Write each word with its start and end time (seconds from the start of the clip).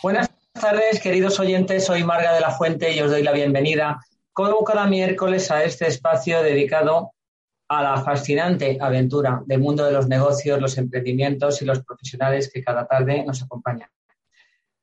Buenas 0.00 0.30
tardes, 0.52 1.00
queridos 1.00 1.40
oyentes. 1.40 1.86
Soy 1.86 2.04
Marga 2.04 2.32
de 2.32 2.40
la 2.40 2.52
Fuente 2.52 2.92
y 2.92 3.00
os 3.00 3.10
doy 3.10 3.24
la 3.24 3.32
bienvenida, 3.32 3.98
como 4.32 4.62
cada 4.62 4.86
miércoles, 4.86 5.50
a 5.50 5.64
este 5.64 5.88
espacio 5.88 6.40
dedicado 6.40 7.14
a 7.66 7.82
la 7.82 8.00
fascinante 8.02 8.78
aventura 8.80 9.42
del 9.46 9.58
mundo 9.58 9.84
de 9.84 9.90
los 9.90 10.06
negocios, 10.06 10.60
los 10.60 10.78
emprendimientos 10.78 11.62
y 11.62 11.64
los 11.64 11.82
profesionales 11.82 12.48
que 12.52 12.62
cada 12.62 12.86
tarde 12.86 13.24
nos 13.26 13.42
acompañan. 13.42 13.88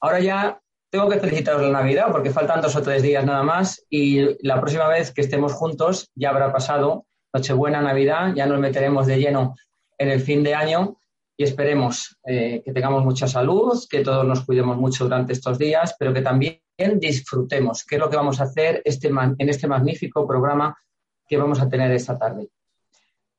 Ahora 0.02 0.20
ya 0.20 0.60
tengo 0.90 1.08
que 1.08 1.20
felicitaros 1.20 1.62
la 1.62 1.70
Navidad 1.70 2.08
porque 2.12 2.32
faltan 2.32 2.60
dos 2.60 2.76
o 2.76 2.82
tres 2.82 3.02
días 3.02 3.24
nada 3.24 3.44
más 3.44 3.86
y 3.90 4.46
la 4.46 4.60
próxima 4.60 4.90
vez 4.90 5.14
que 5.14 5.22
estemos 5.22 5.54
juntos 5.54 6.12
ya 6.14 6.32
habrá 6.32 6.52
pasado 6.52 7.06
Nochebuena, 7.34 7.82
Navidad, 7.82 8.34
ya 8.36 8.48
nos 8.48 8.60
meteremos 8.60 9.08
de 9.08 9.18
lleno 9.18 9.56
en 9.98 10.10
el 10.10 10.20
fin 10.20 10.44
de 10.44 10.56
año 10.56 10.98
y 11.38 11.44
esperemos 11.44 12.18
eh, 12.26 12.62
que 12.64 12.72
tengamos 12.72 13.04
mucha 13.04 13.28
salud, 13.28 13.84
que 13.90 14.02
todos 14.02 14.26
nos 14.26 14.46
cuidemos 14.46 14.78
mucho 14.78 15.04
durante 15.04 15.34
estos 15.34 15.58
días, 15.58 15.96
pero 16.00 16.14
que 16.14 16.22
también 16.22 16.60
disfrutemos, 16.96 17.84
que 17.84 17.96
es 17.96 18.02
lo 18.02 18.10
que 18.10 18.18
vamos 18.18 18.40
a 18.40 18.46
hacer 18.46 18.82
este, 18.86 19.10
en 19.10 19.50
este 19.50 19.68
magnífico 19.68 20.28
programa 20.28 20.78
que 21.28 21.38
vamos 21.38 21.60
a 21.60 21.68
tener 21.68 21.92
esta 21.92 22.18
tarde. 22.18 22.50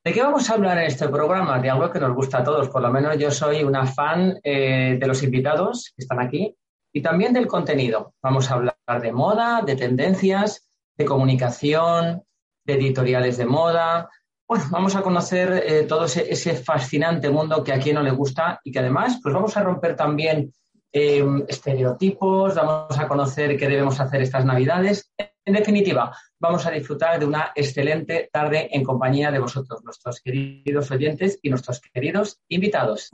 ¿De 0.03 0.13
qué 0.13 0.21
vamos 0.21 0.49
a 0.49 0.53
hablar 0.53 0.77
en 0.77 0.85
este 0.85 1.09
programa? 1.09 1.59
De 1.59 1.69
algo 1.69 1.91
que 1.91 1.99
nos 1.99 2.15
gusta 2.15 2.39
a 2.39 2.43
todos, 2.43 2.69
por 2.69 2.81
lo 2.81 2.91
menos 2.91 3.17
yo 3.17 3.29
soy 3.31 3.63
una 3.63 3.85
fan 3.85 4.39
eh, 4.43 4.97
de 4.99 5.07
los 5.07 5.21
invitados 5.23 5.91
que 5.95 6.03
están 6.03 6.19
aquí 6.19 6.55
y 6.93 7.01
también 7.01 7.33
del 7.33 7.47
contenido. 7.47 8.13
Vamos 8.21 8.49
a 8.49 8.53
hablar 8.53 9.01
de 9.01 9.11
moda, 9.11 9.61
de 9.65 9.75
tendencias, 9.75 10.69
de 10.95 11.05
comunicación, 11.05 12.23
de 12.63 12.73
editoriales 12.73 13.37
de 13.37 13.45
moda, 13.45 14.09
bueno, 14.47 14.65
vamos 14.71 14.95
a 14.95 15.01
conocer 15.01 15.63
eh, 15.65 15.83
todo 15.83 16.05
ese, 16.05 16.55
fascinante 16.55 17.29
mundo 17.29 17.63
que 17.63 17.73
a 17.73 17.79
quien 17.79 17.95
no 17.95 18.03
le 18.03 18.11
gusta 18.11 18.61
y 18.63 18.71
que 18.71 18.79
además, 18.79 19.19
pues 19.21 19.33
vamos 19.33 19.57
a 19.57 19.63
romper 19.63 19.95
también 19.95 20.53
eh, 20.93 21.25
estereotipos, 21.49 22.55
vamos 22.55 22.97
a 22.97 23.07
conocer 23.07 23.57
qué 23.57 23.67
debemos 23.67 23.99
hacer 23.99 24.21
estas 24.21 24.45
Navidades. 24.45 25.11
En 25.45 25.53
definitiva, 25.53 26.15
vamos 26.39 26.65
a 26.65 26.71
disfrutar 26.71 27.19
de 27.19 27.25
una 27.25 27.51
excelente 27.55 28.29
tarde 28.31 28.69
en 28.71 28.83
compañía 28.83 29.31
de 29.31 29.39
vosotros, 29.39 29.83
nuestros 29.83 30.21
queridos 30.21 30.91
oyentes 30.91 31.39
y 31.41 31.49
nuestros 31.49 31.81
queridos 31.81 32.39
invitados. 32.47 33.09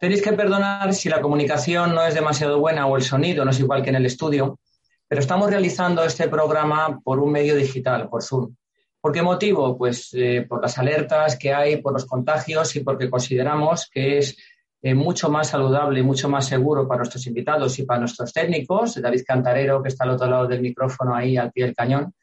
Tenéis 0.00 0.22
que 0.22 0.32
perdonar 0.32 0.94
si 0.94 1.08
la 1.08 1.20
comunicación 1.20 1.92
no 1.92 2.06
es 2.06 2.14
demasiado 2.14 2.60
buena 2.60 2.86
o 2.86 2.96
el 2.96 3.02
sonido 3.02 3.44
no 3.44 3.50
es 3.50 3.58
igual 3.58 3.82
que 3.82 3.90
en 3.90 3.96
el 3.96 4.06
estudio, 4.06 4.60
pero 5.08 5.20
estamos 5.20 5.50
realizando 5.50 6.04
este 6.04 6.28
programa 6.28 7.00
por 7.02 7.18
un 7.18 7.32
medio 7.32 7.56
digital, 7.56 8.08
por 8.08 8.22
Zoom. 8.22 8.54
¿Por 9.00 9.10
qué 9.12 9.22
motivo? 9.22 9.76
Pues 9.76 10.10
eh, 10.12 10.46
por 10.48 10.62
las 10.62 10.78
alertas 10.78 11.36
que 11.36 11.52
hay, 11.52 11.82
por 11.82 11.92
los 11.92 12.06
contagios 12.06 12.76
y 12.76 12.80
porque 12.80 13.10
consideramos 13.10 13.88
que 13.92 14.18
es 14.18 14.36
eh, 14.82 14.94
mucho 14.94 15.30
más 15.30 15.48
saludable 15.48 15.98
y 15.98 16.04
mucho 16.04 16.28
más 16.28 16.46
seguro 16.46 16.86
para 16.86 16.98
nuestros 16.98 17.26
invitados 17.26 17.76
y 17.80 17.82
para 17.82 17.98
nuestros 17.98 18.32
técnicos, 18.32 19.00
David 19.02 19.22
Cantarero, 19.26 19.82
que 19.82 19.88
está 19.88 20.04
al 20.04 20.10
otro 20.10 20.28
lado 20.28 20.46
del 20.46 20.60
micrófono 20.60 21.16
ahí 21.16 21.36
al 21.36 21.50
pie 21.50 21.64
del 21.64 21.74
cañón, 21.74 22.14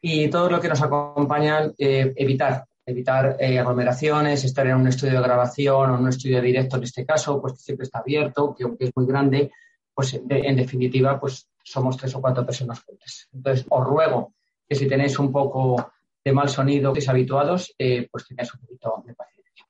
y 0.00 0.28
todos 0.28 0.50
los 0.50 0.60
que 0.60 0.68
nos 0.68 0.82
acompañan, 0.82 1.72
eh, 1.78 2.12
evitar 2.16 2.64
evitar 2.86 3.36
eh, 3.40 3.58
aglomeraciones, 3.58 4.44
estar 4.44 4.66
en 4.66 4.76
un 4.76 4.86
estudio 4.86 5.14
de 5.14 5.26
grabación 5.26 5.90
o 5.90 5.94
en 5.96 6.02
un 6.02 6.08
estudio 6.08 6.40
directo 6.40 6.76
en 6.76 6.84
este 6.84 7.04
caso, 7.04 7.40
pues 7.40 7.54
que 7.54 7.58
siempre 7.58 7.84
está 7.84 7.98
abierto, 7.98 8.54
que 8.54 8.64
aunque 8.64 8.84
es 8.84 8.92
muy 8.94 9.06
grande, 9.06 9.50
pues 9.92 10.14
en 10.14 10.56
definitiva, 10.56 11.18
pues 11.18 11.48
somos 11.64 11.96
tres 11.96 12.14
o 12.14 12.20
cuatro 12.20 12.46
personas 12.46 12.80
juntas. 12.80 13.28
Entonces, 13.32 13.66
os 13.68 13.84
ruego 13.84 14.34
que 14.68 14.74
si 14.74 14.86
tenéis 14.86 15.18
un 15.18 15.32
poco 15.32 15.92
de 16.24 16.32
mal 16.32 16.48
sonido, 16.48 16.92
que 16.92 17.02
habituados, 17.08 17.74
eh, 17.78 18.08
pues 18.10 18.26
tengáis 18.26 18.52
un 18.54 18.60
poquito 18.60 19.02
de 19.04 19.14
paciencia. 19.14 19.66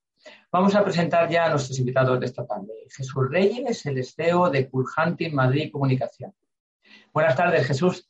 Vamos 0.50 0.74
a 0.74 0.84
presentar 0.84 1.28
ya 1.28 1.46
a 1.46 1.50
nuestros 1.50 1.78
invitados 1.78 2.18
de 2.20 2.26
esta 2.26 2.46
tarde. 2.46 2.72
Jesús 2.90 3.30
Reyes, 3.30 3.86
el 3.86 4.04
CEO 4.04 4.50
de 4.50 4.68
Cool 4.68 4.86
Hunting 4.96 5.34
Madrid 5.34 5.70
Comunicación. 5.70 6.34
Buenas 7.12 7.36
tardes, 7.36 7.66
Jesús. 7.66 8.08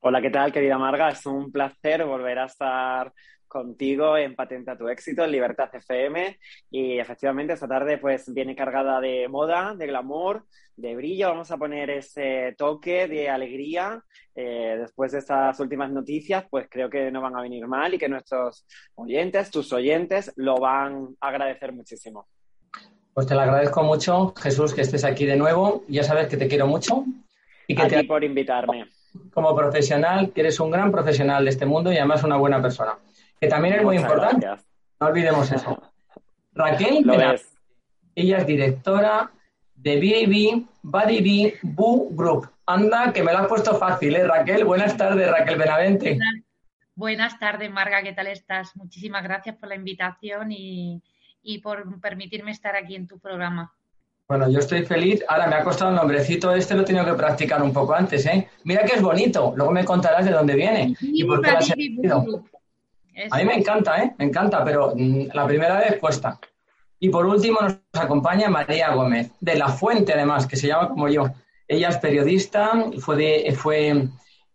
Hola, 0.00 0.20
¿qué 0.20 0.30
tal, 0.30 0.52
querida 0.52 0.78
Marga? 0.78 1.10
Es 1.10 1.24
un 1.26 1.50
placer 1.50 2.04
volver 2.04 2.38
a 2.38 2.46
estar 2.46 3.12
contigo 3.48 4.16
en 4.16 4.36
Patenta 4.36 4.76
tu 4.76 4.88
éxito, 4.88 5.24
en 5.24 5.32
Libertad 5.32 5.74
FM. 5.74 6.38
Y 6.70 6.98
efectivamente 6.98 7.54
esta 7.54 7.66
tarde 7.66 7.98
pues 7.98 8.32
viene 8.32 8.54
cargada 8.54 9.00
de 9.00 9.26
moda, 9.28 9.74
de 9.74 9.86
glamour, 9.86 10.44
de 10.76 10.94
brillo. 10.94 11.28
Vamos 11.30 11.50
a 11.50 11.56
poner 11.56 11.90
ese 11.90 12.54
toque 12.56 13.08
de 13.08 13.28
alegría. 13.28 14.02
Eh, 14.34 14.76
después 14.78 15.12
de 15.12 15.18
estas 15.18 15.58
últimas 15.58 15.90
noticias, 15.90 16.44
pues 16.48 16.68
creo 16.70 16.88
que 16.88 17.10
no 17.10 17.20
van 17.20 17.36
a 17.36 17.42
venir 17.42 17.66
mal 17.66 17.92
y 17.94 17.98
que 17.98 18.08
nuestros 18.08 18.64
oyentes, 18.94 19.50
tus 19.50 19.72
oyentes, 19.72 20.32
lo 20.36 20.58
van 20.58 21.16
a 21.20 21.28
agradecer 21.28 21.72
muchísimo. 21.72 22.28
Pues 23.12 23.26
te 23.26 23.34
lo 23.34 23.40
agradezco 23.40 23.82
mucho, 23.82 24.32
Jesús, 24.36 24.72
que 24.72 24.82
estés 24.82 25.02
aquí 25.02 25.26
de 25.26 25.36
nuevo. 25.36 25.82
Ya 25.88 26.04
sabes 26.04 26.28
que 26.28 26.36
te 26.36 26.46
quiero 26.46 26.68
mucho. 26.68 27.04
Y 27.66 27.74
que 27.74 27.82
a 27.82 27.88
te... 27.88 28.04
por 28.04 28.22
invitarme. 28.22 28.86
Como 29.32 29.56
profesional, 29.56 30.30
que 30.32 30.42
eres 30.42 30.60
un 30.60 30.70
gran 30.70 30.92
profesional 30.92 31.42
de 31.44 31.50
este 31.50 31.66
mundo 31.66 31.92
y 31.92 31.96
además 31.96 32.22
una 32.22 32.36
buena 32.36 32.62
persona 32.62 32.96
que 33.40 33.48
también 33.48 33.74
es 33.74 33.82
muy 33.82 33.96
importante. 33.96 34.46
No 35.00 35.06
olvidemos 35.06 35.50
eso. 35.50 35.82
Raquel, 36.52 37.04
ella 38.14 38.38
es 38.38 38.46
directora 38.46 39.30
de 39.76 39.96
BAB, 39.96 40.66
Buddy 40.82 41.54
Boo 41.62 42.08
Group. 42.10 42.50
Anda, 42.66 43.12
que 43.12 43.22
me 43.22 43.32
lo 43.32 43.38
has 43.38 43.46
puesto 43.46 43.76
fácil, 43.76 44.16
¿eh, 44.16 44.26
Raquel? 44.26 44.64
Buenas 44.64 44.96
tardes, 44.96 45.30
Raquel 45.30 45.56
Benavente. 45.56 46.18
Buenas 46.94 47.38
tardes, 47.38 47.70
Marga, 47.70 48.02
¿qué 48.02 48.12
tal 48.12 48.26
estás? 48.26 48.74
Muchísimas 48.76 49.22
gracias 49.22 49.56
por 49.56 49.68
la 49.68 49.76
invitación 49.76 50.50
y, 50.50 51.00
por 51.62 52.00
permitirme 52.00 52.50
estar 52.50 52.74
aquí 52.74 52.96
en 52.96 53.06
tu 53.06 53.18
programa. 53.20 53.72
Bueno, 54.26 54.50
yo 54.50 54.58
estoy 54.58 54.84
feliz. 54.84 55.24
Ahora 55.28 55.46
me 55.46 55.54
ha 55.54 55.64
costado 55.64 55.90
el 55.90 55.96
nombrecito 55.96 56.52
este, 56.52 56.74
lo 56.74 56.82
he 56.82 56.84
tenido 56.84 57.06
que 57.06 57.14
practicar 57.14 57.62
un 57.62 57.72
poco 57.72 57.94
antes, 57.94 58.26
¿eh? 58.26 58.48
Mira 58.64 58.84
que 58.84 58.96
es 58.96 59.00
bonito. 59.00 59.54
Luego 59.56 59.72
me 59.72 59.84
contarás 59.84 60.26
de 60.26 60.32
dónde 60.32 60.54
viene. 60.54 60.94
y 61.00 61.24
por 61.24 61.40
qué 61.40 61.52
a 63.30 63.38
mí 63.38 63.44
me 63.44 63.54
encanta, 63.54 64.02
¿eh? 64.02 64.14
Me 64.18 64.26
encanta, 64.26 64.64
pero 64.64 64.92
mm, 64.94 65.28
la 65.32 65.46
primera 65.46 65.78
vez 65.78 65.98
cuesta. 65.98 66.38
Y 67.00 67.08
por 67.10 67.26
último 67.26 67.60
nos 67.60 67.78
acompaña 67.92 68.48
María 68.48 68.92
Gómez, 68.94 69.32
de 69.40 69.56
La 69.56 69.68
Fuente 69.68 70.12
además, 70.12 70.46
que 70.46 70.56
se 70.56 70.68
llama 70.68 70.88
como 70.88 71.08
yo. 71.08 71.26
Ella 71.66 71.88
es 71.88 71.98
periodista, 71.98 72.90
fue, 72.98 73.52
fue 73.56 74.08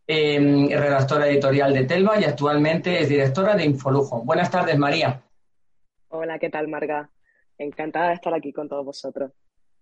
em, 0.08 0.70
redactora 0.70 1.28
editorial 1.28 1.74
de 1.74 1.86
Telva 1.86 2.20
y 2.20 2.26
actualmente 2.26 3.02
es 3.02 3.10
directora 3.10 3.56
de 3.56 3.66
Infolujo. 3.66 4.24
Buenas 4.24 4.50
tardes, 4.50 4.78
María. 4.78 5.22
Hola, 6.10 6.40
¿qué 6.40 6.50
tal, 6.50 6.68
Marga? 6.68 7.10
Encantada 7.58 8.10
de 8.10 8.16
estar 8.16 8.34
aquí 8.34 8.52
con 8.52 8.68
todos 8.68 8.86
vosotros 8.86 9.32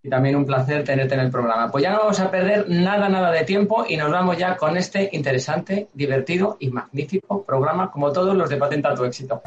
y 0.04 0.10
también 0.10 0.36
un 0.36 0.46
placer 0.46 0.84
tenerte 0.84 1.14
en 1.14 1.22
el 1.22 1.32
programa. 1.32 1.70
Pues 1.72 1.84
ya 1.84 1.92
no 1.92 2.00
vamos 2.00 2.20
a 2.20 2.32
perder 2.32 2.70
nada, 2.70 3.10
nada 3.10 3.32
de 3.32 3.44
tiempo 3.44 3.86
y 3.88 3.98
nos 3.98 4.12
vamos 4.12 4.38
ya 4.38 4.58
con 4.58 4.78
este 4.78 5.10
interesante, 5.14 5.90
divertido 5.94 6.58
y 6.60 6.70
magnífico 6.70 7.44
programa, 7.44 7.92
como 7.92 8.12
todos 8.12 8.36
los 8.36 8.50
de 8.50 8.58
Patenta 8.58 8.96
tu 8.96 9.06
éxito. 9.06 9.42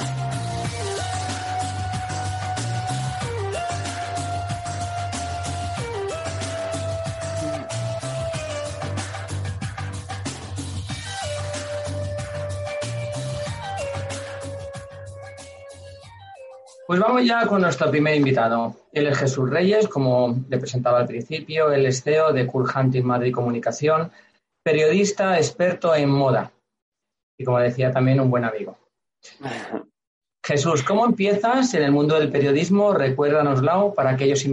Pues 16.94 17.02
vamos 17.02 17.26
ya 17.26 17.44
con 17.48 17.60
nuestro 17.60 17.90
primer 17.90 18.14
invitado. 18.14 18.72
Él 18.92 19.08
es 19.08 19.18
Jesús 19.18 19.50
Reyes, 19.50 19.88
como 19.88 20.44
le 20.48 20.58
presentaba 20.58 21.00
al 21.00 21.08
principio, 21.08 21.72
él 21.72 21.86
es 21.86 22.04
CEO 22.04 22.32
de 22.32 22.46
Cool 22.46 22.70
Hunting 22.72 23.02
Madrid 23.02 23.34
Comunicación, 23.34 24.12
periodista 24.62 25.36
experto 25.36 25.92
en 25.92 26.08
moda 26.08 26.52
y, 27.36 27.42
como 27.42 27.58
decía, 27.58 27.90
también 27.90 28.20
un 28.20 28.30
buen 28.30 28.44
amigo. 28.44 28.78
Jesús, 30.46 30.84
¿cómo 30.84 31.04
empiezas 31.04 31.74
en 31.74 31.82
el 31.82 31.90
mundo 31.90 32.14
del 32.14 32.30
periodismo? 32.30 32.94
Recuérdanoslo 32.94 33.92
para 33.92 34.10
aquellos 34.10 34.46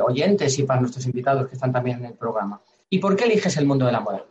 oyentes 0.00 0.58
y 0.58 0.64
para 0.64 0.80
nuestros 0.80 1.06
invitados 1.06 1.46
que 1.46 1.54
están 1.54 1.72
también 1.72 1.98
en 1.98 2.06
el 2.06 2.14
programa. 2.14 2.60
¿Y 2.90 2.98
por 2.98 3.14
qué 3.14 3.26
eliges 3.26 3.56
el 3.58 3.66
mundo 3.66 3.86
de 3.86 3.92
la 3.92 4.00
moda? 4.00 4.24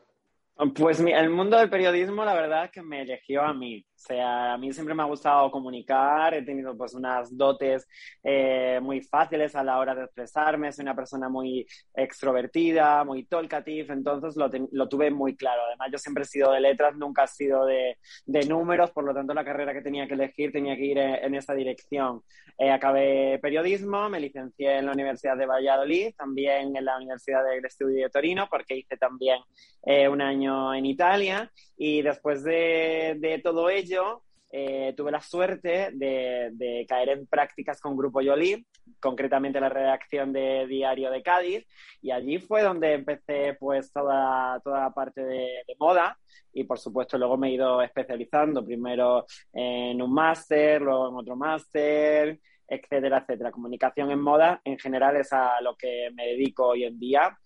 Pues 0.75 0.99
el 0.99 1.29
mundo 1.29 1.57
del 1.57 1.69
periodismo, 1.69 2.25
la 2.25 2.33
verdad 2.33 2.69
que 2.69 2.81
me 2.81 3.03
eligió 3.03 3.43
a 3.43 3.53
mí. 3.53 3.85
O 4.05 4.07
sea, 4.07 4.53
a 4.53 4.57
mí 4.59 4.71
siempre 4.71 4.93
me 4.93 5.01
ha 5.01 5.07
gustado 5.07 5.49
comunicar, 5.49 6.35
he 6.35 6.43
tenido 6.43 6.77
pues 6.77 6.93
unas 6.93 7.35
dotes 7.35 7.87
eh, 8.23 8.79
muy 8.79 9.01
fáciles 9.01 9.55
a 9.55 9.63
la 9.63 9.79
hora 9.79 9.95
de 9.95 10.03
expresarme, 10.03 10.71
soy 10.71 10.83
una 10.83 10.95
persona 10.95 11.27
muy 11.27 11.65
extrovertida, 11.91 13.03
muy 13.03 13.25
talkative, 13.25 13.91
entonces 13.91 14.35
lo, 14.35 14.47
lo 14.73 14.87
tuve 14.87 15.09
muy 15.09 15.35
claro. 15.35 15.63
Además, 15.65 15.89
yo 15.91 15.97
siempre 15.97 16.21
he 16.23 16.27
sido 16.27 16.51
de 16.51 16.59
letras, 16.59 16.95
nunca 16.95 17.23
he 17.23 17.27
sido 17.27 17.65
de, 17.65 17.97
de 18.27 18.45
números, 18.45 18.91
por 18.91 19.05
lo 19.05 19.13
tanto 19.15 19.33
la 19.33 19.43
carrera 19.43 19.73
que 19.73 19.81
tenía 19.81 20.07
que 20.07 20.13
elegir 20.13 20.51
tenía 20.51 20.75
que 20.75 20.85
ir 20.85 20.99
en, 20.99 21.33
esa 21.33 21.55
dirección. 21.55 22.21
Eh, 22.59 22.69
acabé 22.69 23.39
periodismo, 23.41 24.07
me 24.07 24.19
licencié 24.19 24.77
en 24.77 24.85
la 24.85 24.91
Universidad 24.91 25.35
de 25.35 25.47
Valladolid, 25.47 26.13
también 26.15 26.75
en 26.75 26.85
la 26.85 26.97
Universidad 26.97 27.43
del 27.43 27.65
Estudio 27.65 28.03
de 28.03 28.09
Torino, 28.11 28.47
porque 28.51 28.77
hice 28.77 28.97
también 28.97 29.39
eh, 29.83 30.07
un 30.07 30.21
año 30.21 30.75
en 30.75 30.85
Italia 30.85 31.51
y 31.77 32.01
después 32.01 32.43
de, 32.43 33.41
todo 33.43 33.69
ello 33.69 33.94
eh, 34.57 34.93
tuve 34.95 35.11
la 35.11 35.19
suerte 35.19 35.89
de, 35.91 36.85
caer 36.87 37.09
en 37.09 37.27
prácticas 37.27 37.81
con 37.81 37.97
Grupo 37.97 38.21
Yoli, 38.21 38.65
concretamente 39.01 39.59
la 39.59 39.67
redacción 39.67 40.31
de 40.31 40.65
Diario 40.67 41.11
de 41.11 41.21
Cádiz, 41.21 41.67
y 42.01 42.11
allí 42.11 42.39
fue 42.39 42.61
donde 42.61 42.93
empecé 42.93 43.57
pues 43.59 43.91
toda, 43.91 44.61
toda 44.63 44.79
la 44.81 44.91
parte 44.91 45.25
de, 45.25 45.63
moda 45.77 46.17
y 46.53 46.63
por 46.63 46.79
supuesto 46.79 47.17
luego 47.17 47.37
me 47.37 47.49
he 47.49 47.55
ido 47.55 47.81
especializando, 47.81 48.63
primero 48.63 49.25
en 49.51 50.01
un 50.01 50.13
máster, 50.13 50.81
luego 50.81 51.09
en 51.09 51.15
otro 51.15 51.35
máster, 51.35 52.39
etcétera, 52.65 53.19
etcétera. 53.19 53.51
Comunicación 53.51 54.09
en 54.11 54.21
moda 54.21 54.61
en 54.63 54.79
general 54.79 55.17
es 55.17 55.33
a 55.33 55.59
lo 55.59 55.75
que 55.75 56.11
me 56.13 56.27
dedico 56.27 56.67
hoy 56.67 56.85
en 56.85 56.97
día 56.97 57.37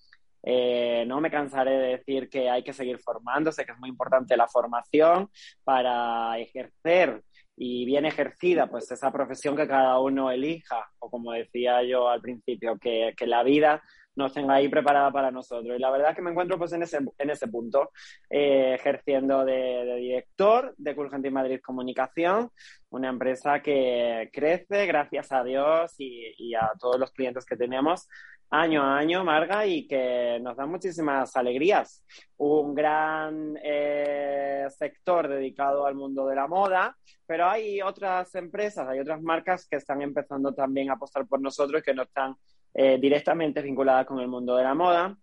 eh, 0.43 1.03
no 1.07 1.21
me 1.21 1.31
cansaré 1.31 1.71
de 1.71 1.97
decir 1.97 2.29
que 2.29 2.49
hay 2.49 2.63
que 2.63 2.73
seguir 2.73 2.99
formándose, 2.99 3.65
que 3.65 3.71
es 3.71 3.79
muy 3.79 3.89
importante 3.89 4.37
la 4.37 4.47
formación 4.47 5.29
para 5.63 6.37
ejercer 6.39 7.23
y 7.61 7.85
bien 7.85 8.05
ejercida, 8.05 8.67
pues 8.67 8.89
esa 8.89 9.11
profesión 9.11 9.55
que 9.55 9.67
cada 9.67 9.99
uno 9.99 10.31
elija, 10.31 10.89
o 10.99 11.09
como 11.09 11.33
decía 11.33 11.83
yo 11.83 12.07
al 12.07 12.21
principio, 12.21 12.77
que, 12.79 13.13
que 13.17 13.27
la 13.27 13.43
vida 13.43 13.83
nos 14.15 14.33
tenga 14.33 14.55
ahí 14.55 14.69
preparada 14.69 15.11
para 15.11 15.31
nosotros. 15.31 15.75
Y 15.75 15.79
la 15.79 15.89
verdad 15.91 16.11
es 16.11 16.15
que 16.15 16.21
me 16.21 16.31
encuentro 16.31 16.57
pues 16.57 16.71
en 16.73 16.83
ese, 16.83 16.99
en 17.17 17.29
ese 17.29 17.47
punto, 17.47 17.91
eh, 18.29 18.75
ejerciendo 18.75 19.43
de, 19.43 19.95
director 19.97 20.73
de 20.77 20.95
Culgente 20.95 21.31
Madrid 21.31 21.59
Comunicación, 21.63 22.49
una 22.89 23.09
empresa 23.09 23.61
que 23.61 24.29
crece, 24.31 24.85
gracias 24.85 25.31
a 25.31 25.43
Dios 25.43 25.95
y 25.97 26.53
a 26.53 26.71
todos 26.79 26.99
los 26.99 27.11
clientes 27.11 27.45
que 27.45 27.55
tenemos, 27.57 28.07
año 28.51 28.83
a 28.83 28.97
año, 28.97 29.23
Marga, 29.23 29.65
y 29.65 29.87
que 29.87 30.39
nos 30.41 30.57
da 30.57 30.65
muchísimas 30.65 31.35
alegrías. 31.35 32.03
Un 32.37 32.73
gran 32.73 33.57
eh, 33.63 34.67
sector 34.69 35.27
dedicado 35.27 35.85
al 35.85 35.95
mundo 35.95 36.25
de 36.25 36.35
la 36.35 36.47
moda, 36.47 36.97
pero 37.25 37.47
hay 37.47 37.81
otras 37.81 38.33
empresas, 38.35 38.87
hay 38.87 38.99
otras 38.99 39.21
marcas 39.21 39.67
que 39.67 39.77
están 39.77 40.01
empezando 40.01 40.53
también 40.53 40.89
a 40.89 40.93
apostar 40.93 41.27
por 41.27 41.41
nosotros 41.41 41.83
que 41.83 41.93
no 41.93 42.03
están 42.03 42.35
eh, 42.73 42.97
directamente 42.99 43.61
vinculadas 43.61 44.05
con 44.05 44.19
el 44.19 44.27
mundo 44.27 44.55
de 44.55 44.63
la 44.63 44.73
moda 44.73 45.17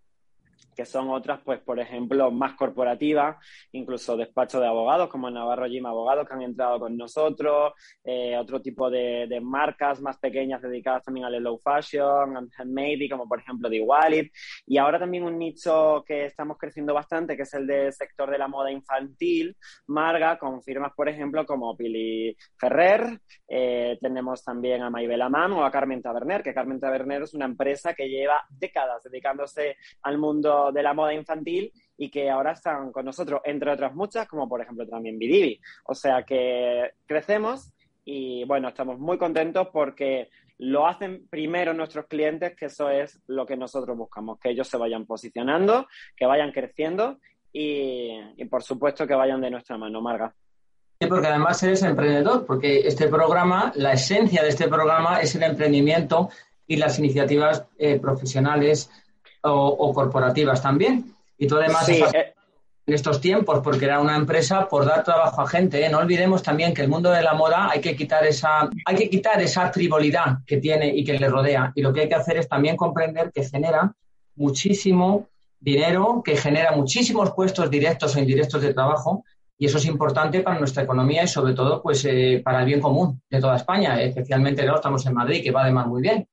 que 0.77 0.85
son 0.85 1.09
otras, 1.09 1.41
pues, 1.43 1.61
por 1.61 1.81
ejemplo, 1.81 2.31
más 2.31 2.55
corporativas, 2.55 3.37
incluso 3.73 4.17
despachos 4.17 4.61
de 4.61 4.67
abogados, 4.67 5.09
como 5.09 5.31
Navarro 5.31 5.67
Jim 5.67 5.87
Abogados, 5.87 6.29
que 6.29 6.35
han 6.35 6.43
entrado 6.43 6.79
con 6.79 6.97
nosotros, 6.97 7.73
eh, 8.05 8.37
otro 8.37 8.61
tipo 8.61 8.91
de, 8.91 9.27
marcas 9.43 10.01
más 10.01 10.19
pequeñas 10.19 10.61
dedicadas 10.61 11.05
también 11.05 11.27
al 11.27 11.43
low 11.43 11.59
fashion, 11.59 12.51
handmade, 12.57 13.09
como 13.09 13.29
por 13.29 13.39
ejemplo 13.39 13.71
The 13.71 13.81
Wallet, 13.81 14.31
y 14.67 14.79
ahora 14.79 14.99
también 14.99 15.25
un 15.25 15.39
nicho 15.39 16.05
que 16.07 16.27
estamos 16.27 16.59
creciendo 16.59 16.93
bastante, 16.93 17.37
que 17.37 17.43
es 17.43 17.55
el 17.55 17.67
del 17.67 17.93
sector 17.93 18.31
de 18.31 18.39
la 18.39 18.49
moda 18.49 18.71
infantil, 18.71 19.57
Marga, 19.87 20.39
con 20.39 20.63
firmas, 20.63 20.93
por 20.95 21.09
ejemplo, 21.09 21.47
como 21.47 21.77
Pili 21.77 22.37
Ferrer, 22.59 23.21
eh, 23.49 23.99
tenemos 24.01 24.43
también 24.43 24.83
a 24.83 24.91
Maybel 24.91 25.23
Amam 25.23 25.55
o 25.55 25.65
a 25.65 25.71
Carmen 25.71 26.03
Taberner, 26.03 26.43
que 26.43 26.55
Carmen 26.55 26.81
Taberner 26.81 27.23
es 27.23 27.35
una 27.35 27.45
empresa 27.45 27.95
que 27.95 28.09
lleva 28.09 28.45
décadas 28.51 29.03
dedicándose 29.05 29.77
al 30.03 30.19
mundo 30.19 30.46
de 30.73 30.83
la 30.83 30.95
moda 30.95 31.13
infantil 31.15 31.73
y 31.97 32.11
que 32.11 32.31
ahora 32.31 32.53
están 32.53 32.93
con 32.93 33.05
nosotros, 33.05 33.41
entre 33.45 33.73
otras 33.73 33.95
muchas, 33.95 34.29
como 34.29 34.49
por 34.49 34.61
ejemplo 34.61 34.87
también 34.87 35.19
Bidivi. 35.19 35.61
O 35.85 35.95
sea 35.95 36.23
que 36.23 36.93
crecemos 37.07 37.73
y 38.05 38.45
bueno, 38.45 38.69
estamos 38.69 38.99
muy 38.99 39.19
contentos 39.19 39.69
porque 39.73 40.29
lo 40.59 40.87
hacen 40.87 41.27
primero 41.29 41.75
nuestros 41.75 42.07
clientes, 42.07 42.55
que 42.57 42.67
eso 42.67 42.89
es 42.89 43.19
lo 43.27 43.45
que 43.45 43.57
nosotros 43.57 43.97
buscamos, 43.97 44.39
que 44.39 44.51
ellos 44.51 44.69
se 44.69 44.77
vayan 44.77 45.05
posicionando, 45.07 45.87
que 46.17 46.27
vayan 46.27 46.53
creciendo 46.53 47.19
y, 47.53 48.45
por 48.51 48.63
supuesto 48.63 49.07
que 49.07 49.15
vayan 49.15 49.41
de 49.41 49.51
nuestra 49.51 49.77
mano, 49.79 50.01
Marga. 50.01 50.35
Porque 50.99 51.27
además 51.27 51.63
eres 51.63 51.83
emprendedor, 51.83 52.47
porque 52.47 52.87
este 52.87 53.09
programa, 53.09 53.73
la 53.77 53.93
esencia 53.93 54.43
de 54.43 54.49
este 54.49 54.69
programa 54.69 55.21
es 55.21 55.35
el 55.35 55.43
emprendimiento 55.43 56.31
y 56.67 56.77
las 56.77 56.99
iniciativas 56.99 57.67
eh, 57.79 57.99
profesionales 57.99 58.91
o, 59.55 59.93
corporativas 59.93 60.63
también. 60.63 61.13
Y 61.39 61.47
tú 61.47 61.57
además 61.57 61.89
eh. 61.89 62.35
en 62.87 62.95
estos 62.95 63.21
tiempos, 63.21 63.61
porque 63.63 63.85
era 63.85 64.01
una 64.01 64.17
empresa 64.17 64.69
por 64.69 64.85
dar 64.85 65.03
trabajo 65.03 65.43
a 65.43 65.49
gente. 65.49 65.85
¿eh? 65.85 65.89
No 65.89 65.99
olvidemos 65.99 66.43
también 66.43 66.73
que 66.73 66.83
el 66.83 66.89
mundo 66.89 67.11
de 67.11 67.23
la 67.23 67.35
moda 67.35 67.69
hay 67.71 67.81
que 67.81 67.97
quitar 67.97 68.25
esa, 68.25 68.71
hay 68.85 68.97
que 68.97 69.11
quitar 69.11 69.41
esa 69.43 69.73
frivolidad 69.73 70.39
que 70.47 70.59
tiene 70.59 70.95
y 70.95 71.05
que 71.05 71.19
le 71.19 71.29
rodea. 71.29 71.73
Y 71.75 71.83
lo 71.83 71.93
que 71.93 72.03
hay 72.03 72.09
que 72.09 72.15
hacer 72.15 72.39
es 72.39 72.49
también 72.49 72.77
comprender 72.77 73.33
que 73.33 73.45
genera 73.45 73.93
muchísimo 74.37 75.29
dinero, 75.59 76.23
que 76.25 76.37
genera 76.37 76.73
muchísimos 76.73 77.33
puestos 77.33 77.69
directos 77.71 78.15
o 78.15 78.21
indirectos 78.21 78.63
de 78.63 78.73
trabajo. 78.73 79.25
Y 79.59 79.67
eso 79.67 79.79
es 79.79 79.87
importante 79.87 80.41
para 80.41 80.59
nuestra 80.59 80.83
economía 80.83 81.25
y 81.25 81.29
sobre 81.29 81.55
todo 81.55 81.83
pues 81.83 82.05
eh, 82.05 82.41
para 82.45 82.61
el 82.61 82.67
bien 82.67 82.81
común 82.81 83.23
de 83.29 83.41
toda 83.41 83.57
España, 83.57 84.01
especialmente 84.01 84.63
ahora 84.63 84.77
estamos 84.77 85.05
en 85.07 85.15
Madrid, 85.15 85.43
que 85.43 85.51
va 85.51 85.63
además 85.63 85.87
muy 85.87 86.03
bien. 86.03 86.29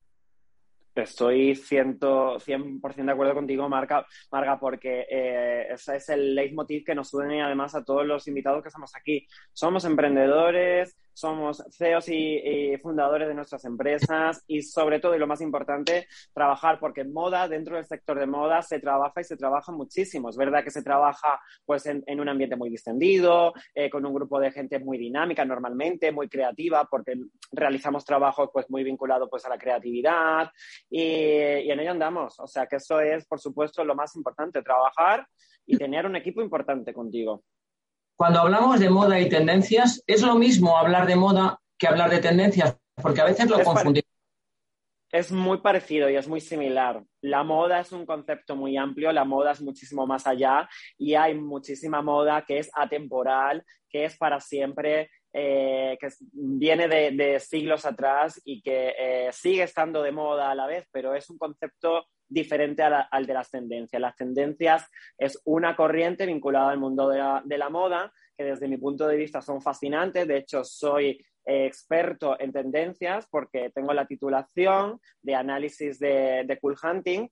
Estoy 0.96 1.56
100%, 1.56 2.40
100 2.40 3.06
de 3.06 3.12
acuerdo 3.12 3.34
contigo, 3.34 3.68
Marga, 3.68 4.06
Marga 4.32 4.60
porque 4.60 5.06
eh, 5.10 5.68
ese 5.72 5.96
es 5.96 6.10
el 6.10 6.36
leitmotiv 6.36 6.84
que 6.86 6.94
nos 6.96 7.14
une 7.14 7.42
además 7.42 7.74
a 7.76 7.84
todos 7.84 8.06
los 8.06 8.28
invitados 8.28 8.62
que 8.62 8.70
estamos 8.70 8.96
aquí. 8.96 9.28
Somos 9.52 9.86
emprendedores, 9.86 10.96
somos 11.14 11.64
CEOs 11.72 12.10
y, 12.10 12.78
fundadores 12.82 13.28
de 13.28 13.34
nuestras 13.34 13.64
empresas 13.66 14.44
y 14.48 14.62
sobre 14.62 15.00
todo, 15.00 15.16
y 15.16 15.20
lo 15.20 15.28
más 15.28 15.42
importante, 15.42 16.08
trabajar 16.34 16.80
porque 16.80 17.02
en 17.02 17.14
moda, 17.14 17.48
dentro 17.48 17.76
del 17.76 17.86
sector 17.86 18.20
de 18.20 18.26
moda, 18.26 18.62
se 18.62 18.80
trabaja 18.80 19.22
y 19.22 19.24
se 19.24 19.38
trabaja 19.38 19.72
muchísimo. 19.72 20.30
Es 20.30 20.38
verdad 20.38 20.64
que 20.64 20.72
se 20.72 20.84
trabaja 20.84 21.40
pues 21.66 21.86
en, 21.86 22.04
un 22.20 22.30
ambiente 22.30 22.56
muy 22.56 22.70
distendido, 22.70 23.54
eh, 23.74 23.90
con 23.90 24.06
un 24.06 24.14
grupo 24.14 24.40
de 24.40 24.52
gente 24.52 24.80
muy 24.80 24.98
dinámica 24.98 25.46
normalmente, 25.46 26.12
muy 26.12 26.28
creativa, 26.28 26.88
porque 26.90 27.16
realizamos 27.52 28.06
trabajos 28.06 28.50
pues 28.52 28.70
muy 28.70 28.84
vinculados 28.84 29.30
pues 29.30 29.46
a 29.46 29.50
la 29.50 29.58
creatividad 29.58 30.50
y, 30.90 31.02
y 31.02 31.72
en 31.72 31.80
ello 31.80 31.92
andamos. 31.92 32.40
O 32.40 32.48
sea 32.48 32.68
que 32.68 32.78
eso 32.78 33.00
es, 33.00 33.26
por 33.26 33.40
supuesto, 33.40 33.84
lo 33.84 33.96
más 33.96 34.16
importante, 34.16 34.62
trabajar 34.62 35.28
y 35.66 35.78
tener 35.78 36.06
un 36.06 36.16
equipo 36.16 36.42
importante 36.42 36.94
contigo. 36.94 37.44
Cuando 38.24 38.40
hablamos 38.40 38.80
de 38.80 38.90
moda 38.90 39.20
y 39.20 39.28
tendencias, 39.28 40.02
es 40.08 40.22
lo 40.22 40.36
mismo 40.36 40.78
hablar 40.78 41.08
de 41.08 41.18
moda 41.18 41.60
que 41.78 41.88
hablar 41.90 42.10
de 42.10 42.20
tendencias, 42.20 42.78
porque 43.02 43.20
a 43.20 43.26
veces 43.26 43.50
lo 43.50 43.62
confundimos. 43.62 44.10
Es 45.12 45.30
muy 45.34 45.58
parecido 45.58 46.10
y 46.10 46.16
es 46.16 46.26
muy 46.26 46.40
similar. 46.40 47.04
La 47.20 47.44
moda 47.44 47.82
es 47.82 47.92
un 47.92 48.06
concepto 48.06 48.56
muy 48.56 48.78
amplio, 48.78 49.12
la 49.12 49.26
moda 49.26 49.52
es 49.52 49.62
muchísimo 49.62 50.08
más 50.08 50.26
allá 50.26 50.70
y 50.98 51.16
hay 51.16 51.36
muchísima 51.36 52.02
moda 52.02 52.46
que 52.48 52.60
es 52.60 52.72
atemporal, 52.74 53.66
que 53.90 54.06
es 54.06 54.16
para 54.16 54.40
siempre, 54.40 55.10
eh, 55.34 55.98
que 56.00 56.08
viene 56.32 56.88
de, 56.88 57.42
siglos 57.42 57.86
atrás 57.86 58.42
y 58.46 58.62
que 58.62 58.96
eh, 58.98 59.30
sigue 59.34 59.64
estando 59.64 60.02
de 60.02 60.14
moda 60.14 60.50
a 60.50 60.56
la 60.56 60.66
vez, 60.66 60.88
pero 60.94 61.14
es 61.14 61.30
un 61.30 61.38
concepto 61.38 62.06
diferente 62.34 62.84
al 62.84 63.26
de 63.26 63.34
las 63.34 63.50
tendencias. 63.52 64.02
Las 64.02 64.16
tendencias 64.16 64.90
es 65.18 65.40
una 65.46 65.76
corriente 65.76 66.26
vinculada 66.26 66.72
al 66.72 66.80
mundo 66.80 67.10
de 67.10 67.58
la, 67.58 67.70
moda 67.70 68.12
que 68.36 68.44
desde 68.44 68.68
mi 68.68 68.78
punto 68.78 69.08
de 69.08 69.18
vista 69.18 69.42
son 69.42 69.62
fascinantes. 69.62 70.28
De 70.28 70.38
hecho, 70.38 70.64
soy 70.64 71.24
eh, 71.46 71.66
experto 71.66 72.40
en 72.40 72.52
tendencias 72.52 73.28
porque 73.30 73.70
tengo 73.70 73.94
la 73.94 74.08
titulación 74.08 75.00
de 75.22 75.36
análisis 75.36 76.00
de, 76.00 76.44
de 76.46 76.60
Cool 76.60 76.76
Hunting 76.82 77.30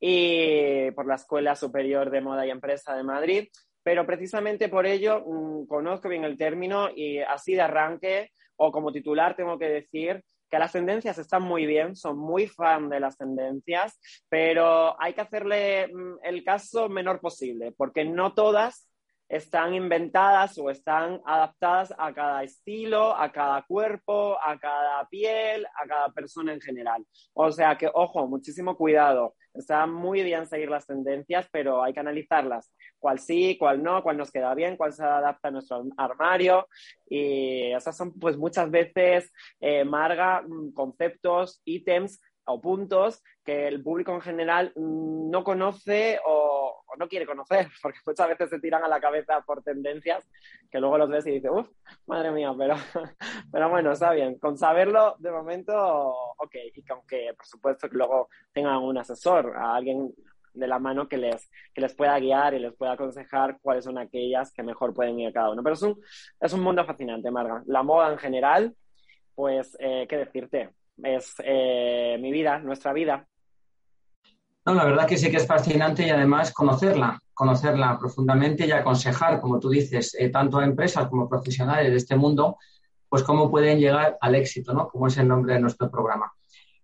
y 0.00 0.90
por 0.92 1.06
la 1.06 1.16
Escuela 1.16 1.56
Superior 1.56 2.10
de 2.10 2.20
Moda 2.20 2.46
y 2.46 2.50
Empresa 2.50 2.94
de 2.96 3.02
Madrid. 3.02 3.48
Pero 3.82 4.06
precisamente 4.06 4.68
por 4.68 4.86
ello 4.86 5.24
mm, 5.26 5.66
conozco 5.66 6.08
bien 6.08 6.24
el 6.24 6.38
término 6.38 6.88
y 6.94 7.18
así 7.18 7.54
de 7.54 7.62
arranque 7.62 8.30
o 8.56 8.70
como 8.70 8.92
titular 8.92 9.34
tengo 9.34 9.58
que 9.58 9.68
decir 9.68 10.22
las 10.58 10.72
tendencias 10.72 11.18
están 11.18 11.42
muy 11.42 11.66
bien, 11.66 11.96
son 11.96 12.18
muy 12.18 12.46
fan 12.46 12.88
de 12.88 13.00
las 13.00 13.16
tendencias, 13.16 13.98
pero 14.28 15.00
hay 15.00 15.12
que 15.12 15.20
hacerle 15.20 15.88
mm, 15.88 16.18
el 16.22 16.44
caso 16.44 16.88
menor 16.88 17.20
posible, 17.20 17.72
porque 17.72 18.04
no 18.04 18.34
todas 18.34 18.88
están 19.28 19.74
inventadas 19.74 20.58
o 20.58 20.70
están 20.70 21.20
adaptadas 21.24 21.92
a 21.98 22.12
cada 22.12 22.42
estilo, 22.42 23.16
a 23.16 23.32
cada 23.32 23.62
cuerpo, 23.62 24.36
a 24.40 24.58
cada 24.58 25.06
piel, 25.08 25.66
a 25.66 25.86
cada 25.86 26.08
persona 26.10 26.52
en 26.52 26.60
general. 26.60 27.04
O 27.32 27.50
sea 27.50 27.76
que, 27.76 27.90
ojo, 27.92 28.26
muchísimo 28.26 28.76
cuidado. 28.76 29.34
Está 29.54 29.86
muy 29.86 30.22
bien 30.24 30.46
seguir 30.46 30.68
las 30.68 30.86
tendencias, 30.86 31.48
pero 31.52 31.82
hay 31.82 31.94
que 31.94 32.00
analizarlas. 32.00 32.72
Cuál 32.98 33.20
sí, 33.20 33.56
cuál 33.56 33.82
no, 33.82 34.02
cuál 34.02 34.16
nos 34.16 34.32
queda 34.32 34.54
bien, 34.54 34.76
cuál 34.76 34.92
se 34.92 35.04
adapta 35.04 35.48
a 35.48 35.50
nuestro 35.52 35.84
armario. 35.96 36.66
Y 37.08 37.72
esas 37.72 37.96
son, 37.96 38.12
pues, 38.18 38.36
muchas 38.36 38.70
veces, 38.70 39.32
eh, 39.60 39.84
Marga, 39.84 40.42
mm, 40.42 40.72
conceptos, 40.72 41.62
ítems 41.64 42.20
o 42.46 42.60
puntos 42.60 43.22
que 43.44 43.68
el 43.68 43.82
público 43.82 44.12
en 44.12 44.20
general 44.20 44.72
no 44.76 45.44
conoce 45.44 46.20
o, 46.26 46.84
no 46.98 47.08
quiere 47.08 47.26
conocer, 47.26 47.66
porque 47.82 47.98
muchas 48.06 48.28
veces 48.28 48.50
se 48.50 48.60
tiran 48.60 48.84
a 48.84 48.88
la 48.88 49.00
cabeza 49.00 49.40
por 49.40 49.62
tendencias 49.62 50.28
que 50.70 50.78
luego 50.78 50.98
los 50.98 51.08
ves 51.08 51.26
y 51.26 51.32
dices, 51.32 51.50
uff, 51.52 51.68
madre 52.06 52.30
mía, 52.30 52.54
pero, 52.56 52.76
pero 53.52 53.68
bueno, 53.68 53.92
está 53.92 54.12
bien. 54.12 54.38
Con 54.38 54.56
saberlo, 54.56 55.16
de 55.18 55.30
momento, 55.30 55.74
ok. 56.38 56.54
Y 56.74 56.82
que 56.82 56.92
aunque, 56.92 57.34
por 57.36 57.46
supuesto, 57.46 57.88
que 57.88 57.96
luego 57.96 58.28
tengan 58.52 58.78
un 58.78 58.98
asesor, 58.98 59.56
a 59.56 59.74
alguien 59.74 60.14
de 60.54 60.68
la 60.68 60.78
mano 60.78 61.08
que 61.08 61.16
les, 61.18 61.50
que 61.74 61.80
les 61.80 61.94
pueda 61.94 62.18
guiar 62.18 62.54
y 62.54 62.60
les 62.60 62.74
pueda 62.74 62.92
aconsejar 62.92 63.58
cuáles 63.60 63.84
son 63.84 63.98
aquellas 63.98 64.52
que 64.52 64.62
mejor 64.62 64.94
pueden 64.94 65.18
ir 65.18 65.28
a 65.28 65.32
cada 65.32 65.50
uno. 65.50 65.62
Pero 65.62 65.74
es 65.74 65.82
un, 65.82 66.00
es 66.40 66.52
un 66.52 66.60
mundo 66.60 66.84
fascinante, 66.84 67.30
Marga. 67.30 67.62
La 67.66 67.82
moda 67.82 68.12
en 68.12 68.18
general, 68.18 68.74
pues, 69.34 69.76
eh, 69.80 70.06
¿qué 70.08 70.16
decirte? 70.16 70.70
Es 71.02 71.34
eh, 71.44 72.18
mi 72.20 72.30
vida, 72.30 72.58
nuestra 72.58 72.92
vida. 72.92 73.26
No, 74.66 74.74
la 74.74 74.84
verdad 74.84 75.06
que 75.06 75.18
sí 75.18 75.30
que 75.30 75.36
es 75.36 75.46
fascinante 75.46 76.06
y 76.06 76.10
además 76.10 76.52
conocerla, 76.52 77.20
conocerla 77.34 77.98
profundamente 77.98 78.66
y 78.66 78.72
aconsejar, 78.72 79.40
como 79.40 79.60
tú 79.60 79.68
dices, 79.68 80.16
eh, 80.18 80.30
tanto 80.30 80.58
a 80.58 80.64
empresas 80.64 81.08
como 81.08 81.28
profesionales 81.28 81.90
de 81.90 81.96
este 81.96 82.16
mundo, 82.16 82.56
pues 83.08 83.22
cómo 83.22 83.50
pueden 83.50 83.78
llegar 83.78 84.16
al 84.20 84.34
éxito, 84.34 84.72
¿no? 84.72 84.88
Como 84.88 85.08
es 85.08 85.16
el 85.18 85.28
nombre 85.28 85.54
de 85.54 85.60
nuestro 85.60 85.90
programa. 85.90 86.32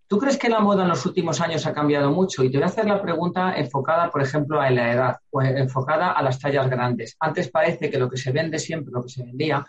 ¿Tú 0.07 0.19
crees 0.19 0.37
que 0.37 0.49
la 0.49 0.61
moda 0.61 0.83
en 0.83 0.89
los 0.89 1.07
últimos 1.07 1.41
años 1.41 1.67
ha 1.67 1.73
cambiado 1.73 2.11
mucho? 2.11 2.43
Y 2.43 2.51
te 2.51 2.59
voy 2.59 2.65
a 2.65 2.67
hacer 2.67 2.85
la 2.85 3.01
pregunta 3.01 3.55
enfocada, 3.57 4.11
por 4.11 4.21
ejemplo, 4.21 4.61
a 4.61 4.69
la 4.69 4.93
edad, 4.93 5.17
o 5.31 5.41
enfocada 5.41 6.11
a 6.11 6.23
las 6.23 6.39
tallas 6.39 6.69
grandes. 6.69 7.17
Antes 7.21 7.49
parece 7.49 7.89
que 7.89 7.99
lo 7.99 8.11
que 8.11 8.17
se 8.17 8.33
vende 8.33 8.59
siempre, 8.59 8.93
lo 8.93 9.05
que 9.05 9.09
se 9.09 9.25
vendía, 9.25 9.65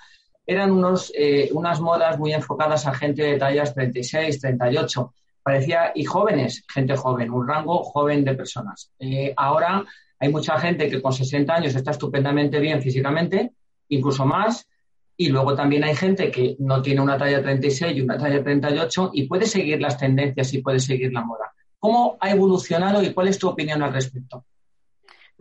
eran 0.52 0.72
unos, 0.72 1.12
eh, 1.16 1.50
unas 1.54 1.80
modas 1.80 2.20
muy 2.20 2.34
enfocadas 2.34 2.86
a 2.88 2.94
gente 2.94 3.24
de 3.24 3.38
tallas 3.38 3.74
36, 3.74 4.40
38 4.40 5.14
parecía, 5.44 5.92
y 5.96 6.06
jóvenes, 6.06 6.64
gente 6.72 6.96
joven, 6.96 7.32
un 7.32 7.48
rango 7.48 7.84
joven 7.84 8.24
de 8.24 8.36
personas. 8.36 8.92
Eh, 9.00 9.34
ahora 9.36 9.84
hay 10.20 10.30
mucha 10.30 10.60
gente 10.60 10.90
que 10.90 11.02
con 11.02 11.14
60 11.14 11.54
años 11.54 11.76
está 11.76 11.92
estupendamente 11.92 12.60
bien 12.60 12.82
físicamente, 12.82 13.52
incluso 13.90 14.26
más, 14.26 14.68
y 15.18 15.30
luego 15.30 15.56
también 15.56 15.84
hay 15.84 15.96
gente 15.96 16.32
que 16.32 16.56
no 16.60 16.82
tiene 16.82 17.02
una 17.02 17.18
talla 17.18 17.42
36 17.42 17.98
y 17.98 18.02
una 18.02 18.18
talla 18.18 18.44
38 18.44 19.12
y 19.14 19.28
puede 19.28 19.46
seguir 19.46 19.82
las 19.82 19.98
tendencias 19.98 20.54
y 20.54 20.62
puede 20.62 20.80
seguir 20.80 21.12
la 21.12 21.24
moda. 21.24 21.52
¿Cómo 21.80 22.18
ha 22.20 22.30
evolucionado 22.32 23.04
y 23.04 23.14
cuál 23.14 23.28
es 23.28 23.40
tu 23.40 23.50
opinión 23.50 23.82
al 23.82 23.94
respecto? 23.94 24.46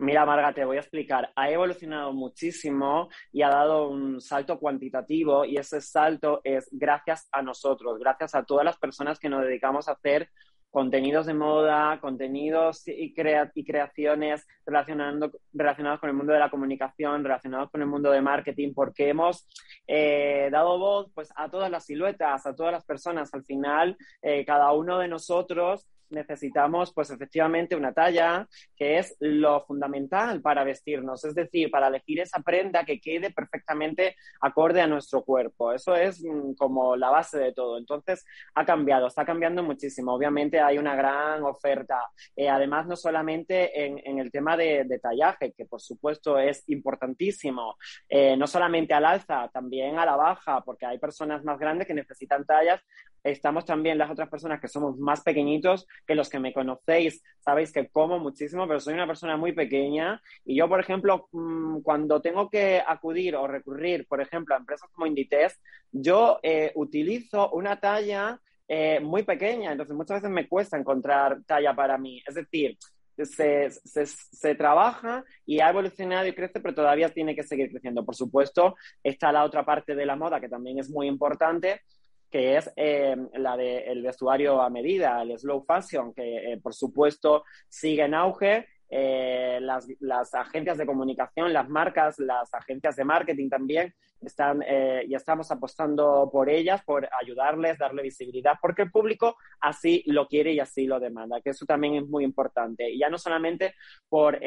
Mira, 0.01 0.25
Marga, 0.25 0.51
te 0.51 0.65
voy 0.65 0.77
a 0.77 0.79
explicar. 0.79 1.31
Ha 1.35 1.51
evolucionado 1.51 2.11
muchísimo 2.11 3.09
y 3.31 3.43
ha 3.43 3.49
dado 3.49 3.87
un 3.87 4.19
salto 4.19 4.57
cuantitativo 4.57 5.45
y 5.45 5.57
ese 5.57 5.79
salto 5.79 6.41
es 6.43 6.67
gracias 6.71 7.29
a 7.31 7.43
nosotros, 7.43 7.99
gracias 7.99 8.33
a 8.33 8.43
todas 8.43 8.65
las 8.65 8.79
personas 8.79 9.19
que 9.19 9.29
nos 9.29 9.43
dedicamos 9.43 9.87
a 9.87 9.91
hacer 9.91 10.31
contenidos 10.71 11.25
de 11.25 11.33
moda, 11.33 11.99
contenidos 11.99 12.83
y, 12.87 13.13
creaciones 13.13 14.47
relacionando, 14.65 15.31
relacionados 15.53 15.99
con 15.99 16.09
el 16.09 16.15
mundo 16.15 16.33
de 16.33 16.39
la 16.39 16.49
comunicación, 16.49 17.23
relacionados 17.23 17.69
con 17.69 17.81
el 17.81 17.87
mundo 17.87 18.09
de 18.09 18.21
marketing, 18.21 18.73
porque 18.73 19.09
hemos 19.09 19.47
eh, 19.85 20.49
dado 20.51 20.79
voz 20.79 21.11
pues, 21.13 21.31
a 21.35 21.49
todas 21.49 21.69
las 21.69 21.85
siluetas, 21.85 22.45
a 22.45 22.55
todas 22.55 22.71
las 22.71 22.85
personas. 22.85 23.33
Al 23.33 23.43
final, 23.43 23.97
eh, 24.21 24.45
cada 24.45 24.71
uno 24.71 24.97
de 24.97 25.09
nosotros 25.09 25.85
necesitamos, 26.11 26.93
pues 26.93 27.09
efectivamente, 27.09 27.75
una 27.75 27.93
talla, 27.93 28.47
que 28.75 28.99
es 28.99 29.15
lo 29.19 29.65
fundamental 29.65 30.41
para 30.41 30.63
vestirnos, 30.63 31.23
es 31.25 31.33
decir, 31.33 31.71
para 31.71 31.87
elegir 31.87 32.19
esa 32.19 32.39
prenda 32.41 32.83
que 32.85 32.99
quede 32.99 33.31
perfectamente 33.31 34.15
acorde 34.41 34.81
a 34.81 34.87
nuestro 34.87 35.23
cuerpo. 35.23 35.71
Eso 35.71 35.95
es 35.95 36.23
mm, 36.23 36.53
como 36.53 36.95
la 36.95 37.09
base 37.09 37.39
de 37.39 37.53
todo. 37.53 37.77
Entonces, 37.77 38.25
ha 38.53 38.65
cambiado, 38.65 39.07
está 39.07 39.25
cambiando 39.25 39.63
muchísimo. 39.63 40.13
Obviamente 40.13 40.59
hay 40.61 40.77
una 40.77 40.95
gran 40.95 41.43
oferta. 41.43 42.09
Eh, 42.35 42.49
además, 42.49 42.87
no 42.87 42.95
solamente 42.95 43.85
en, 43.85 44.19
el 44.19 44.31
tema 44.31 44.57
de, 44.57 44.99
tallaje, 45.01 45.53
que 45.53 45.65
por 45.65 45.81
supuesto 45.81 46.37
es 46.37 46.63
importantísimo, 46.69 47.77
eh, 48.07 48.35
no 48.37 48.47
solamente 48.47 48.93
al 48.93 49.05
alza, 49.05 49.49
también 49.53 49.97
a 49.97 50.05
la 50.05 50.15
baja, 50.15 50.61
porque 50.61 50.85
hay 50.85 50.99
personas 50.99 51.43
más 51.43 51.59
grandes 51.59 51.87
que 51.87 51.93
necesitan 51.93 52.45
tallas. 52.45 52.81
Estamos 53.23 53.65
también 53.65 53.97
las 53.97 54.09
otras 54.09 54.29
personas 54.29 54.59
que 54.59 54.67
somos 54.67 54.97
más 54.97 55.21
pequeñitos 55.21 55.87
que 56.07 56.15
los 56.15 56.27
que 56.27 56.39
me 56.39 56.53
conocéis 56.53 57.21
sabéis 57.39 57.71
que 57.71 57.89
como 57.89 58.19
muchísimo, 58.19 58.67
pero 58.67 58.79
soy 58.79 58.93
una 58.93 59.07
persona 59.07 59.37
muy 59.37 59.51
pequeña 59.51 60.21
y 60.45 60.55
yo, 60.55 60.69
por 60.69 60.79
ejemplo, 60.79 61.27
mm, 61.31 61.81
cuando 61.81 62.21
tengo 62.21 62.49
que 62.49 62.81
acudir 62.85 63.35
o 63.35 63.47
recurrir, 63.47 64.07
por 64.07 64.21
ejemplo, 64.21 64.55
a 64.55 64.59
empresas 64.59 64.89
como 64.91 65.07
Inditex, 65.07 65.59
yo 65.91 66.39
eh, 66.43 66.71
utilizo 66.75 67.49
una 67.51 67.79
talla 67.79 68.39
eh, 68.73 69.01
muy 69.01 69.23
pequeña, 69.23 69.73
entonces 69.73 69.93
muchas 69.93 70.21
veces 70.21 70.33
me 70.33 70.47
cuesta 70.47 70.77
encontrar 70.77 71.41
talla 71.45 71.75
para 71.75 71.97
mí. 71.97 72.23
Es 72.25 72.35
decir, 72.35 72.77
se, 73.25 73.69
se, 73.69 74.55
trabaja 74.55 75.25
y 75.45 75.59
ha 75.59 75.69
evolucionado 75.69 76.25
y 76.25 76.33
crece, 76.33 76.61
pero 76.61 76.73
todavía 76.73 77.09
tiene 77.09 77.35
que 77.35 77.43
seguir 77.43 77.69
creciendo. 77.69 78.05
Por 78.05 78.15
supuesto, 78.15 78.77
está 79.03 79.33
la 79.33 79.43
otra 79.43 79.65
parte 79.65 79.93
de 79.93 80.05
la 80.05 80.15
moda 80.15 80.39
que 80.39 80.47
también 80.47 80.79
es 80.79 80.89
muy 80.89 81.07
importante, 81.07 81.81
que 82.29 82.55
es 82.55 82.71
eh, 82.77 83.17
la 83.33 83.57
del 83.57 84.03
vestuario 84.03 84.61
a 84.61 84.69
medida, 84.69 85.21
el 85.21 85.37
slow 85.37 85.65
fashion, 85.65 86.13
que 86.13 86.53
eh, 86.53 86.57
por 86.63 86.73
supuesto 86.73 87.43
sigue 87.67 88.05
en 88.05 88.13
auge. 88.13 88.67
Eh, 88.93 89.59
las, 89.61 89.87
las, 89.99 90.35
agencias 90.35 90.77
de 90.77 90.85
comunicación, 90.85 91.53
las 91.53 91.69
marcas, 91.69 92.19
las 92.19 92.53
agencias 92.53 92.95
de 92.97 93.05
marketing 93.05 93.49
también 93.49 93.93
están 94.21 94.61
y 94.61 95.15
estamos 95.15 95.49
apostando 95.49 96.29
por 96.31 96.47
ellas, 96.47 96.83
por 96.83 97.09
ayudarles, 97.19 97.79
darle 97.79 98.03
visibilidad, 98.03 98.53
porque 98.61 98.83
el 98.83 98.91
público 98.91 99.35
así 99.59 100.03
lo 100.05 100.27
quiere 100.27 100.53
y 100.53 100.59
así 100.59 100.85
lo 100.85 100.99
demanda, 100.99 101.41
que 101.41 101.49
eso 101.49 101.65
también 101.65 101.95
es 101.95 102.07
muy 102.07 102.23
importante. 102.23 102.91
Y 102.91 102.99
ya 102.99 103.09
no 103.09 103.17
solamente 103.17 103.73
por 104.09 104.39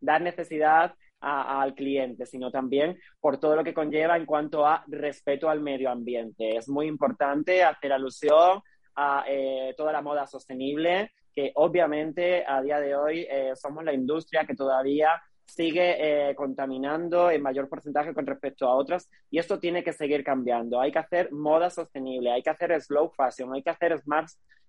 dar 0.00 0.22
necesidad 0.22 0.94
al 1.20 1.74
cliente, 1.74 2.26
sino 2.26 2.50
también 2.50 2.98
por 3.20 3.38
todo 3.38 3.56
lo 3.56 3.64
que 3.64 3.74
conlleva 3.74 4.16
en 4.16 4.26
cuanto 4.26 4.66
a 4.66 4.84
respeto 4.86 5.48
al 5.48 5.60
medio 5.60 5.90
ambiente. 5.90 6.56
Es 6.56 6.68
muy 6.68 6.86
importante 6.86 7.64
hacer 7.64 7.92
alusión 7.92 8.62
a 8.94 9.24
eh, 9.28 9.74
toda 9.76 9.92
la 9.92 10.02
moda 10.02 10.26
sostenible, 10.26 11.12
que 11.36 11.52
obviamente 11.54 12.44
a 12.48 12.62
día 12.62 12.80
de 12.80 12.96
hoy 12.96 13.26
eh, 13.30 13.52
somos 13.54 13.84
la 13.84 13.92
industria 13.92 14.46
que 14.46 14.54
todavía 14.54 15.22
sigue 15.46 16.30
eh, 16.30 16.34
contaminando 16.34 17.30
en 17.30 17.42
mayor 17.42 17.68
porcentaje 17.68 18.12
con 18.12 18.26
respecto 18.26 18.68
a 18.68 18.74
otras 18.74 19.08
y 19.30 19.38
esto 19.38 19.58
tiene 19.58 19.82
que 19.82 19.92
seguir 19.92 20.24
cambiando. 20.24 20.80
Hay 20.80 20.92
que 20.92 20.98
hacer 20.98 21.32
moda 21.32 21.70
sostenible, 21.70 22.32
hay 22.32 22.42
que 22.42 22.50
hacer 22.50 22.80
slow 22.80 23.10
fashion, 23.10 23.54
hay 23.54 23.62
que 23.62 23.70
hacer 23.70 23.98
smart 24.00 24.28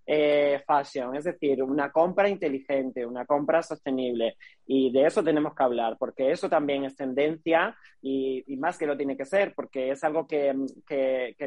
eh, 0.10 0.64
fashion, 0.66 1.18
es 1.18 1.26
decir, 1.26 1.62
una 1.62 1.92
compra 1.92 2.30
inteligente, 2.30 3.06
una 3.06 3.26
compra 3.26 3.62
sostenible. 3.62 4.38
Y 4.66 4.90
de 4.90 5.06
eso 5.06 5.22
tenemos 5.22 5.54
que 5.54 5.64
hablar, 5.64 5.98
porque 6.00 6.32
eso 6.32 6.50
también 6.50 6.86
es 6.86 6.96
tendencia 6.96 7.76
y, 8.02 8.46
más 8.58 8.78
que 8.78 8.88
lo 8.88 8.96
tiene 8.96 9.18
que 9.18 9.26
ser, 9.26 9.54
porque 9.54 9.92
es 9.92 10.04
algo 10.06 10.26
que, 10.26 10.56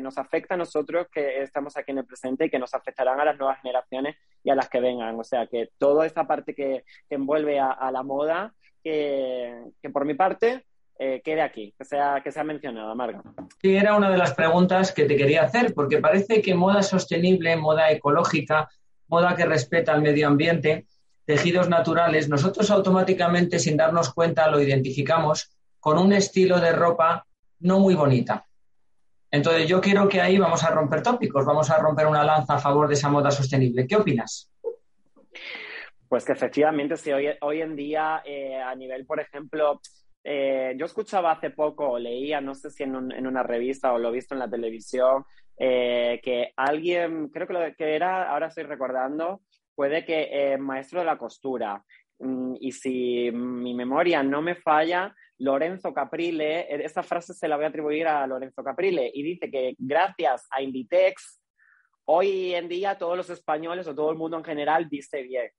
nos 0.00 0.18
afecta 0.18 0.54
a 0.54 0.58
nosotros 0.58 1.06
que 1.10 1.42
estamos 1.42 1.76
aquí 1.76 1.92
en 1.92 1.98
el 1.98 2.04
presente 2.04 2.44
y 2.44 2.50
que 2.50 2.58
nos 2.58 2.74
afectarán 2.74 3.18
a 3.18 3.24
las 3.24 3.38
nuevas 3.38 3.60
generaciones 3.62 4.16
y 4.44 4.50
a 4.50 4.54
las 4.54 4.68
que 4.68 4.80
vengan. 4.80 5.18
O 5.18 5.24
sea, 5.24 5.46
que 5.46 5.70
toda 5.78 6.04
esta 6.04 6.26
parte 6.26 6.54
que, 6.54 6.84
envuelve 7.08 7.58
a, 7.58 7.90
la 7.90 8.02
moda, 8.02 8.54
que, 8.82 9.54
por 9.92 10.04
mi 10.04 10.14
parte 10.14 10.64
eh, 10.98 11.20
quede 11.24 11.42
aquí, 11.42 11.74
que 11.78 11.84
sea, 11.84 12.20
que 12.22 12.32
sea 12.32 12.44
mencionada, 12.44 12.94
Marga. 12.94 13.22
Sí, 13.60 13.74
era 13.76 13.94
una 13.94 14.10
de 14.10 14.18
las 14.18 14.34
preguntas 14.34 14.92
que 14.92 15.04
te 15.04 15.16
quería 15.16 15.42
hacer, 15.42 15.74
porque 15.74 15.98
parece 15.98 16.42
que 16.42 16.54
moda 16.54 16.82
sostenible, 16.82 17.56
moda 17.56 17.90
ecológica, 17.90 18.68
moda 19.08 19.34
que 19.34 19.46
respeta 19.46 19.92
al 19.92 20.02
medio 20.02 20.28
ambiente, 20.28 20.86
tejidos 21.24 21.68
naturales, 21.68 22.28
nosotros 22.28 22.70
automáticamente, 22.70 23.58
sin 23.58 23.76
darnos 23.76 24.12
cuenta, 24.12 24.50
lo 24.50 24.60
identificamos 24.60 25.50
con 25.78 25.98
un 25.98 26.12
estilo 26.12 26.60
de 26.60 26.72
ropa 26.72 27.26
no 27.60 27.78
muy 27.78 27.94
bonita. 27.94 28.46
Entonces, 29.30 29.68
yo 29.68 29.80
quiero 29.80 30.08
que 30.08 30.20
ahí 30.20 30.38
vamos 30.38 30.64
a 30.64 30.70
romper 30.70 31.02
tópicos, 31.02 31.44
vamos 31.44 31.70
a 31.70 31.78
romper 31.78 32.06
una 32.06 32.24
lanza 32.24 32.54
a 32.54 32.58
favor 32.58 32.88
de 32.88 32.94
esa 32.94 33.08
moda 33.08 33.30
sostenible. 33.30 33.86
¿Qué 33.86 33.96
opinas? 33.96 34.50
Pues 36.10 36.24
que 36.24 36.32
efectivamente, 36.32 36.96
si 36.96 37.12
hoy, 37.12 37.28
hoy 37.40 37.62
en 37.62 37.76
día, 37.76 38.20
eh, 38.24 38.56
a 38.56 38.74
nivel, 38.74 39.06
por 39.06 39.20
ejemplo, 39.20 39.80
eh, 40.24 40.74
yo 40.76 40.86
escuchaba 40.86 41.30
hace 41.30 41.50
poco, 41.50 41.88
o 41.88 42.00
leía, 42.00 42.40
no 42.40 42.56
sé 42.56 42.68
si 42.72 42.82
en, 42.82 42.96
una 42.96 43.44
revista 43.44 43.92
o 43.92 43.98
lo 43.98 44.08
he 44.08 44.14
visto 44.14 44.34
en 44.34 44.40
la 44.40 44.50
televisión, 44.50 45.24
eh, 45.56 46.20
que 46.20 46.52
alguien, 46.56 47.28
creo 47.28 47.46
que 47.46 47.52
lo 47.52 47.60
que 47.76 47.94
era, 47.94 48.28
ahora 48.28 48.48
estoy 48.48 48.64
recordando, 48.64 49.42
puede 49.76 50.04
que 50.04 50.30
eh, 50.32 50.58
maestro 50.58 50.98
de 50.98 51.06
la 51.06 51.16
costura. 51.16 51.84
Mm, 52.18 52.56
y 52.58 52.72
si 52.72 53.30
mi 53.30 53.72
memoria 53.72 54.24
no 54.24 54.42
me 54.42 54.56
falla, 54.56 55.14
Lorenzo 55.38 55.94
Caprile, 55.94 56.84
esta 56.84 57.04
frase 57.04 57.34
se 57.34 57.46
la 57.46 57.54
voy 57.54 57.66
a 57.66 57.68
atribuir 57.68 58.08
a 58.08 58.26
Lorenzo 58.26 58.64
Caprile, 58.64 59.08
y 59.14 59.22
dice 59.22 59.48
que 59.48 59.76
gracias 59.78 60.48
a 60.50 60.60
Inditex, 60.60 61.40
hoy 62.06 62.52
en 62.52 62.68
día 62.68 62.98
todos 62.98 63.16
los 63.16 63.30
españoles 63.30 63.86
o 63.86 63.94
todo 63.94 64.10
el 64.10 64.18
mundo 64.18 64.36
en 64.38 64.44
general 64.44 64.86
viste 64.90 65.22
bien. 65.22 65.52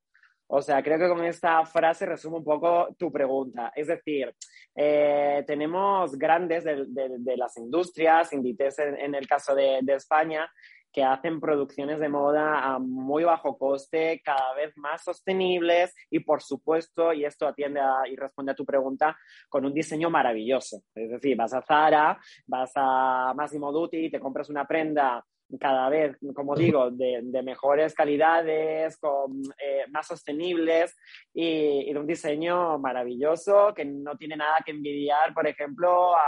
O 0.54 0.62
sea, 0.62 0.84
creo 0.84 1.00
que 1.00 1.08
con 1.08 1.24
esta 1.24 1.66
frase 1.66 2.06
resumo 2.06 2.38
un 2.38 2.44
poco 2.44 2.94
tu 3.00 3.10
pregunta. 3.10 3.72
Es 3.74 3.88
decir, 3.88 4.36
eh, 4.76 5.46
tenemos 5.48 6.18
grandes 6.18 6.66
de, 6.66 7.38
las 7.38 7.56
industrias, 7.56 8.34
Inditex 8.34 8.80
en, 8.80 9.16
el 9.16 9.26
caso 9.28 9.56
de, 9.56 9.80
España, 9.88 10.52
que 10.92 11.06
hacen 11.06 11.40
producciones 11.40 12.02
de 12.02 12.10
moda 12.10 12.66
a 12.66 12.80
muy 12.80 13.24
bajo 13.24 13.58
coste, 13.58 14.22
cada 14.26 14.54
vez 14.56 14.78
más 14.78 15.02
sostenibles 15.06 15.96
y, 16.10 16.20
por 16.20 16.42
supuesto, 16.42 17.14
y 17.14 17.24
esto 17.24 17.48
atiende 17.48 17.80
y 18.12 18.18
responde 18.18 18.52
a 18.52 18.56
tu 18.56 18.66
pregunta, 18.66 19.18
con 19.48 19.66
un 19.66 19.74
diseño 19.74 20.10
maravilloso. 20.10 20.82
Es 20.94 21.12
decir, 21.12 21.38
vas 21.38 21.54
a 21.54 21.62
Zara, 21.62 22.20
vas 22.46 22.74
a 22.76 23.34
Massimo 23.38 23.72
Dutti, 23.72 24.12
te 24.12 24.20
compras 24.20 24.50
una 24.50 24.68
prenda 24.68 25.24
cada 25.60 25.90
vez, 25.90 26.18
como 26.34 26.56
digo, 26.56 26.92
de, 26.92 27.22
mejores 27.44 27.94
calidades, 27.94 29.00
eh, 29.58 29.86
más 29.90 30.08
sostenibles 30.08 30.96
y, 31.34 31.92
de 31.92 32.00
un 32.00 32.08
diseño 32.08 32.78
maravilloso 32.80 33.74
que 33.76 33.86
no 33.86 34.18
tiene 34.18 34.38
nada 34.38 34.58
que 34.66 34.72
envidiar, 34.72 35.34
por 35.34 35.48
ejemplo, 35.48 36.16
a 36.16 36.22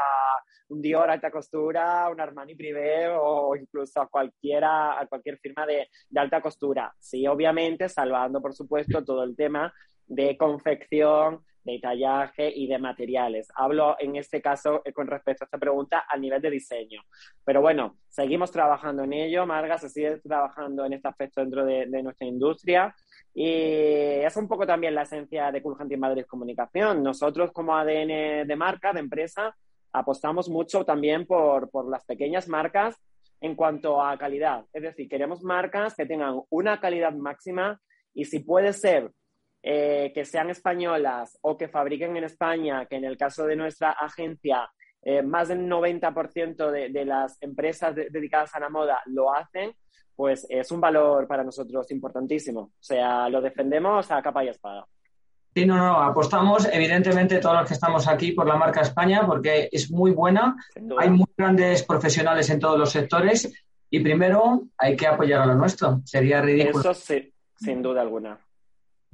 un 0.70 0.82
Dior 0.82 1.10
alta 1.10 1.30
costura, 1.30 2.10
un 2.10 2.20
Armani 2.20 2.56
Privé 2.56 3.10
o 3.10 3.56
incluso 3.56 4.02
a 4.02 4.08
cualquiera, 4.08 5.00
a 5.00 5.08
cualquier 5.08 5.38
firma 5.38 5.66
de 5.66 5.88
alta 6.16 6.42
costura. 6.42 6.94
Sí, 7.00 7.28
obviamente, 7.28 7.90
salvando, 7.90 8.42
por 8.42 8.54
supuesto, 8.54 9.04
todo 9.04 9.24
el 9.24 9.36
tema 9.36 9.74
de 10.08 10.38
confección, 10.38 11.44
de 11.64 11.80
tallaje 11.80 12.52
y 12.54 12.68
de 12.68 12.78
materiales. 12.78 13.48
Hablo 13.56 13.96
en 14.00 14.16
este 14.16 14.42
caso 14.42 14.82
eh, 14.86 14.92
con 14.92 15.08
respecto 15.08 15.44
a 15.44 15.46
esta 15.46 15.58
pregunta 15.58 16.06
a 16.08 16.18
nivel 16.18 16.42
de 16.42 16.50
diseño. 16.50 17.02
Pero 17.44 17.62
bueno, 17.62 17.98
seguimos 18.10 18.52
trabajando 18.52 19.04
en 19.04 19.14
ello. 19.14 19.46
Marga 19.46 19.78
se 19.78 19.90
sigue 19.90 20.18
trabajando 20.18 20.86
en 20.86 20.94
este 20.94 21.08
aspecto 21.08 21.42
dentro 21.42 21.66
de, 21.66 21.86
nuestra 22.04 22.28
industria. 22.28 22.94
Y 23.34 23.48
es 23.48 24.36
un 24.38 24.48
poco 24.48 24.68
también 24.68 24.96
la 24.96 25.04
esencia 25.04 25.52
de 25.52 25.62
Cool 25.62 25.78
Hunting 25.80 26.00
Madrid 26.00 26.26
Comunicación. 26.26 27.02
Nosotros 27.02 27.52
como 27.52 27.76
ADN 27.76 28.48
de 28.48 28.56
marca, 28.56 28.94
de 28.94 29.00
empresa, 29.00 29.56
apostamos 29.92 30.50
mucho 30.50 30.84
también 30.84 31.26
por, 31.26 31.70
por 31.70 31.90
las 31.90 32.04
pequeñas 32.06 32.48
marcas 32.48 32.96
en 33.42 33.56
cuanto 33.56 34.02
a 34.02 34.18
calidad. 34.18 34.66
Es 34.72 34.84
decir, 34.84 35.10
queremos 35.10 35.44
marcas 35.44 35.96
que 35.96 36.06
tengan 36.06 36.42
una 36.50 36.80
calidad 36.80 37.14
máxima 37.14 37.80
y 38.14 38.26
si 38.26 38.40
puede 38.40 38.74
ser 38.74 39.12
eh, 39.66 40.12
que 40.14 40.26
sean 40.26 40.50
españolas 40.50 41.38
o 41.42 41.58
que 41.58 41.70
fabriquen 41.70 42.18
en 42.18 42.26
España, 42.26 42.86
que 42.86 42.98
en 42.98 43.06
el 43.06 43.18
caso 43.18 43.46
de 43.46 43.56
nuestra 43.56 43.92
agencia, 43.92 44.70
eh, 45.02 45.22
más 45.22 45.48
del 45.48 45.70
90% 45.70 46.70
de, 46.70 46.90
de, 46.90 47.06
las 47.06 47.42
empresas 47.42 47.96
dedicadas 47.96 48.54
a 48.56 48.60
la 48.60 48.70
moda 48.70 49.02
lo 49.06 49.34
hacen, 49.34 49.74
pues 50.16 50.46
es 50.50 50.70
un 50.72 50.82
valor 50.82 51.28
para 51.28 51.44
nosotros 51.44 51.90
importantísimo. 51.92 52.60
O 52.60 52.84
sea, 52.84 53.30
lo 53.30 53.42
defendemos 53.42 54.12
a 54.12 54.22
capa 54.22 54.44
y 54.44 54.50
espada. 54.50 54.86
Sí, 55.56 55.66
no, 55.66 55.78
no, 55.78 56.02
apostamos 56.02 56.68
evidentemente 56.72 57.40
todos 57.40 57.60
los 57.60 57.68
que 57.68 57.76
estamos 57.76 58.08
aquí 58.08 58.32
por 58.32 58.48
la 58.48 58.56
marca 58.56 58.82
España 58.82 59.24
porque 59.26 59.70
es 59.72 59.92
muy 59.92 60.12
buena, 60.12 60.56
hay 60.98 61.10
muy 61.12 61.28
grandes 61.38 61.84
profesionales 61.84 62.50
en 62.50 62.60
todos 62.60 62.80
los 62.80 62.90
sectores 62.90 63.54
y 63.90 64.00
primero 64.00 64.64
hay 64.78 64.96
que 64.96 65.06
apoyar 65.06 65.44
a 65.44 65.46
lo 65.46 65.56
nuestro, 65.56 66.02
sería 66.06 66.42
ridículo. 66.42 66.80
Eso 66.80 66.94
sí, 66.96 67.32
sin 67.56 67.84
duda 67.84 68.02
alguna. 68.02 68.40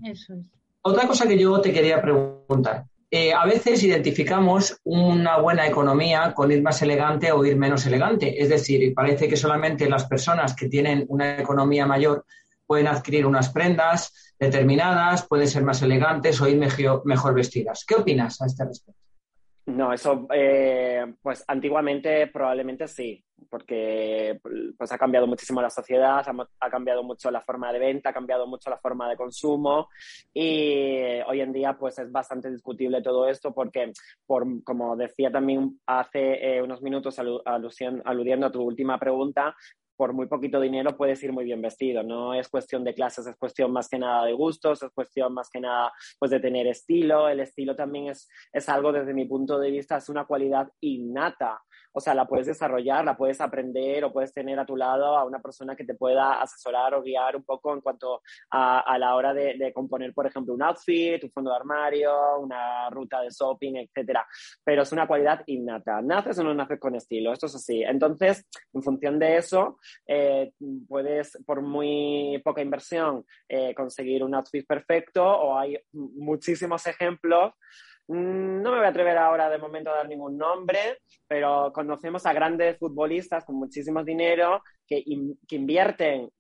Eso 0.04 0.34
es. 0.34 0.46
Otra 0.82 1.08
cosa 1.08 1.28
que 1.28 1.38
yo 1.38 1.60
te 1.60 1.74
quería 1.74 2.02
preguntar. 2.02 2.86
Eh, 3.12 3.34
a 3.34 3.46
veces 3.46 3.84
identificamos 3.84 4.80
una 4.84 5.40
buena 5.40 5.68
economía 5.68 6.34
con 6.34 6.52
ir 6.52 6.62
más 6.62 6.82
elegante 6.84 7.32
o 7.32 7.44
ir 7.44 7.58
menos 7.58 7.86
elegante. 7.86 8.42
Es 8.42 8.50
decir, 8.50 8.94
parece 8.94 9.28
que 9.28 9.36
solamente 9.36 9.90
las 9.90 10.06
personas 10.06 10.56
que 10.56 10.70
tienen 10.70 11.06
una 11.10 11.40
economía 11.40 11.88
mayor 11.88 12.26
pueden 12.68 12.88
adquirir 12.88 13.26
unas 13.26 13.50
prendas 13.50 14.36
determinadas, 14.40 15.28
pueden 15.28 15.48
ser 15.48 15.64
más 15.64 15.82
elegantes 15.82 16.40
o 16.40 16.48
ir 16.48 16.58
mejor 16.58 17.34
vestidas. 17.34 17.84
¿Qué 17.84 17.96
opinas 17.96 18.40
a 18.42 18.46
este 18.46 18.64
respecto? 18.64 19.02
No, 19.66 19.92
eso, 19.92 20.28
eh, 20.34 21.14
pues 21.22 21.44
antiguamente 21.48 22.28
probablemente 22.28 22.88
sí, 22.88 23.24
porque 23.50 24.40
pues 24.78 24.92
ha 24.92 24.98
cambiado 24.98 25.28
muchísimo 25.28 25.62
la 25.62 25.70
sociedad, 25.70 26.26
ha, 26.60 26.70
cambiado 26.70 27.04
mucho 27.04 27.32
la 27.32 27.42
forma 27.42 27.72
de 27.72 27.80
venta, 27.80 28.10
ha 28.10 28.14
cambiado 28.14 28.48
mucho 28.48 28.70
la 28.70 28.78
forma 28.78 29.10
de 29.10 29.18
consumo 29.18 29.90
y 30.34 31.22
hoy 31.28 31.42
en 31.42 31.54
día 31.54 31.78
pues 31.78 32.00
es 32.00 32.12
bastante 32.12 32.50
discutible 32.50 33.02
todo 33.02 33.28
esto 33.28 33.54
porque, 33.54 33.92
por, 34.26 34.64
como 34.64 34.96
decía 34.96 35.32
también 35.32 35.80
hace 35.86 36.58
eh, 36.58 36.62
unos 36.62 36.82
minutos 36.82 37.20
aludiendo 37.20 38.48
a 38.48 38.52
tu 38.52 38.62
última 38.62 39.00
pregunta, 39.00 39.56
por 40.00 40.14
muy 40.14 40.28
poquito 40.28 40.62
dinero 40.62 40.96
puedes 40.96 41.22
ir 41.24 41.34
muy 41.34 41.44
bien 41.44 41.62
vestido. 41.62 42.04
No 42.04 42.34
es 42.34 42.48
cuestión 42.48 42.86
de 42.86 42.94
clases, 42.94 43.28
es 43.28 43.36
cuestión 43.36 43.74
más 43.74 43.90
que 43.90 44.00
nada 44.00 44.24
de 44.24 44.32
gustos, 44.32 44.82
es 44.82 44.90
cuestión 44.92 45.34
más 45.34 45.50
que 45.50 45.60
nada 45.60 45.92
pues, 46.18 46.32
de 46.32 46.40
tener 46.40 46.68
estilo. 46.68 47.28
El 47.28 47.42
estilo 47.42 47.76
también 47.76 48.08
es, 48.08 48.30
es 48.54 48.70
algo, 48.70 48.94
desde 48.94 49.14
mi 49.14 49.26
punto 49.26 49.60
de 49.60 49.72
vista, 49.72 49.98
es 49.98 50.08
una 50.08 50.24
cualidad 50.24 50.72
innata 50.80 51.62
o 51.92 52.00
sea, 52.00 52.14
la 52.14 52.26
puedes 52.26 52.48
desarrollar, 52.48 53.04
la 53.04 53.18
puedes 53.18 53.42
aprender 53.42 54.04
o 54.04 54.14
puedes 54.14 54.32
tener 54.32 54.60
a 54.60 54.66
tu 54.66 54.76
lado 54.76 55.18
a 55.18 55.26
una 55.26 55.40
persona 55.42 55.76
que 55.76 55.86
te 55.86 55.96
pueda 55.96 56.42
asesorar 56.42 56.94
o 56.94 57.02
guiar 57.02 57.36
un 57.36 57.44
poco 57.44 57.74
en 57.74 57.82
cuanto 57.82 58.22
a, 58.52 58.98
la 58.98 59.16
hora 59.16 59.34
de, 59.34 59.72
componer, 59.74 60.14
por 60.14 60.28
ejemplo, 60.28 60.54
un 60.54 60.62
outfit, 60.62 61.24
un 61.24 61.32
fondo 61.32 61.50
de 61.52 61.58
armario, 61.58 62.40
una 62.40 62.90
ruta 62.90 63.22
de 63.22 63.30
shopping, 63.30 63.76
etcétera. 63.78 64.26
Pero 64.64 64.84
es 64.84 64.92
una 64.92 65.08
cualidad 65.08 65.44
innata. 65.48 66.02
¿Naces 66.02 66.38
o 66.40 66.44
no 66.44 66.54
naces 66.54 66.80
con 66.80 66.96
estilo? 66.96 67.34
Esto 67.34 67.48
es 67.48 67.56
así. 67.56 67.82
Entonces, 67.84 68.48
en 68.74 68.84
función 68.84 69.18
de 69.18 69.38
eso, 69.38 69.80
eh, 70.08 70.52
puedes, 70.88 71.38
por 71.46 71.62
muy 71.62 72.42
poca 72.44 72.62
inversión, 72.62 73.26
eh, 73.48 73.74
conseguir 73.74 74.24
un 74.24 74.36
outfit 74.36 74.66
perfecto 74.66 75.24
o 75.24 75.58
hay 75.58 75.78
muchísimos 75.92 76.86
ejemplos 76.88 77.54
Mm, 78.10 78.64
no 78.64 78.72
me 78.72 78.78
voy 78.78 78.86
a 78.88 78.90
atrever 78.90 79.20
ahora 79.20 79.52
de 79.52 79.60
momento 79.60 79.92
a 79.92 79.98
dar 79.98 80.10
ningún 80.10 80.36
nombre, 80.36 80.98
pero 81.28 81.72
conocemos 81.72 82.26
a 82.26 82.34
grandes 82.34 82.80
futbolistas 82.80 83.46
con 83.46 83.58
muchísimo 83.58 84.04
dinero 84.04 84.64
que, 84.88 85.04
que 85.48 85.56
invierten, 85.56 86.32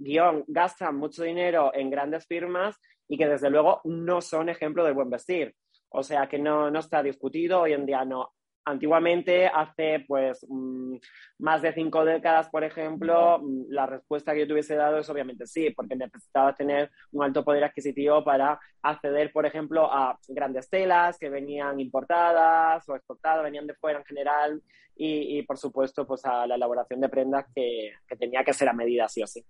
gastan 0.48 0.96
mucho 0.96 1.22
dinero 1.22 1.72
en 1.76 1.92
grandes 1.92 2.26
firmas 2.26 2.76
y 3.08 3.20
que 3.20 3.28
desde 3.28 3.52
luego 3.52 3.82
no 3.84 4.20
son 4.20 4.50
ejemplo 4.50 4.84
de 4.84 4.94
buen 4.94 5.12
vestir. 5.12 5.54
O 5.90 6.02
sea 6.02 6.28
que 6.28 6.40
no, 6.40 6.72
no 6.72 6.80
está 6.80 7.04
discutido, 7.04 7.62
hoy 7.62 7.74
en 7.74 7.86
día 7.86 8.04
no 8.04 8.32
antiguamente, 8.66 9.48
hace 9.48 10.06
pues 10.08 10.46
mm, 10.48 10.96
más 11.40 11.62
de 11.62 11.74
cinco 11.74 12.06
décadas, 12.06 12.50
por 12.50 12.64
ejemplo, 12.64 13.40
mm, 13.40 13.66
la 13.70 13.86
respuesta 13.86 14.34
que 14.34 14.42
yo 14.42 14.48
tuviese 14.48 14.76
dado 14.76 15.00
es 15.00 15.10
obviamente 15.10 15.48
sí, 15.48 15.70
porque 15.72 15.96
necesitaba 15.96 16.54
tener 16.54 16.92
un 17.12 17.24
alto 17.24 17.44
poder 17.44 17.64
adquisitivo 17.64 18.24
para 18.24 18.60
acceder, 18.82 19.32
por 19.32 19.46
ejemplo, 19.46 19.92
a 19.92 20.18
grandes 20.28 20.70
telas 20.70 21.18
que 21.18 21.30
venían 21.30 21.80
importadas 21.80 22.88
o 22.88 22.96
exportadas, 22.96 23.44
venían 23.44 23.68
de 23.68 23.76
fuera 23.76 24.00
en 24.00 24.06
general, 24.06 24.62
y, 25.02 25.42
por 25.44 25.58
supuesto, 25.58 26.06
pues 26.06 26.26
a 26.26 26.46
la 26.46 26.56
elaboración 26.56 27.00
de 27.00 27.08
prendas 27.08 27.46
que, 27.56 27.94
que 28.06 28.18
tenía 28.18 28.44
que 28.44 28.54
ser 28.54 28.68
a 28.68 28.74
medida, 28.74 29.08
sí 29.08 29.24
o 29.24 29.28
sí. 29.28 29.46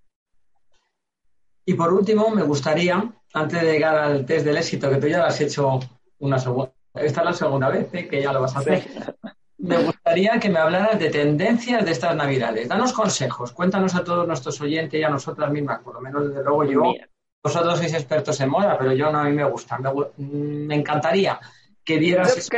Y 1.66 1.74
por 1.74 1.92
último, 1.92 2.30
me 2.30 2.44
gustaría, 2.44 3.12
antes 3.34 3.62
de 3.62 3.72
llegar 3.72 3.96
al 3.96 4.26
test 4.28 4.46
del 4.46 4.58
éxito, 4.58 4.92
que 4.92 4.98
tú 4.98 5.08
ya 5.08 5.18
lo 5.18 5.26
has 5.26 5.42
hecho 5.42 5.80
una 6.20 6.38
segunda 6.38 6.72
esta 7.02 7.22
es 7.22 7.26
la 7.26 7.34
segunda 7.34 7.70
vez 7.70 7.94
¿eh? 7.94 8.08
que 8.08 8.22
ya 8.22 8.34
lo 8.34 8.42
vas 8.42 8.56
a 8.56 8.60
hacer. 8.60 8.84
Me 9.58 9.78
gustaría 9.78 10.40
que 10.40 10.50
me 10.50 10.60
hablaras 10.60 10.98
de 10.98 11.10
tendencias 11.10 11.84
de 11.84 11.92
estas 11.92 12.16
Navidades. 12.16 12.70
Danos 12.70 12.94
consejos, 12.94 13.52
cuéntanos 13.52 13.94
a 13.96 14.04
todos 14.04 14.26
nuestros 14.26 14.60
oyentes 14.62 15.00
y 15.00 15.04
a 15.04 15.10
nosotras 15.10 15.52
mismas, 15.52 15.82
por 15.82 15.96
lo 15.96 16.02
menos 16.02 16.30
desde 16.30 16.44
luego 16.44 16.64
yo. 16.64 16.94
Vosotros 17.44 17.78
sois 17.78 17.94
expertos 17.94 18.40
en 18.42 18.50
moda, 18.50 18.78
pero 18.78 18.94
yo 18.94 19.12
no, 19.12 19.20
a 19.20 19.24
mí 19.26 19.32
me 19.32 19.44
gusta. 19.44 19.80
Me, 20.18 20.76
encantaría 20.76 21.40
que 21.84 21.98
dieras. 21.98 22.50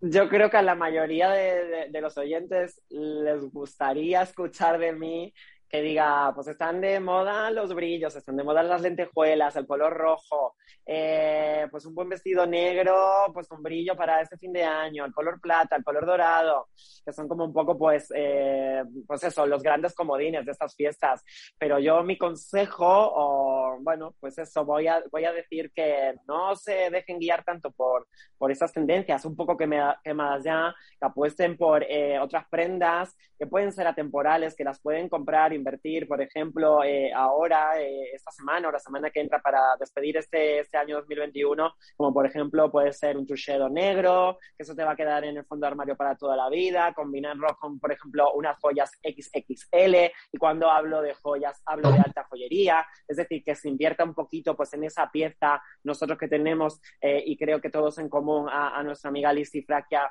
Yo, 0.00 0.28
creo 0.28 0.50
que 0.50 0.56
a 0.56 0.62
la 0.62 0.74
mayoría 0.74 1.30
de 1.30 2.00
los 2.00 2.16
oyentes 2.18 2.80
les 2.88 3.42
gustaría 3.50 4.22
escuchar 4.22 4.78
de 4.78 4.92
mí 4.92 5.32
que 5.68 5.82
diga, 5.82 6.32
pues 6.34 6.48
están 6.48 6.80
de 6.80 7.00
moda 7.00 7.50
los 7.50 7.74
brillos, 7.74 8.14
están 8.14 8.36
de 8.36 8.44
moda 8.44 8.62
las 8.62 8.82
lentejuelas, 8.82 9.56
el 9.56 9.66
color 9.66 9.92
rojo, 9.94 10.54
eh, 10.84 11.66
pues 11.70 11.84
un 11.86 11.94
buen 11.94 12.08
vestido 12.08 12.46
negro, 12.46 12.94
pues 13.32 13.48
con 13.48 13.62
brillo 13.62 13.96
para 13.96 14.20
este 14.20 14.38
fin 14.38 14.52
de 14.52 14.62
año, 14.62 15.04
el 15.04 15.12
color 15.12 15.40
plata, 15.40 15.76
el 15.76 15.84
color 15.84 16.06
dorado, 16.06 16.68
que 17.04 17.12
son 17.12 17.26
como 17.28 17.44
un 17.44 17.52
poco, 17.52 17.76
pues, 17.76 18.12
eh, 18.14 18.84
pues 19.06 19.24
eso, 19.24 19.46
los 19.46 19.62
grandes 19.62 19.94
comodines 19.94 20.46
de 20.46 20.52
estas 20.52 20.74
fiestas. 20.76 21.24
Pero 21.58 21.78
yo 21.78 22.02
mi 22.04 22.16
consejo, 22.16 22.86
o 22.86 23.78
bueno, 23.80 24.14
pues 24.20 24.38
eso, 24.38 24.64
voy 24.64 24.86
a, 24.86 25.02
voy 25.10 25.24
a 25.24 25.32
decir 25.32 25.72
que 25.74 26.14
no 26.28 26.54
se 26.54 26.90
dejen 26.90 27.18
guiar 27.18 27.44
tanto 27.44 27.72
por, 27.72 28.06
por 28.38 28.52
esas 28.52 28.72
tendencias, 28.72 29.24
un 29.24 29.34
poco 29.34 29.56
que 29.56 29.68
quemadas 30.04 30.44
ya, 30.44 30.74
que 31.00 31.06
apuesten 31.06 31.56
por 31.56 31.82
eh, 31.82 32.18
otras 32.20 32.46
prendas 32.48 33.16
que 33.38 33.46
pueden 33.46 33.72
ser 33.72 33.86
atemporales, 33.86 34.54
que 34.54 34.64
las 34.64 34.80
pueden 34.80 35.08
comprar 35.08 35.52
invertir, 35.56 36.06
por 36.06 36.20
ejemplo, 36.20 36.82
eh, 36.84 37.12
ahora, 37.12 37.80
eh, 37.80 38.10
esta 38.14 38.30
semana 38.30 38.68
o 38.68 38.72
la 38.72 38.78
semana 38.78 39.10
que 39.10 39.20
entra 39.20 39.40
para 39.40 39.60
despedir 39.78 40.16
este, 40.16 40.60
este 40.60 40.76
año 40.76 40.96
2021, 40.96 41.74
como 41.96 42.12
por 42.12 42.26
ejemplo 42.26 42.70
puede 42.70 42.92
ser 42.92 43.16
un 43.16 43.26
truchedo 43.26 43.68
negro, 43.68 44.38
que 44.56 44.62
eso 44.62 44.74
te 44.74 44.84
va 44.84 44.92
a 44.92 44.96
quedar 44.96 45.24
en 45.24 45.36
el 45.36 45.44
fondo 45.44 45.66
de 45.66 45.70
armario 45.72 45.96
para 45.96 46.16
toda 46.16 46.36
la 46.36 46.48
vida, 46.48 46.92
combinarlo 46.94 47.48
con, 47.60 47.78
por 47.78 47.92
ejemplo, 47.92 48.32
unas 48.34 48.58
joyas 48.60 48.90
XXL, 49.02 49.94
y 50.32 50.38
cuando 50.38 50.70
hablo 50.70 51.02
de 51.02 51.14
joyas, 51.14 51.62
hablo 51.66 51.90
de 51.90 51.98
alta 51.98 52.24
joyería, 52.24 52.86
es 53.08 53.16
decir, 53.16 53.42
que 53.42 53.54
se 53.54 53.68
invierta 53.68 54.04
un 54.04 54.14
poquito 54.14 54.56
pues 54.56 54.72
en 54.74 54.84
esa 54.84 55.10
pieza, 55.10 55.62
nosotros 55.84 56.18
que 56.18 56.28
tenemos, 56.28 56.80
y 57.00 57.36
creo 57.36 57.60
que 57.60 57.70
todos 57.70 57.98
en 57.98 58.08
común, 58.08 58.48
a, 58.50 58.82
nuestra 58.82 59.08
amiga 59.08 59.32
Lizzie 59.32 59.62
Fraquia, 59.62 60.10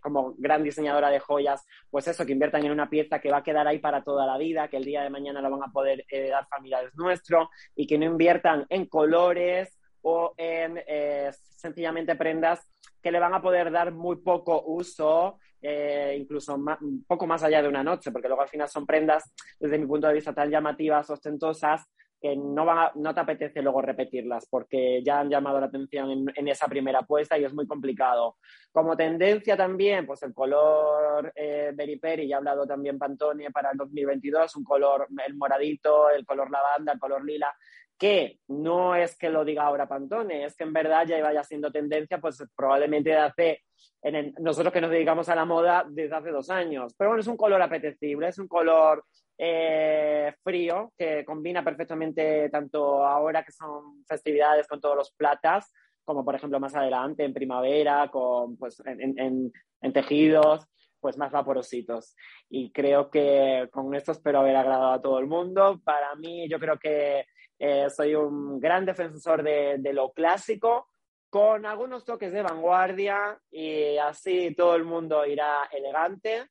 como 0.00 0.34
gran 0.38 0.62
diseñadora 0.62 1.10
de 1.10 1.20
joyas, 1.20 1.64
pues 1.90 2.08
eso, 2.08 2.24
que 2.24 2.32
inviertan 2.32 2.64
en 2.64 2.72
una 2.72 2.88
pieza 2.88 3.20
que 3.20 3.30
va 3.30 3.38
a 3.38 3.42
quedar 3.42 3.66
ahí 3.66 3.73
para 3.78 4.02
toda 4.02 4.26
la 4.26 4.38
vida, 4.38 4.68
que 4.68 4.76
el 4.76 4.84
día 4.84 5.02
de 5.02 5.10
mañana 5.10 5.40
lo 5.40 5.50
van 5.50 5.62
a 5.62 5.72
poder 5.72 6.04
eh, 6.08 6.28
dar 6.28 6.46
familiares 6.48 6.94
nuestros 6.94 7.48
y 7.74 7.86
que 7.86 7.98
no 7.98 8.04
inviertan 8.04 8.66
en 8.68 8.86
colores 8.86 9.78
o 10.02 10.34
en 10.36 10.82
eh, 10.86 11.30
sencillamente 11.56 12.14
prendas 12.16 12.68
que 13.02 13.12
le 13.12 13.18
van 13.18 13.34
a 13.34 13.42
poder 13.42 13.70
dar 13.70 13.92
muy 13.92 14.16
poco 14.16 14.64
uso, 14.66 15.38
eh, 15.60 16.16
incluso 16.18 16.58
poco 17.06 17.26
más 17.26 17.42
allá 17.42 17.62
de 17.62 17.68
una 17.68 17.82
noche, 17.82 18.10
porque 18.10 18.28
luego 18.28 18.42
al 18.42 18.48
final 18.48 18.68
son 18.68 18.86
prendas, 18.86 19.32
desde 19.58 19.78
mi 19.78 19.86
punto 19.86 20.06
de 20.06 20.14
vista, 20.14 20.34
tan 20.34 20.50
llamativas, 20.50 21.08
ostentosas, 21.10 21.86
que 22.24 22.36
no, 22.36 22.64
te 23.12 23.20
apetece 23.20 23.60
luego 23.60 23.82
repetirlas 23.82 24.46
porque 24.48 25.02
ya 25.04 25.20
han 25.20 25.28
llamado 25.28 25.60
la 25.60 25.66
atención 25.66 26.26
en, 26.34 26.48
esa 26.48 26.66
primera 26.68 27.00
apuesta 27.00 27.36
y 27.36 27.44
es 27.44 27.52
muy 27.52 27.66
complicado. 27.66 28.38
Como 28.72 28.96
tendencia 28.96 29.58
también, 29.58 30.06
pues 30.06 30.22
el 30.22 30.32
color 30.32 31.30
eh, 31.36 31.72
Berry 31.74 31.98
Peri, 31.98 32.26
ya 32.26 32.36
ha 32.36 32.38
hablado 32.38 32.66
también 32.66 32.98
Pantone 32.98 33.50
para 33.50 33.72
el 33.72 33.76
2022, 33.76 34.56
un 34.56 34.64
color, 34.64 35.06
el 35.22 35.36
moradito, 35.36 36.08
el 36.08 36.24
color 36.24 36.50
lavanda, 36.50 36.94
el 36.94 36.98
color 36.98 37.22
lila, 37.22 37.54
que 37.98 38.38
no 38.48 38.94
es 38.94 39.18
que 39.18 39.28
lo 39.28 39.44
diga 39.44 39.64
ahora 39.64 39.86
Pantone, 39.86 40.46
es 40.46 40.56
que 40.56 40.64
en 40.64 40.72
verdad 40.72 41.06
ya 41.06 41.22
vaya 41.22 41.44
siendo 41.44 41.70
tendencia, 41.70 42.22
pues 42.22 42.42
probablemente 42.56 43.10
de 43.10 43.16
hace, 43.16 43.64
en 44.00 44.32
nosotros 44.38 44.72
que 44.72 44.80
nos 44.80 44.90
dedicamos 44.90 45.28
a 45.28 45.34
la 45.34 45.44
moda 45.44 45.84
desde 45.86 46.16
hace 46.16 46.30
dos 46.30 46.48
años. 46.48 46.94
Pero 46.96 47.10
bueno, 47.10 47.20
es 47.20 47.26
un 47.26 47.36
color 47.36 47.60
apetecible, 47.60 48.28
es 48.28 48.38
un 48.38 48.48
color 48.48 49.04
eh, 49.36 50.34
frío, 50.42 50.92
que 50.96 51.24
combina 51.24 51.64
perfectamente 51.64 52.48
tanto 52.50 53.04
ahora 53.04 53.44
que 53.44 53.52
son 53.52 54.04
festividades 54.06 54.66
con 54.68 54.80
todos 54.80 54.96
los 54.96 55.12
platas, 55.12 55.72
como 56.04 56.24
por 56.24 56.34
ejemplo 56.34 56.60
más 56.60 56.74
adelante 56.74 57.24
en 57.24 57.34
primavera, 57.34 58.10
con, 58.10 58.56
pues, 58.56 58.82
en, 58.86 59.52
tejidos 59.92 60.66
pues 61.00 61.18
más 61.18 61.32
vaporositos. 61.32 62.16
Y 62.48 62.72
creo 62.72 63.10
que 63.10 63.68
con 63.70 63.94
esto 63.94 64.12
espero 64.12 64.40
haber 64.40 64.56
agradado 64.56 64.92
a 64.92 65.02
todo 65.02 65.18
el 65.18 65.26
mundo. 65.26 65.80
Para 65.84 66.14
mí, 66.14 66.48
yo 66.48 66.58
creo 66.58 66.78
que 66.78 67.26
eh, 67.58 67.90
soy 67.90 68.14
un 68.14 68.58
gran 68.58 68.86
defensor 68.86 69.42
de, 69.42 69.76
de, 69.78 69.92
lo 69.92 70.12
clásico, 70.12 70.88
con 71.28 71.66
algunos 71.66 72.04
toques 72.04 72.32
de 72.32 72.42
vanguardia 72.42 73.38
y 73.50 73.98
así 73.98 74.54
todo 74.54 74.76
el 74.76 74.84
mundo 74.84 75.26
irá 75.26 75.68
elegante, 75.72 76.46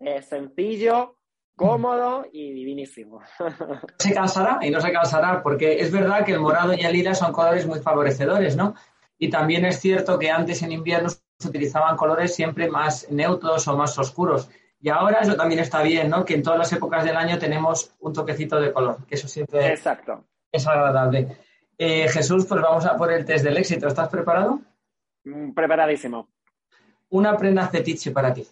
eh, 0.00 0.22
sencillo, 0.22 1.17
cómodo 1.58 2.24
y 2.32 2.52
divinísimo. 2.52 3.20
Se 3.98 4.14
cansará 4.14 4.60
y 4.62 4.70
no 4.70 4.80
se 4.80 4.92
cansará, 4.92 5.42
porque 5.42 5.80
es 5.80 5.90
verdad 5.90 6.24
que 6.24 6.32
el 6.32 6.40
morado 6.40 6.72
y 6.72 6.80
el 6.80 6.92
lila 6.92 7.14
son 7.14 7.32
colores 7.32 7.66
muy 7.66 7.80
favorecedores, 7.80 8.56
¿no? 8.56 8.74
Y 9.18 9.28
también 9.28 9.64
es 9.64 9.80
cierto 9.80 10.18
que 10.18 10.30
antes 10.30 10.62
en 10.62 10.70
invierno 10.70 11.08
se 11.10 11.48
utilizaban 11.48 11.96
colores 11.96 12.34
siempre 12.34 12.70
más 12.70 13.10
neutros 13.10 13.66
o 13.66 13.76
más 13.76 13.98
oscuros. 13.98 14.48
Y 14.80 14.88
ahora 14.88 15.18
eso 15.18 15.34
también 15.34 15.60
está 15.60 15.82
bien, 15.82 16.08
¿no? 16.08 16.24
Que 16.24 16.34
en 16.34 16.42
todas 16.44 16.58
las 16.60 16.72
épocas 16.72 17.04
del 17.04 17.16
año 17.16 17.38
tenemos 17.38 17.92
un 17.98 18.12
toquecito 18.12 18.60
de 18.60 18.72
color, 18.72 19.04
que 19.06 19.16
eso 19.16 19.26
siempre 19.26 19.66
Exacto. 19.66 20.24
es 20.52 20.64
agradable. 20.64 21.36
Eh, 21.76 22.08
Jesús, 22.08 22.46
pues 22.46 22.62
vamos 22.62 22.86
a 22.86 22.96
por 22.96 23.12
el 23.12 23.24
test 23.24 23.44
del 23.44 23.56
éxito. 23.56 23.88
¿Estás 23.88 24.08
preparado? 24.08 24.60
Mm, 25.24 25.52
preparadísimo. 25.52 26.28
Una 27.10 27.36
prenda 27.36 27.66
fetiche 27.66 28.12
para 28.12 28.32
ti. 28.32 28.46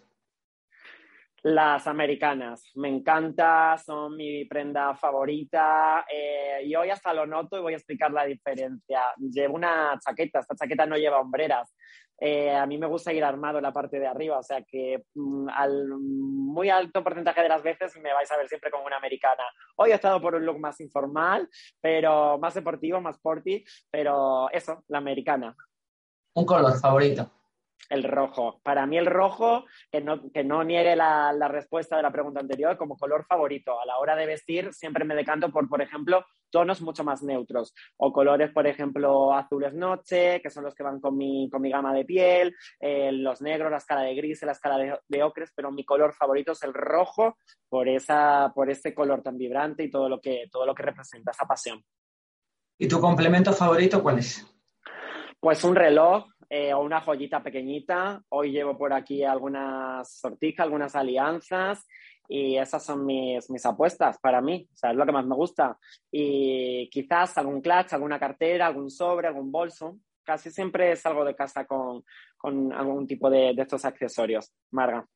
Las 1.48 1.86
americanas, 1.86 2.72
me 2.74 2.88
encanta, 2.88 3.78
son 3.78 4.16
mi 4.16 4.46
prenda 4.46 4.96
favorita 4.96 6.04
eh, 6.12 6.64
y 6.64 6.74
hoy 6.74 6.90
hasta 6.90 7.14
lo 7.14 7.24
noto 7.24 7.56
y 7.56 7.60
voy 7.60 7.74
a 7.74 7.76
explicar 7.76 8.10
la 8.10 8.24
diferencia. 8.24 9.02
Llevo 9.16 9.54
una 9.54 9.96
chaqueta, 10.04 10.40
esta 10.40 10.56
chaqueta 10.56 10.86
no 10.86 10.96
lleva 10.96 11.20
hombreras. 11.20 11.72
Eh, 12.18 12.52
a 12.52 12.66
mí 12.66 12.78
me 12.78 12.88
gusta 12.88 13.12
ir 13.12 13.22
armado 13.22 13.58
en 13.58 13.62
la 13.62 13.72
parte 13.72 14.00
de 14.00 14.08
arriba, 14.08 14.40
o 14.40 14.42
sea 14.42 14.62
que 14.62 15.04
mm, 15.14 15.48
al 15.50 15.86
muy 15.86 16.68
alto 16.68 17.04
porcentaje 17.04 17.42
de 17.42 17.48
las 17.48 17.62
veces 17.62 17.96
me 18.02 18.12
vais 18.12 18.32
a 18.32 18.38
ver 18.38 18.48
siempre 18.48 18.72
como 18.72 18.84
una 18.84 18.96
americana. 18.96 19.44
Hoy 19.76 19.92
he 19.92 19.94
estado 19.94 20.20
por 20.20 20.34
un 20.34 20.44
look 20.44 20.58
más 20.58 20.80
informal, 20.80 21.48
pero 21.80 22.38
más 22.38 22.54
deportivo, 22.54 23.00
más 23.00 23.14
sporty, 23.14 23.64
pero 23.88 24.50
eso, 24.50 24.82
la 24.88 24.98
americana. 24.98 25.54
Un 26.34 26.44
color 26.44 26.76
favorito. 26.80 27.30
El 27.88 28.02
rojo. 28.02 28.60
Para 28.62 28.86
mí 28.86 28.98
el 28.98 29.06
rojo, 29.06 29.64
que 29.90 30.00
no, 30.00 30.30
que 30.32 30.42
no 30.42 30.64
niegue 30.64 30.96
la, 30.96 31.32
la, 31.32 31.48
respuesta 31.48 31.96
de 31.96 32.02
la 32.02 32.10
pregunta 32.10 32.40
anterior, 32.40 32.76
como 32.76 32.96
color 32.96 33.24
favorito. 33.26 33.80
A 33.80 33.86
la 33.86 33.98
hora 33.98 34.16
de 34.16 34.26
vestir 34.26 34.72
siempre 34.72 35.04
me 35.04 35.14
decanto 35.14 35.50
por, 35.50 35.68
por 35.68 35.80
ejemplo, 35.80 36.24
tonos 36.50 36.80
mucho 36.80 37.04
más 37.04 37.22
neutros. 37.22 37.74
O 37.96 38.12
colores, 38.12 38.50
por 38.50 38.66
ejemplo, 38.66 39.32
azules 39.32 39.74
noche, 39.74 40.40
que 40.42 40.50
son 40.50 40.64
los 40.64 40.74
que 40.74 40.82
van 40.82 41.00
con 41.00 41.16
mi, 41.16 41.48
con 41.50 41.62
mi 41.62 41.70
gama 41.70 41.94
de 41.94 42.04
piel, 42.04 42.54
eh, 42.80 43.12
los 43.12 43.40
negros, 43.40 43.70
la 43.70 43.78
escala 43.78 44.02
de 44.02 44.14
gris, 44.14 44.42
la 44.42 44.52
escala 44.52 44.78
de, 44.78 44.98
de, 45.06 45.22
ocres, 45.22 45.52
pero 45.54 45.70
mi 45.70 45.84
color 45.84 46.12
favorito 46.14 46.52
es 46.52 46.62
el 46.62 46.74
rojo 46.74 47.38
por, 47.68 47.88
esa, 47.88 48.52
por 48.54 48.70
ese 48.70 48.94
color 48.94 49.22
tan 49.22 49.36
vibrante 49.36 49.84
y 49.84 49.90
todo 49.90 50.08
lo 50.08 50.20
que, 50.20 50.48
todo 50.50 50.66
lo 50.66 50.74
que 50.74 50.82
representa, 50.82 51.30
esa 51.30 51.46
pasión. 51.46 51.84
¿Y 52.78 52.88
tu 52.88 53.00
complemento 53.00 53.52
favorito 53.52 54.02
cuál 54.02 54.18
es? 54.18 54.46
Pues 55.40 55.64
un 55.64 55.74
reloj 55.74 56.26
eh, 56.48 56.72
o 56.72 56.82
una 56.82 57.00
joyita 57.00 57.42
pequeñita. 57.42 58.22
Hoy 58.28 58.52
llevo 58.52 58.76
por 58.76 58.92
aquí 58.92 59.24
algunas 59.24 60.18
sortijas, 60.18 60.64
algunas 60.64 60.94
alianzas 60.94 61.86
y 62.28 62.56
esas 62.56 62.84
son 62.84 63.06
mis, 63.06 63.48
mis 63.50 63.64
apuestas 63.66 64.18
para 64.18 64.40
mí, 64.40 64.68
o 64.72 64.76
sea, 64.76 64.90
es 64.90 64.96
lo 64.96 65.06
que 65.06 65.12
más 65.12 65.26
me 65.26 65.34
gusta. 65.34 65.78
Y 66.10 66.88
quizás 66.90 67.36
algún 67.38 67.60
clutch, 67.60 67.92
alguna 67.92 68.18
cartera, 68.18 68.66
algún 68.66 68.90
sobre, 68.90 69.28
algún 69.28 69.52
bolso. 69.52 69.98
Casi 70.24 70.50
siempre 70.50 70.96
salgo 70.96 71.24
de 71.24 71.36
casa 71.36 71.66
con, 71.66 72.04
con 72.36 72.72
algún 72.72 73.06
tipo 73.06 73.30
de, 73.30 73.54
de 73.54 73.62
estos 73.62 73.84
accesorios. 73.84 74.52
Marga. 74.72 75.06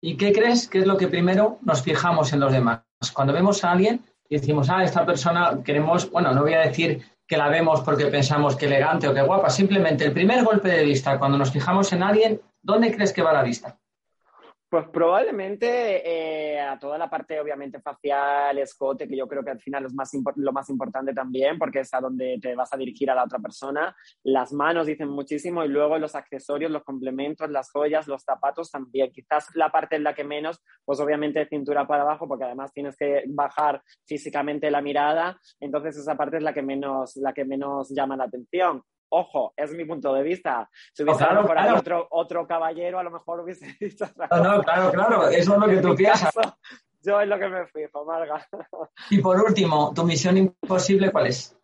¿Y 0.00 0.16
qué 0.16 0.32
crees 0.32 0.68
que 0.68 0.78
es 0.78 0.86
lo 0.86 0.96
que 0.96 1.08
primero 1.08 1.58
nos 1.62 1.82
fijamos 1.82 2.32
en 2.32 2.40
los 2.40 2.52
demás? 2.52 2.82
Cuando 3.12 3.32
vemos 3.32 3.64
a 3.64 3.72
alguien 3.72 4.04
y 4.28 4.36
decimos, 4.36 4.70
ah, 4.70 4.84
esta 4.84 5.04
persona 5.04 5.62
queremos, 5.64 6.10
bueno, 6.10 6.32
no 6.32 6.42
voy 6.42 6.54
a 6.54 6.60
decir 6.60 7.02
que 7.26 7.36
la 7.36 7.48
vemos 7.48 7.80
porque 7.80 8.06
pensamos 8.06 8.56
que 8.56 8.66
elegante 8.66 9.08
o 9.08 9.14
que 9.14 9.22
guapa. 9.22 9.50
Simplemente 9.50 10.04
el 10.04 10.12
primer 10.12 10.44
golpe 10.44 10.68
de 10.68 10.84
vista, 10.84 11.18
cuando 11.18 11.38
nos 11.38 11.50
fijamos 11.50 11.92
en 11.92 12.02
alguien, 12.02 12.40
¿dónde 12.62 12.94
crees 12.94 13.12
que 13.12 13.22
va 13.22 13.32
la 13.32 13.42
vista? 13.42 13.78
Pues 14.76 14.88
probablemente 14.90 16.02
eh, 16.06 16.60
a 16.60 16.78
toda 16.78 16.98
la 16.98 17.08
parte, 17.08 17.40
obviamente, 17.40 17.80
facial, 17.80 18.58
escote, 18.58 19.08
que 19.08 19.16
yo 19.16 19.26
creo 19.26 19.42
que 19.42 19.52
al 19.52 19.58
final 19.58 19.86
es 19.86 19.94
lo 20.36 20.52
más 20.52 20.68
importante 20.68 21.14
también, 21.14 21.56
porque 21.56 21.80
es 21.80 21.94
a 21.94 22.00
donde 22.02 22.38
te 22.42 22.54
vas 22.54 22.74
a 22.74 22.76
dirigir 22.76 23.10
a 23.10 23.14
la 23.14 23.24
otra 23.24 23.38
persona. 23.38 23.96
Las 24.22 24.52
manos 24.52 24.86
dicen 24.86 25.08
muchísimo 25.08 25.64
y 25.64 25.68
luego 25.68 25.96
los 25.96 26.14
accesorios, 26.14 26.70
los 26.70 26.84
complementos, 26.84 27.48
las 27.48 27.70
joyas, 27.70 28.06
los 28.06 28.22
zapatos 28.22 28.70
también. 28.70 29.10
Quizás 29.10 29.46
la 29.54 29.70
parte 29.70 29.96
en 29.96 30.04
la 30.04 30.14
que 30.14 30.24
menos, 30.24 30.62
pues 30.84 31.00
obviamente 31.00 31.48
cintura 31.48 31.86
para 31.86 32.02
abajo, 32.02 32.28
porque 32.28 32.44
además 32.44 32.70
tienes 32.74 32.98
que 32.98 33.24
bajar 33.28 33.82
físicamente 34.04 34.70
la 34.70 34.82
mirada. 34.82 35.40
Entonces 35.58 35.96
esa 35.96 36.18
parte 36.18 36.36
es 36.36 36.42
la 36.42 36.52
que 36.52 36.60
menos, 36.60 37.16
la 37.16 37.32
que 37.32 37.46
menos 37.46 37.88
llama 37.96 38.14
la 38.14 38.24
atención. 38.24 38.82
Ojo, 39.08 39.54
es 39.56 39.72
mi 39.72 39.84
punto 39.84 40.12
de 40.12 40.22
vista. 40.22 40.68
Si 40.92 41.02
hubiese 41.02 41.24
claro, 41.24 41.46
por 41.46 41.58
ahí 41.58 41.72
otro, 41.74 42.06
otro 42.10 42.46
caballero, 42.46 42.98
a 42.98 43.02
lo 43.02 43.10
mejor 43.10 43.40
hubiese 43.40 43.76
dicho. 43.80 44.06
No, 44.16 44.42
no, 44.42 44.62
claro, 44.62 44.90
claro, 44.92 45.28
eso 45.28 45.54
es 45.54 45.58
lo 45.58 45.68
que 45.68 45.76
tú 45.78 45.94
piensas. 45.94 46.34
yo 47.02 47.20
es 47.20 47.28
lo 47.28 47.38
que 47.38 47.48
me 47.48 47.66
fijo, 47.66 48.04
Marga. 48.04 48.46
Y 49.10 49.20
por 49.20 49.40
último, 49.40 49.92
¿tu 49.94 50.04
misión 50.04 50.36
imposible 50.36 51.10
cuál 51.10 51.28
es? 51.28 51.56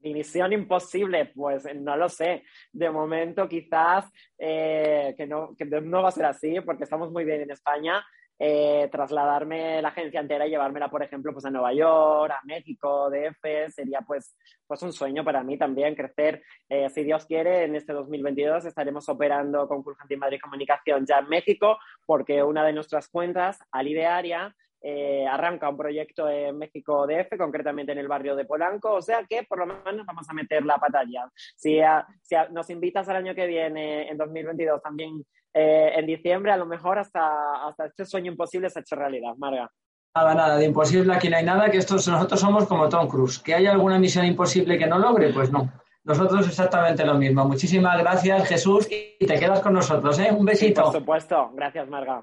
Mi 0.00 0.14
misión 0.14 0.52
imposible, 0.52 1.26
pues 1.26 1.64
no 1.74 1.96
lo 1.96 2.08
sé. 2.08 2.44
De 2.72 2.90
momento, 2.90 3.48
quizás 3.48 4.10
eh, 4.36 5.14
que, 5.16 5.26
no, 5.26 5.54
que 5.56 5.64
no 5.64 6.02
va 6.02 6.08
a 6.08 6.12
ser 6.12 6.26
así, 6.26 6.60
porque 6.60 6.84
estamos 6.84 7.12
muy 7.12 7.24
bien 7.24 7.42
en 7.42 7.52
España 7.52 8.04
eh, 8.44 8.88
trasladarme 8.90 9.80
la 9.80 9.90
agencia 9.90 10.18
entera 10.18 10.44
y 10.44 10.50
llevármela, 10.50 10.90
por 10.90 11.00
ejemplo, 11.00 11.32
pues 11.32 11.44
a 11.44 11.50
Nueva 11.50 11.72
York, 11.72 12.32
a 12.32 12.44
México, 12.44 13.08
DF, 13.08 13.72
sería 13.72 14.00
pues, 14.00 14.36
pues 14.66 14.82
un 14.82 14.92
sueño 14.92 15.22
para 15.22 15.44
mí 15.44 15.56
también 15.56 15.94
crecer. 15.94 16.42
Eh, 16.68 16.90
si 16.90 17.04
Dios 17.04 17.24
quiere, 17.24 17.62
en 17.62 17.76
este 17.76 17.92
2022 17.92 18.64
estaremos 18.64 19.08
operando 19.08 19.68
con 19.68 19.84
Fulgenti 19.84 20.16
Madrid 20.16 20.40
Comunicación 20.42 21.06
ya 21.06 21.20
en 21.20 21.28
México, 21.28 21.78
porque 22.04 22.42
una 22.42 22.66
de 22.66 22.72
nuestras 22.72 23.08
cuentas, 23.08 23.60
Alidearia, 23.70 24.52
eh, 24.80 25.24
arranca 25.24 25.68
un 25.68 25.76
proyecto 25.76 26.28
en 26.28 26.58
México 26.58 27.06
DF, 27.06 27.38
concretamente 27.38 27.92
en 27.92 27.98
el 27.98 28.08
barrio 28.08 28.34
de 28.34 28.44
Polanco, 28.44 28.94
o 28.94 29.02
sea 29.02 29.24
que 29.24 29.44
por 29.44 29.60
lo 29.60 29.66
menos 29.66 30.04
vamos 30.04 30.28
a 30.28 30.34
meter 30.34 30.64
la 30.64 30.78
batalla. 30.78 31.30
Si, 31.54 31.80
si 32.22 32.34
nos 32.50 32.68
invitas 32.70 33.08
al 33.08 33.18
año 33.18 33.36
que 33.36 33.46
viene, 33.46 34.08
en 34.08 34.18
2022, 34.18 34.82
también 34.82 35.24
eh, 35.54 35.92
en 35.96 36.06
diciembre, 36.06 36.52
a 36.52 36.56
lo 36.56 36.66
mejor 36.66 36.98
hasta, 36.98 37.66
hasta 37.66 37.86
este 37.86 38.04
sueño 38.06 38.32
imposible 38.32 38.70
se 38.70 38.78
ha 38.78 38.82
hecho 38.82 38.96
realidad, 38.96 39.34
Marga. 39.36 39.70
Nada, 40.14 40.34
nada, 40.34 40.56
de 40.56 40.66
imposible 40.66 41.14
aquí 41.14 41.30
no 41.30 41.38
hay 41.38 41.44
nada, 41.44 41.70
que 41.70 41.78
estos, 41.78 42.06
nosotros 42.06 42.38
somos 42.38 42.66
como 42.66 42.88
Tom 42.88 43.08
Cruise. 43.08 43.38
¿Que 43.38 43.54
hay 43.54 43.66
alguna 43.66 43.98
misión 43.98 44.26
imposible 44.26 44.76
que 44.76 44.86
no 44.86 44.98
logre? 44.98 45.32
Pues 45.32 45.50
no. 45.50 45.72
Nosotros 46.04 46.46
exactamente 46.46 47.06
lo 47.06 47.14
mismo. 47.14 47.46
Muchísimas 47.46 47.98
gracias, 47.98 48.48
Jesús, 48.48 48.88
y 48.90 49.24
te 49.24 49.38
quedas 49.38 49.60
con 49.60 49.72
nosotros, 49.72 50.18
¿eh? 50.18 50.30
Un 50.30 50.44
besito. 50.44 50.82
por 50.82 50.92
supuesto. 50.92 51.50
Gracias, 51.54 51.88
Marga. 51.88 52.20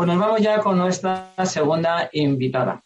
Pues 0.00 0.08
nos 0.08 0.18
vamos 0.18 0.40
ya 0.40 0.60
con 0.60 0.78
nuestra 0.78 1.30
segunda 1.44 2.08
invitada. 2.14 2.82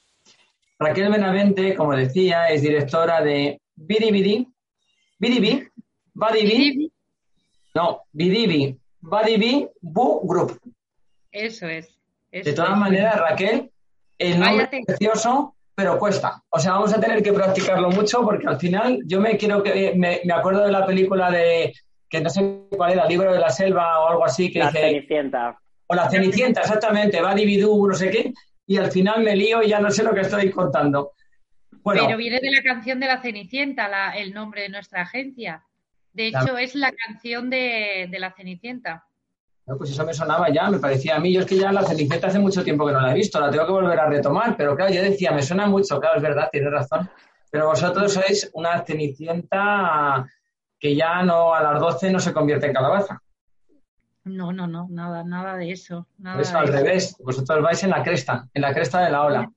Raquel 0.81 1.13
Benavente, 1.13 1.77
como 1.77 1.95
decía, 1.95 2.49
es 2.49 2.63
directora 2.63 3.21
de 3.21 3.61
Bidibidi, 3.77 4.49
Bidibi, 5.21 5.65
Badibi, 6.13 6.93
no, 7.73 8.01
Bidibi, 8.11 8.77
Badibi 9.01 9.69
Bu 9.81 10.27
Group. 10.27 10.59
Eso 11.31 11.69
es. 11.69 11.97
de 12.33 12.53
todas 12.53 12.77
maneras, 12.77 13.21
Raquel, 13.21 13.71
el 14.19 14.41
nombre 14.41 14.69
es 14.73 14.85
precioso, 14.85 15.55
pero 15.73 16.01
cuesta. 16.01 16.43
O 16.49 16.59
sea, 16.59 16.73
vamos 16.73 16.93
a 16.95 17.01
tener 17.01 17.23
que 17.23 17.33
practicarlo 17.33 17.91
mucho 17.91 18.25
porque 18.25 18.49
al 18.49 18.59
final 18.59 19.03
yo 19.07 19.21
me 19.21 19.37
quiero 19.37 19.63
que 19.63 19.95
me, 19.95 20.21
acuerdo 20.35 20.65
de 20.67 20.73
la 20.73 20.85
película 20.85 21.31
de 21.31 21.75
que 22.09 22.21
no 22.21 22.29
sé 22.29 22.65
cuál 22.77 22.95
era, 22.95 23.07
Libro 23.07 23.33
de 23.33 23.39
la 23.39 23.51
Selva 23.51 24.01
o 24.01 24.09
algo 24.09 24.25
así 24.25 24.51
que 24.51 24.59
la 24.59 24.73
Cenicienta. 24.73 25.61
O 25.87 25.95
la 25.95 26.09
Cenicienta, 26.09 26.63
exactamente, 26.63 27.21
va 27.21 27.35
no 27.35 27.95
sé 27.95 28.11
qué, 28.11 28.33
y 28.67 28.77
al 28.79 28.91
final 28.91 29.23
me 29.23 29.37
lío 29.37 29.63
y 29.63 29.69
ya 29.69 29.81
no 29.81 29.91
sé 29.91 30.03
lo 30.03 30.15
que 30.15 30.23
estoy 30.23 30.51
contando. 30.51 31.13
Pero 31.85 32.17
viene 32.17 32.41
de 32.41 32.51
la 32.51 32.63
canción 32.63 32.99
de 33.01 33.07
la 33.07 33.21
Cenicienta, 33.21 34.13
el 34.17 34.33
nombre 34.33 34.63
de 34.63 34.69
nuestra 34.71 35.03
agencia. 35.03 35.63
De 36.13 36.29
hecho, 36.29 36.57
es 36.57 36.75
la 36.75 36.93
canción 36.93 37.51
de, 37.51 38.09
la 38.19 38.33
Cenicienta. 38.33 39.05
pues 39.67 39.91
eso 39.91 40.07
me 40.07 40.15
sonaba 40.15 40.49
ya, 40.49 40.71
me 40.71 40.79
parecía 40.79 41.17
a 41.17 41.21
mí. 41.21 41.33
Yo 41.33 41.41
es 41.41 41.47
que 41.47 41.57
ya 41.57 41.73
la 41.73 41.85
Cenicienta 41.85 42.29
hace 42.29 42.39
mucho 42.39 42.65
tiempo 42.65 42.87
que 42.87 42.93
no 42.93 43.01
la 43.01 43.11
he 43.11 43.15
visto, 43.15 43.39
la 43.39 43.51
tengo 43.51 43.67
que 43.67 43.73
volver 43.73 44.01
a 44.01 44.09
retomar, 44.09 44.57
pero 44.57 44.75
claro, 44.75 44.93
yo 44.93 45.03
decía, 45.03 45.33
me 45.33 45.43
suena 45.43 45.67
mucho, 45.67 46.01
claro, 46.01 46.17
es 46.17 46.23
verdad, 46.23 46.49
tienes 46.51 46.73
razón. 46.73 47.11
Pero 47.51 47.67
vosotros 47.67 48.13
sois 48.13 48.51
una 48.55 48.83
Cenicienta 48.85 50.25
que 50.79 50.95
ya 50.95 51.23
no 51.23 51.55
a 51.55 51.63
las 51.63 51.81
12 51.81 52.11
no 52.11 52.21
se 52.21 52.33
convierte 52.33 52.67
en 52.67 52.73
calabaza. 52.73 53.21
No, 54.25 54.53
no, 54.53 54.67
no, 54.67 54.89
nada, 54.91 55.23
nada 55.23 55.57
de 55.57 55.71
eso. 55.71 56.07
Nada 56.19 56.41
eso 56.41 56.59
al 56.59 56.69
revés, 56.69 57.17
vosotros 57.23 57.63
vais 57.63 57.83
en 57.83 57.91
la 57.91 58.03
cresta, 58.03 58.49
en 58.55 58.63
la 58.63 58.73
cresta 58.73 59.05
de 59.05 59.11
la 59.11 59.23
ola. 59.23 59.53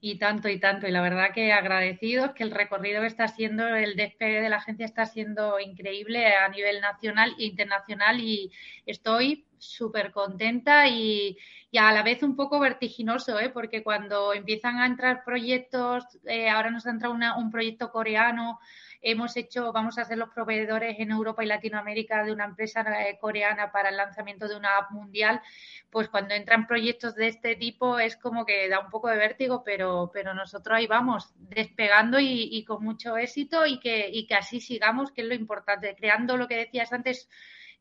Y 0.00 0.18
tanto 0.18 0.50
y 0.50 0.58
tanto, 0.58 0.86
y 0.86 0.90
la 0.90 1.00
verdad 1.00 1.32
que 1.34 1.52
agradecidos 1.52 2.32
que 2.32 2.42
el 2.42 2.50
recorrido 2.50 3.04
está 3.04 3.26
siendo, 3.28 3.66
el 3.66 3.96
despegue 3.96 4.42
de 4.42 4.50
la 4.50 4.56
agencia 4.56 4.84
está 4.84 5.06
siendo 5.06 5.58
increíble 5.58 6.26
a 6.26 6.48
nivel 6.48 6.82
nacional 6.82 7.34
e 7.38 7.44
internacional 7.44 8.20
y 8.20 8.50
estoy 8.84 9.46
súper 9.56 10.12
contenta 10.12 10.88
y, 10.88 11.38
a 11.78 11.92
la 11.92 12.02
vez 12.02 12.22
un 12.22 12.36
poco 12.36 12.60
vertiginoso, 12.60 13.40
¿eh? 13.40 13.48
porque 13.48 13.82
cuando 13.82 14.34
empiezan 14.34 14.78
a 14.78 14.86
entrar 14.86 15.24
proyectos, 15.24 16.04
eh, 16.24 16.48
ahora 16.48 16.70
nos 16.70 16.86
ha 16.86 16.90
entrado 16.90 17.14
un 17.14 17.50
proyecto 17.50 17.90
coreano, 17.90 18.60
Hemos 19.06 19.36
hecho, 19.36 19.70
vamos 19.70 19.98
a 19.98 20.04
ser 20.06 20.16
los 20.16 20.30
proveedores 20.30 20.98
en 20.98 21.10
Europa 21.10 21.44
y 21.44 21.46
Latinoamérica 21.46 22.24
de 22.24 22.32
una 22.32 22.46
empresa 22.46 22.80
eh, 22.80 23.18
coreana 23.20 23.70
para 23.70 23.90
el 23.90 23.98
lanzamiento 23.98 24.48
de 24.48 24.56
una 24.56 24.78
app 24.78 24.92
mundial. 24.92 25.42
Pues 25.90 26.08
cuando 26.08 26.32
entran 26.32 26.66
proyectos 26.66 27.14
de 27.14 27.28
este 27.28 27.54
tipo 27.54 27.98
es 27.98 28.16
como 28.16 28.46
que 28.46 28.66
da 28.70 28.80
un 28.80 28.88
poco 28.88 29.10
de 29.10 29.18
vértigo, 29.18 29.62
pero, 29.62 30.10
pero 30.10 30.32
nosotros 30.32 30.78
ahí 30.78 30.86
vamos, 30.86 31.34
despegando 31.36 32.18
y, 32.18 32.64
con 32.64 32.82
mucho 32.82 33.18
éxito 33.18 33.66
y 33.66 33.78
que, 33.78 34.08
y 34.08 34.26
que 34.26 34.36
así 34.36 34.58
sigamos, 34.58 35.12
que 35.12 35.20
es 35.20 35.28
lo 35.28 35.34
importante, 35.34 35.94
creando 35.94 36.38
lo 36.38 36.48
que 36.48 36.56
decías 36.56 36.90
antes. 36.94 37.28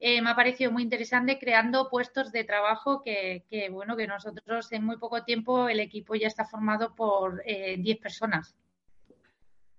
Eh, 0.02 0.22
me 0.22 0.32
ha 0.32 0.36
parecido 0.36 0.72
muy 0.72 0.84
interesante 0.84 1.40
creando 1.40 1.90
puestos 1.90 2.34
de 2.34 2.44
trabajo 2.44 3.02
que, 3.02 3.46
que, 3.50 3.70
bueno, 3.70 3.96
que 3.96 4.08
nosotros 4.08 4.70
en 4.74 4.84
muy 4.84 4.98
poco 4.98 5.24
tiempo 5.24 5.70
el 5.70 5.80
equipo 5.80 6.16
ya 6.16 6.28
está 6.28 6.44
formado 6.44 6.94
por 6.96 7.42
10 7.46 7.48
eh, 7.48 8.00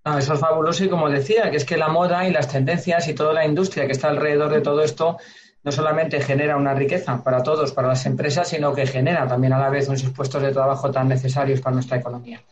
personas 0.05 0.25
eso 0.25 0.35
es 0.35 0.41
fabuloso 0.41 0.85
y 0.85 0.89
como 0.89 1.09
decía, 1.09 1.51
que 1.51 1.57
es 1.57 1.65
que 1.65 1.77
la 1.77 1.89
moda 1.89 2.29
y 2.29 2.33
las 2.33 2.49
tendencias 2.49 3.09
y 3.09 3.15
toda 3.15 3.33
la 3.33 3.47
industria 3.47 3.87
que 3.87 3.93
está 3.93 4.09
alrededor 4.09 4.53
de 4.53 4.61
todo 4.61 4.83
esto 4.83 5.17
no 5.63 5.73
solamente 5.73 6.21
genera 6.21 6.59
una 6.59 6.75
riqueza 6.75 7.23
para 7.23 7.43
todos, 7.43 7.73
para 7.73 7.89
las 7.89 8.05
empresas, 8.05 8.49
sino 8.49 8.75
que 8.75 8.87
genera 8.87 9.27
también 9.27 9.55
a 9.55 9.59
la 9.59 9.71
vez 9.71 9.89
unos 9.89 10.03
puestos 10.11 10.43
de 10.43 10.53
trabajo 10.53 10.91
tan 10.91 11.09
necesarios 11.09 11.63
para 11.63 11.75
nuestra 11.75 11.97
economía. 11.97 12.43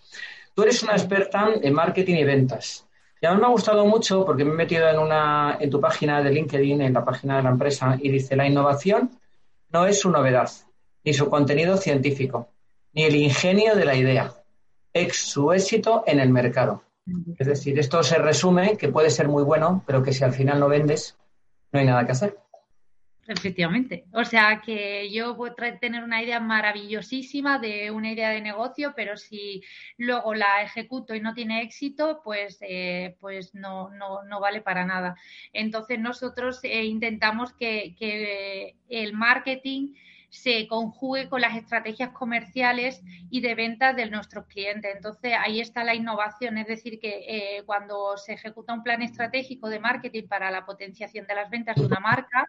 Tú 0.54 0.62
eres 0.62 0.82
una 0.82 0.94
experta 0.94 1.50
en 1.62 1.74
marketing 1.74 2.16
y 2.16 2.24
ventas. 2.24 2.86
Y 3.20 3.26
a 3.26 3.34
mí 3.34 3.40
me 3.40 3.46
ha 3.46 3.50
gustado 3.50 3.84
mucho 3.84 4.24
porque 4.24 4.44
me 4.44 4.52
he 4.52 4.56
metido 4.56 4.88
en, 4.88 4.98
una, 4.98 5.58
en 5.60 5.68
tu 5.68 5.78
página 5.78 6.22
de 6.22 6.30
LinkedIn, 6.30 6.80
en 6.80 6.94
la 6.94 7.04
página 7.04 7.36
de 7.36 7.42
la 7.42 7.50
empresa, 7.50 7.98
y 8.00 8.10
dice, 8.10 8.34
la 8.34 8.46
innovación 8.46 9.10
no 9.68 9.86
es 9.86 10.00
su 10.00 10.10
novedad, 10.10 10.50
ni 11.04 11.12
su 11.12 11.28
contenido 11.28 11.76
científico, 11.76 12.48
ni 12.94 13.04
el 13.04 13.14
ingenio 13.14 13.76
de 13.76 13.84
la 13.84 13.94
idea, 13.94 14.32
es 14.92 15.16
su 15.16 15.52
éxito 15.52 16.02
en 16.06 16.18
el 16.18 16.30
mercado. 16.30 16.82
Es 17.38 17.46
decir, 17.46 17.78
esto 17.78 18.02
se 18.02 18.18
resume 18.18 18.76
que 18.76 18.88
puede 18.88 19.10
ser 19.10 19.28
muy 19.28 19.42
bueno, 19.42 19.82
pero 19.86 20.02
que 20.02 20.12
si 20.12 20.24
al 20.24 20.32
final 20.32 20.60
no 20.60 20.68
vendes, 20.68 21.18
no 21.72 21.80
hay 21.80 21.86
nada 21.86 22.06
que 22.06 22.12
hacer. 22.12 22.38
Efectivamente. 23.26 24.04
O 24.12 24.24
sea 24.24 24.60
que 24.64 25.10
yo 25.10 25.36
puedo 25.36 25.54
tener 25.80 26.02
una 26.02 26.22
idea 26.22 26.40
maravillosísima 26.40 27.60
de 27.60 27.90
una 27.90 28.10
idea 28.10 28.30
de 28.30 28.40
negocio, 28.40 28.94
pero 28.96 29.16
si 29.16 29.62
luego 29.96 30.34
la 30.34 30.62
ejecuto 30.62 31.14
y 31.14 31.20
no 31.20 31.32
tiene 31.32 31.62
éxito, 31.62 32.20
pues, 32.24 32.58
eh, 32.62 33.16
pues 33.20 33.54
no, 33.54 33.90
no, 33.90 34.24
no, 34.24 34.40
vale 34.40 34.60
para 34.60 34.84
nada. 34.84 35.16
Entonces 35.52 36.00
nosotros 36.00 36.60
eh, 36.64 36.84
intentamos 36.84 37.52
que, 37.52 37.94
que 37.96 38.76
el 38.88 39.12
marketing 39.12 39.94
se 40.32 40.66
conjugue 40.66 41.28
con 41.28 41.42
las 41.42 41.54
estrategias 41.56 42.10
comerciales 42.10 43.02
y 43.30 43.42
de 43.42 43.54
ventas 43.54 43.94
de 43.94 44.08
nuestros 44.08 44.46
clientes. 44.46 44.90
Entonces, 44.96 45.34
ahí 45.38 45.60
está 45.60 45.84
la 45.84 45.94
innovación, 45.94 46.56
es 46.56 46.66
decir, 46.66 46.98
que 46.98 47.24
eh, 47.28 47.62
cuando 47.66 48.16
se 48.16 48.32
ejecuta 48.32 48.72
un 48.72 48.82
plan 48.82 49.02
estratégico 49.02 49.68
de 49.68 49.78
marketing 49.78 50.26
para 50.26 50.50
la 50.50 50.64
potenciación 50.64 51.26
de 51.26 51.34
las 51.34 51.50
ventas 51.50 51.76
de 51.76 51.84
una 51.84 52.00
marca, 52.00 52.48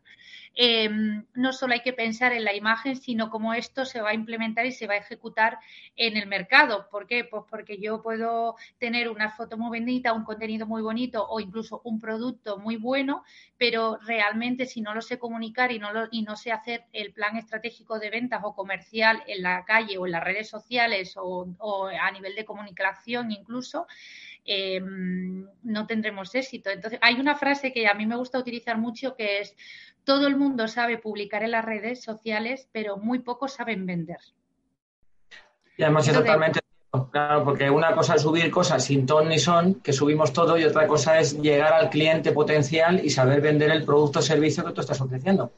eh, 0.55 0.89
no 1.33 1.53
solo 1.53 1.73
hay 1.73 1.81
que 1.81 1.93
pensar 1.93 2.33
en 2.33 2.43
la 2.43 2.53
imagen, 2.53 2.95
sino 2.95 3.29
cómo 3.29 3.53
esto 3.53 3.85
se 3.85 4.01
va 4.01 4.11
a 4.11 4.13
implementar 4.13 4.65
y 4.65 4.71
se 4.71 4.87
va 4.87 4.93
a 4.93 4.97
ejecutar 4.97 5.59
en 5.95 6.17
el 6.17 6.27
mercado. 6.27 6.87
¿Por 6.91 7.07
qué? 7.07 7.23
Pues 7.23 7.43
porque 7.49 7.79
yo 7.79 8.01
puedo 8.01 8.55
tener 8.77 9.09
una 9.09 9.31
foto 9.31 9.57
muy 9.57 9.79
bonita, 9.79 10.13
un 10.13 10.23
contenido 10.23 10.67
muy 10.67 10.81
bonito 10.81 11.25
o 11.27 11.39
incluso 11.39 11.81
un 11.83 11.99
producto 11.99 12.57
muy 12.59 12.75
bueno, 12.75 13.23
pero 13.57 13.97
realmente 14.05 14.65
si 14.65 14.81
no 14.81 14.93
lo 14.93 15.01
sé 15.01 15.17
comunicar 15.17 15.71
y 15.71 15.79
no, 15.79 15.91
lo, 15.91 16.07
y 16.11 16.21
no 16.21 16.35
sé 16.35 16.51
hacer 16.51 16.85
el 16.93 17.13
plan 17.13 17.37
estratégico, 17.37 17.99
de 17.99 18.09
ventas 18.09 18.41
o 18.43 18.55
comercial 18.55 19.23
en 19.27 19.41
la 19.43 19.65
calle 19.65 19.97
o 19.97 20.05
en 20.05 20.11
las 20.11 20.23
redes 20.23 20.49
sociales 20.49 21.15
o, 21.17 21.47
a 21.87 22.11
nivel 22.11 22.35
de 22.35 22.45
comunicación 22.45 23.31
incluso, 23.31 23.87
em, 24.45 25.45
no 25.63 25.87
tendremos 25.87 26.33
éxito. 26.35 26.69
Entonces, 26.69 26.99
hay 27.01 27.19
una 27.19 27.35
frase 27.35 27.71
que 27.71 27.87
a 27.87 27.93
mí 27.93 28.05
me 28.05 28.15
gusta 28.15 28.39
utilizar 28.39 28.77
mucho 28.77 29.15
que 29.15 29.39
es, 29.39 29.55
todo 30.03 30.27
el 30.27 30.35
mundo 30.35 30.67
sabe 30.67 30.97
publicar 30.97 31.43
en 31.43 31.51
las 31.51 31.65
redes 31.65 32.03
sociales, 32.03 32.67
pero 32.71 32.97
muy 32.97 33.19
pocos 33.19 33.53
saben 33.53 33.85
vender. 33.85 34.19
Y 35.77 35.83
además 35.83 36.07
es 36.07 36.13
totalmente 36.13 36.59
Claro, 37.11 37.43
porque 37.43 37.71
una 37.71 37.95
cosa 37.95 38.15
es 38.15 38.21
subir 38.21 38.51
cosas 38.51 38.85
sin 38.85 39.07
ton 39.07 39.27
ni 39.27 39.39
son, 39.39 39.75
que 39.75 39.91
subimos 39.91 40.31
todo, 40.31 40.59
y 40.59 40.63
otra 40.63 40.85
cosa 40.85 41.19
es 41.19 41.41
llegar 41.41 41.73
al 41.73 41.89
cliente 41.89 42.31
potencial 42.31 43.03
y 43.03 43.09
saber 43.09 43.41
vender 43.41 43.71
el 43.71 43.83
producto 43.83 44.19
o 44.19 44.21
servicio 44.21 44.63
que 44.63 44.73
tú 44.73 44.81
estás 44.81 45.01
ofreciendo. 45.01 45.51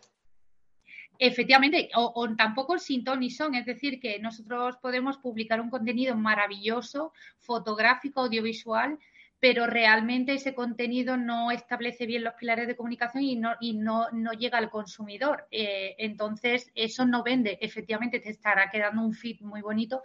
Efectivamente, 1.19 1.89
o, 1.95 2.36
tampoco 2.36 2.78
sin 2.78 3.04
ton 3.04 3.30
son, 3.30 3.56
es 3.56 3.65
decir, 3.65 3.99
que 3.99 4.19
nosotros 4.19 4.78
podemos 4.78 5.17
publicar 5.17 5.62
un 5.62 5.69
contenido 5.69 6.15
maravilloso, 6.15 7.13
fotográfico, 7.39 8.21
audiovisual, 8.21 8.99
pero 9.39 9.67
realmente 9.67 10.34
ese 10.34 10.56
contenido 10.56 11.17
no 11.17 11.51
establece 11.51 12.06
bien 12.06 12.23
los 12.23 12.34
pilares 12.34 12.67
de 12.67 12.75
comunicación 12.75 13.23
y 13.23 13.36
no, 13.36 13.54
y 13.60 13.73
no, 13.73 14.10
no 14.12 14.32
llega 14.32 14.58
al 14.58 14.69
consumidor. 14.69 15.47
Eh, 15.51 15.95
entonces, 15.99 16.71
eso 16.73 17.06
no 17.06 17.21
vende. 17.21 17.58
Efectivamente, 17.62 18.19
te 18.19 18.30
estará 18.30 18.69
quedando 18.69 19.04
un 19.04 19.13
feed 19.13 19.41
muy 19.41 19.62
bonito, 19.62 20.01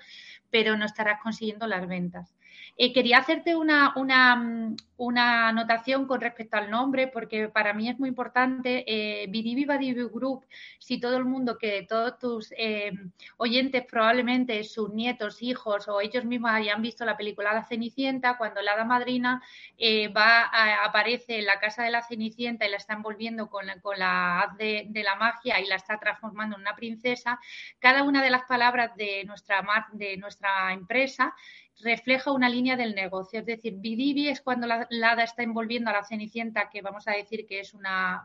pero 0.51 0.77
no 0.77 0.85
estarás 0.85 1.21
consiguiendo 1.23 1.67
las 1.67 1.87
ventas. 1.87 2.35
Eh, 2.83 2.95
quería 2.95 3.19
hacerte 3.19 3.55
una, 3.55 3.93
mm, 3.95 4.77
una, 4.97 5.49
anotación 5.49 6.07
con 6.07 6.19
respecto 6.19 6.57
al 6.57 6.71
nombre, 6.71 7.09
porque 7.09 7.51
para 7.51 7.75
mí 7.75 7.91
es 7.91 7.99
muy 7.99 8.09
importante. 8.09 8.85
Eh, 8.87 9.27
Bidibi 9.29 9.67
Group, 10.09 10.47
si 10.79 10.99
todo 10.99 11.19
el 11.19 11.27
mundo, 11.27 11.59
que 11.59 11.83
todos 11.83 12.19
tus 12.19 12.55
eh, 12.57 12.93
oyentes, 13.37 13.85
probablemente 13.85 14.65
sus 14.65 14.95
nietos, 14.95 15.43
hijos 15.43 15.89
o 15.89 16.01
ellos 16.01 16.25
mismos 16.25 16.53
hayan 16.53 16.81
visto 16.81 17.05
la 17.05 17.19
película 17.19 17.53
La 17.53 17.67
Cenicienta, 17.67 18.39
cuando 18.39 18.63
la 18.63 18.73
hada 18.73 19.43
eh, 19.77 20.09
va 20.09 20.51
aparece 20.83 21.39
en 21.41 21.45
la 21.45 21.61
casa 21.61 21.83
de 21.83 21.91
la 21.91 22.03
Cenicienta 22.03 22.67
y 22.67 22.71
la 22.71 22.79
está 22.79 22.95
envolviendo 22.95 23.51
con 23.51 23.67
la, 23.67 23.79
con 23.81 23.99
la 23.99 24.41
haz 24.41 24.57
de, 24.57 24.87
de, 24.89 25.03
la 25.03 25.17
magia 25.17 25.61
y 25.61 25.67
la 25.67 25.77
está 25.77 25.99
transformando 25.99 26.57
en 26.57 26.63
una 26.63 26.77
princesa, 26.77 27.41
cada 27.79 28.05
una 28.05 28.23
de 28.23 28.31
las 28.31 28.45
palabras 28.45 28.97
de 28.97 29.25
nuestra, 29.27 29.63
de 29.93 30.17
nuestra 30.17 30.73
empresa 30.73 31.35
refleja 31.83 32.33
una 32.33 32.49
línea 32.49 32.77
del 32.77 32.95
negocio. 32.95 33.41
Es 33.41 33.47
decir, 33.47 33.75
Bidivi 33.79 34.29
es 34.29 34.41
cuando 34.41 34.67
la, 34.67 34.87
hada 35.05 35.25
está 35.25 35.43
envolviendo 35.43 35.91
a 35.91 35.95
la 35.95 36.05
cenicienta, 36.05 36.69
que 36.71 36.83
vamos 36.83 37.09
a 37.09 37.13
decir 37.13 37.47
que 37.47 37.61
es 37.61 37.75
una 37.75 38.25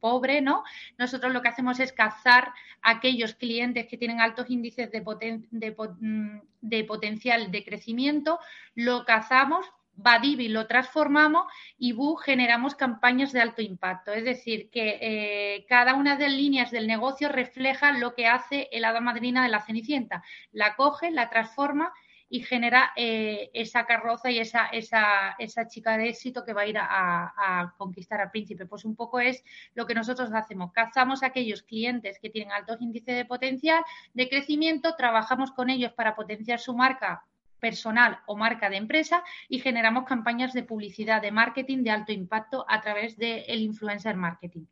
pobre, 0.00 0.40
¿no? 0.40 0.64
Nosotros 0.98 1.32
lo 1.32 1.42
que 1.42 1.48
hacemos 1.48 1.80
es 1.80 1.92
cazar 1.92 2.52
aquellos 2.82 3.34
clientes 3.34 3.86
que 3.86 3.96
tienen 3.96 4.20
altos 4.20 4.50
índices 4.50 4.90
de, 4.90 5.00
mm, 5.00 6.40
de 6.60 6.84
potencial 6.84 7.50
de 7.50 7.64
crecimiento, 7.64 8.38
lo 8.74 9.04
cazamos 9.04 9.66
Badivi 10.02 10.48
lo 10.48 10.66
transformamos 10.66 11.46
y 11.78 11.92
Bu 11.92 12.16
generamos 12.16 12.74
campañas 12.74 13.32
de 13.32 13.40
alto 13.40 13.62
impacto. 13.62 14.12
Es 14.12 14.24
decir, 14.24 14.70
que 14.70 14.98
eh, 15.00 15.66
cada 15.68 15.94
una 15.94 16.16
de 16.16 16.28
las 16.28 16.36
líneas 16.36 16.70
del 16.70 16.86
negocio 16.86 17.28
refleja 17.28 17.92
lo 17.92 18.14
que 18.14 18.26
hace 18.26 18.68
el 18.72 18.84
hada 18.84 19.00
madrina 19.00 19.42
de 19.42 19.50
la 19.50 19.60
Cenicienta. 19.60 20.22
La 20.52 20.74
coge, 20.76 21.10
la 21.10 21.28
transforma 21.28 21.92
y 22.30 22.42
genera 22.42 22.92
eh, 22.96 23.50
esa 23.52 23.84
carroza 23.84 24.30
y 24.30 24.38
esa, 24.38 24.66
esa, 24.68 25.34
esa, 25.38 25.66
chica 25.66 25.98
de 25.98 26.08
éxito 26.08 26.44
que 26.44 26.52
va 26.52 26.62
a 26.62 26.66
ir 26.66 26.78
a, 26.78 27.74
conquistar 27.76 28.20
al 28.20 28.30
príncipe. 28.30 28.66
Pues 28.66 28.84
un 28.84 28.94
poco 28.94 29.18
es 29.18 29.42
lo 29.74 29.84
que 29.84 29.94
nosotros 29.94 30.30
hacemos. 30.32 30.72
Cazamos 30.72 31.22
a 31.22 31.26
aquellos 31.26 31.62
clientes 31.62 32.18
que 32.20 32.30
tienen 32.30 32.52
altos 32.52 32.80
índices 32.80 33.16
de 33.16 33.24
potencial, 33.24 33.82
de 34.14 34.28
crecimiento, 34.28 34.94
trabajamos 34.94 35.50
con 35.50 35.70
ellos 35.70 35.92
para 35.92 36.14
potenciar 36.14 36.60
su 36.60 36.74
marca 36.74 37.24
personal 37.58 38.20
o 38.26 38.36
marca 38.36 38.70
de 38.70 38.76
empresa 38.76 39.22
y 39.48 39.58
generamos 39.58 40.04
campañas 40.04 40.52
de 40.52 40.62
publicidad, 40.62 41.20
de 41.20 41.32
marketing 41.32 41.82
de 41.82 41.90
alto 41.90 42.12
impacto 42.12 42.64
a 42.68 42.80
través 42.80 43.16
del 43.16 43.60
influencer 43.60 44.16
marketing. 44.16 44.64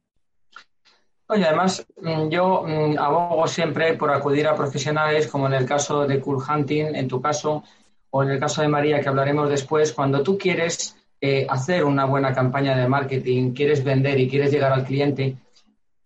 Oye, 1.30 1.44
además, 1.44 1.86
mm, 2.00 2.28
yo 2.30 2.64
mm, 2.66 2.98
abogo 2.98 3.46
siempre 3.46 3.92
por 3.94 4.10
acudir 4.10 4.46
a 4.46 4.56
profesionales, 4.56 5.26
como 5.28 5.46
en 5.46 5.52
el 5.54 5.66
caso 5.66 6.06
de 6.06 6.20
Cool 6.20 6.42
Hunting, 6.42 6.94
en 6.94 7.06
tu 7.06 7.20
caso, 7.20 7.62
o 8.10 8.22
en 8.22 8.30
el 8.30 8.40
caso 8.40 8.62
de 8.62 8.68
María, 8.68 9.00
que 9.00 9.08
hablaremos 9.10 9.50
después, 9.50 9.92
cuando 9.92 10.22
tú 10.22 10.38
quieres 10.38 10.96
eh, 11.20 11.46
hacer 11.46 11.84
una 11.84 12.06
buena 12.06 12.32
campaña 12.32 12.74
de 12.74 12.88
marketing, 12.88 13.52
quieres 13.52 13.84
vender 13.84 14.18
y 14.18 14.28
quieres 14.28 14.50
llegar 14.50 14.72
al 14.72 14.84
cliente, 14.84 15.36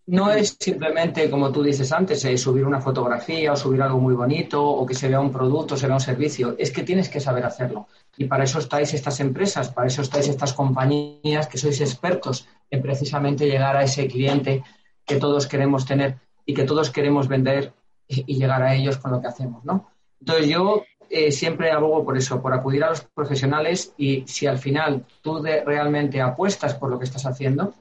no 0.07 0.33
es 0.33 0.57
simplemente, 0.59 1.31
como 1.31 1.53
tú 1.53 1.63
dices 1.63 1.93
antes, 1.93 2.25
eh, 2.25 2.37
subir 2.37 2.65
una 2.67 2.81
fotografía 2.81 3.53
o 3.53 3.57
subir 3.57 3.81
algo 3.81 4.01
muy 4.01 4.15
bonito 4.15 4.61
o 4.61 4.85
que 4.85 4.95
se 4.95 5.09
vea 5.09 5.21
un 5.21 5.31
producto, 5.31 5.77
se 5.77 5.87
vea 5.87 5.95
un 5.95 6.01
servicio. 6.01 6.57
Es 6.59 6.73
que 6.73 6.83
tienes 6.83 7.09
que 7.09 7.21
saber 7.21 7.45
hacerlo. 7.45 7.87
Y 8.17 8.25
para 8.25 8.43
eso 8.43 8.59
estáis 8.59 8.93
estas 8.93 9.21
empresas, 9.21 9.71
para 9.71 9.87
eso 9.87 10.03
estáis 10.03 10.27
estas 10.27 10.53
compañías 10.53 11.47
que 11.47 11.59
sois 11.59 11.81
expertos 11.81 12.49
en 12.69 12.83
precisamente 12.83 13.47
llegar 13.47 13.77
a 13.77 13.85
ese 13.85 14.09
cliente 14.09 14.65
que 15.07 15.17
todos 15.17 15.47
queremos 15.47 15.87
tener 15.87 16.19
y 16.47 16.55
que 16.55 16.65
todos 16.65 16.91
queremos 16.91 17.29
vender 17.29 17.73
y, 18.09 18.37
llegar 18.37 18.63
a 18.63 18.75
ellos 18.75 18.99
con 18.99 19.13
lo 19.13 19.21
que 19.21 19.29
hacemos, 19.29 19.65
¿no? 19.65 19.89
Entonces 20.21 20.49
yo 20.49 20.85
eh, 21.11 21.33
siempre 21.33 21.71
abogo 21.71 22.05
por 22.05 22.17
eso, 22.17 22.41
por 22.41 22.53
acudir 22.53 22.85
a 22.85 22.91
los 22.91 23.03
profesionales 23.03 23.93
y 23.97 24.25
si 24.27 24.47
al 24.47 24.59
final 24.59 25.05
tú 25.21 25.43
realmente 25.43 26.21
apuestas 26.21 26.75
por 26.75 26.91
lo 26.91 26.99
que 26.99 27.05
estás 27.05 27.27
haciendo, 27.27 27.75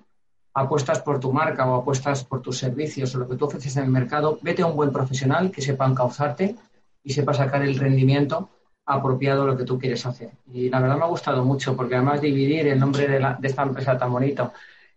apuestas 0.54 1.02
por 1.02 1.20
tu 1.20 1.32
marca 1.32 1.66
o 1.66 1.76
apuestas 1.76 2.24
por 2.24 2.42
tus 2.42 2.58
servicios 2.58 3.14
o 3.16 3.20
lo 3.20 3.28
que 3.28 3.36
tú 3.36 3.46
ofreces 3.46 3.78
en 3.78 3.86
el 3.86 3.90
mercado, 3.90 4.40
vete 4.42 4.64
a 4.64 4.66
un 4.66 4.76
buen 4.76 4.92
profesional 4.92 5.52
que 5.52 5.62
sepa 5.62 5.88
encauzarte 5.88 6.56
y 7.04 7.14
sepa 7.14 7.34
sacar 7.34 7.64
el 7.64 7.78
rendimiento 7.78 8.50
apropiado 8.86 9.44
a 9.44 9.46
lo 9.46 9.58
que 9.58 9.64
tú 9.64 9.80
quieres 9.80 10.06
hacer. 10.06 10.32
Y 10.52 10.70
la 10.70 10.80
verdad 10.80 10.98
me 10.98 11.04
ha 11.04 11.08
gustado 11.08 11.46
mucho 11.46 11.76
porque 11.76 11.96
además 11.96 12.22
dividir 12.22 12.68
el 12.68 12.80
nombre 12.80 13.08
de, 13.08 13.36
de 13.40 13.48
esta 13.48 13.64
empresa 13.64 13.98
tan 13.98 14.12
bonito 14.12 14.52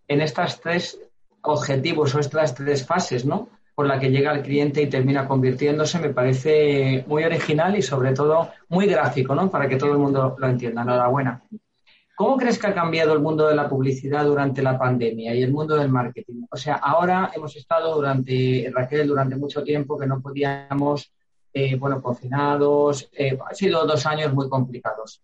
en 0.08 0.20
estas 0.20 0.60
tres 0.60 0.98
objetivos 1.44 2.14
o 2.14 2.20
estas 2.20 2.54
tres 2.54 2.86
fases, 2.86 3.24
¿no? 3.24 3.48
Por 3.74 3.86
la 3.86 3.98
que 3.98 4.10
llega 4.10 4.32
el 4.32 4.42
cliente 4.42 4.82
y 4.82 4.88
termina 4.88 5.26
convirtiéndose, 5.26 5.98
me 5.98 6.10
parece 6.10 7.04
muy 7.06 7.24
original 7.24 7.76
y 7.76 7.82
sobre 7.82 8.12
todo 8.12 8.50
muy 8.68 8.86
gráfico, 8.86 9.34
¿no? 9.34 9.50
Para 9.50 9.68
que 9.68 9.76
todo 9.76 9.92
el 9.92 9.98
mundo 9.98 10.36
lo 10.38 10.46
entienda. 10.46 10.82
Enhorabuena. 10.82 11.42
¿Cómo 12.16 12.36
crees 12.36 12.60
que 12.60 12.68
ha 12.68 12.74
cambiado 12.74 13.12
el 13.12 13.18
mundo 13.18 13.48
de 13.48 13.56
la 13.56 13.68
publicidad 13.68 14.24
durante 14.24 14.62
la 14.62 14.78
pandemia 14.78 15.34
y 15.34 15.42
el 15.42 15.52
mundo 15.52 15.74
del 15.74 15.88
marketing? 15.88 16.44
O 16.48 16.56
sea, 16.56 16.76
ahora 16.76 17.32
hemos 17.34 17.56
estado 17.56 17.92
durante, 17.96 18.70
Raquel, 18.72 19.08
durante 19.08 19.34
mucho 19.34 19.64
tiempo 19.64 19.98
que 19.98 20.06
no 20.06 20.22
podíamos, 20.22 21.12
eh, 21.52 21.74
bueno, 21.76 22.00
confinados, 22.00 23.10
eh, 23.12 23.36
han 23.44 23.54
sido 23.56 23.84
dos 23.84 24.06
años 24.06 24.32
muy 24.32 24.48
complicados. 24.48 25.22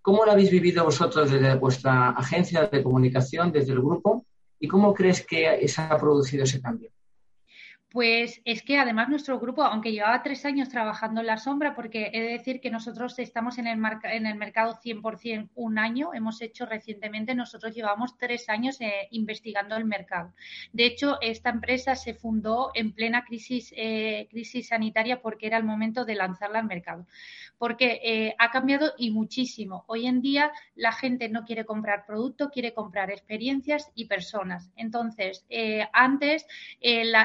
¿Cómo 0.00 0.24
lo 0.24 0.30
habéis 0.30 0.50
vivido 0.50 0.84
vosotros 0.84 1.32
desde 1.32 1.56
vuestra 1.56 2.10
agencia 2.10 2.66
de 2.66 2.82
comunicación, 2.82 3.50
desde 3.50 3.72
el 3.72 3.80
grupo? 3.80 4.24
¿Y 4.64 4.66
cómo 4.66 4.94
crees 4.94 5.20
que 5.26 5.68
se 5.68 5.82
ha 5.82 5.98
producido 5.98 6.44
ese 6.44 6.58
cambio? 6.58 6.88
Pues 7.94 8.42
es 8.44 8.64
que 8.64 8.76
además 8.76 9.08
nuestro 9.08 9.38
grupo, 9.38 9.62
aunque 9.62 9.92
llevaba 9.92 10.20
tres 10.24 10.44
años 10.44 10.68
trabajando 10.68 11.20
en 11.20 11.28
la 11.28 11.38
sombra, 11.38 11.76
porque 11.76 12.10
he 12.12 12.22
de 12.22 12.30
decir 12.30 12.60
que 12.60 12.68
nosotros 12.68 13.16
estamos 13.20 13.56
en 13.58 13.68
el, 13.68 13.80
en 14.02 14.26
el 14.26 14.34
mercado 14.34 14.80
100% 14.82 15.50
un 15.54 15.78
año, 15.78 16.12
hemos 16.12 16.42
hecho 16.42 16.66
recientemente, 16.66 17.36
nosotros 17.36 17.72
llevamos 17.72 18.18
tres 18.18 18.48
años 18.48 18.80
eh, 18.80 19.06
investigando 19.12 19.76
el 19.76 19.84
mercado. 19.84 20.34
De 20.72 20.86
hecho, 20.86 21.18
esta 21.20 21.50
empresa 21.50 21.94
se 21.94 22.14
fundó 22.14 22.72
en 22.74 22.90
plena 22.90 23.24
crisis, 23.24 23.72
eh, 23.76 24.26
crisis 24.28 24.66
sanitaria 24.66 25.22
porque 25.22 25.46
era 25.46 25.56
el 25.56 25.64
momento 25.64 26.04
de 26.04 26.16
lanzarla 26.16 26.58
al 26.58 26.66
mercado. 26.66 27.06
Porque 27.58 28.00
eh, 28.02 28.34
ha 28.40 28.50
cambiado 28.50 28.94
y 28.98 29.12
muchísimo. 29.12 29.84
Hoy 29.86 30.08
en 30.08 30.20
día 30.20 30.50
la 30.74 30.90
gente 30.90 31.28
no 31.28 31.44
quiere 31.44 31.64
comprar 31.64 32.06
producto, 32.06 32.50
quiere 32.50 32.74
comprar 32.74 33.12
experiencias 33.12 33.92
y 33.94 34.06
personas. 34.06 34.72
Entonces, 34.74 35.46
antes 35.92 36.44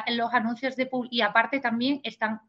los 0.09 0.31
anuncios 0.31 0.58
de 0.61 0.89
y 1.09 1.21
aparte 1.21 1.59
también 1.59 2.01
están 2.03 2.41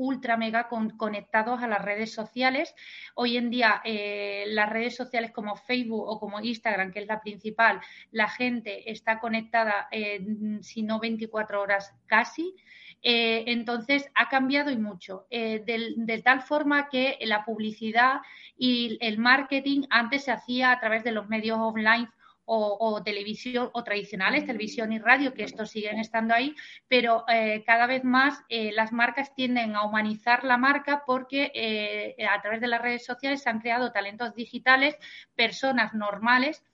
ultra 0.00 0.38
mega 0.38 0.68
conectados 0.96 1.62
a 1.62 1.68
las 1.68 1.82
redes 1.82 2.12
sociales. 2.12 2.74
Hoy 3.14 3.36
en 3.36 3.50
día 3.50 3.82
eh, 3.84 4.44
las 4.48 4.70
redes 4.70 4.96
sociales 4.96 5.30
como 5.30 5.56
Facebook 5.56 6.08
o 6.08 6.18
como 6.18 6.40
Instagram, 6.40 6.90
que 6.90 7.00
es 7.00 7.06
la 7.06 7.20
principal, 7.20 7.80
la 8.10 8.28
gente 8.28 8.90
está 8.90 9.20
conectada, 9.20 9.88
eh, 9.92 10.24
si 10.62 10.82
no 10.82 11.00
24 11.00 11.60
horas 11.60 11.94
casi. 12.06 12.54
Eh, 13.02 13.44
entonces 13.46 14.10
ha 14.14 14.28
cambiado 14.28 14.70
y 14.70 14.78
mucho, 14.78 15.26
de, 15.30 16.22
tal 16.24 16.42
forma 16.42 16.88
que 16.88 17.18
la 17.22 17.44
publicidad 17.44 18.20
y 18.56 18.98
el 19.00 19.18
marketing 19.18 19.82
antes 19.90 20.24
se 20.24 20.32
hacía 20.32 20.70
a 20.70 20.80
través 20.80 21.04
de 21.04 21.12
los 21.12 21.28
medios 21.28 21.58
online 21.58 22.08
o, 22.52 23.02
televisión 23.02 23.70
o 23.72 23.84
tradicionales, 23.84 24.44
televisión 24.44 24.92
y 24.92 24.98
radio, 24.98 25.34
que 25.34 25.44
estos 25.44 25.70
siguen 25.70 25.98
estando 25.98 26.34
ahí, 26.34 26.54
pero 26.88 27.24
eh, 27.28 27.62
cada 27.64 27.86
vez 27.86 28.02
más 28.02 28.42
eh, 28.48 28.72
las 28.72 28.92
marcas 28.92 29.34
tienden 29.34 29.76
a 29.76 29.84
humanizar 29.84 30.42
la 30.44 30.56
marca 30.56 31.04
porque 31.06 31.52
eh, 31.54 32.26
a 32.26 32.40
través 32.42 32.60
de 32.60 32.66
las 32.66 32.82
redes 32.82 33.04
sociales 33.04 33.42
se 33.42 33.50
han 33.50 33.60
creado 33.60 33.92
talentos 33.92 34.34
digitales, 34.34 34.96
personas 35.36 35.94
normales 35.94 36.64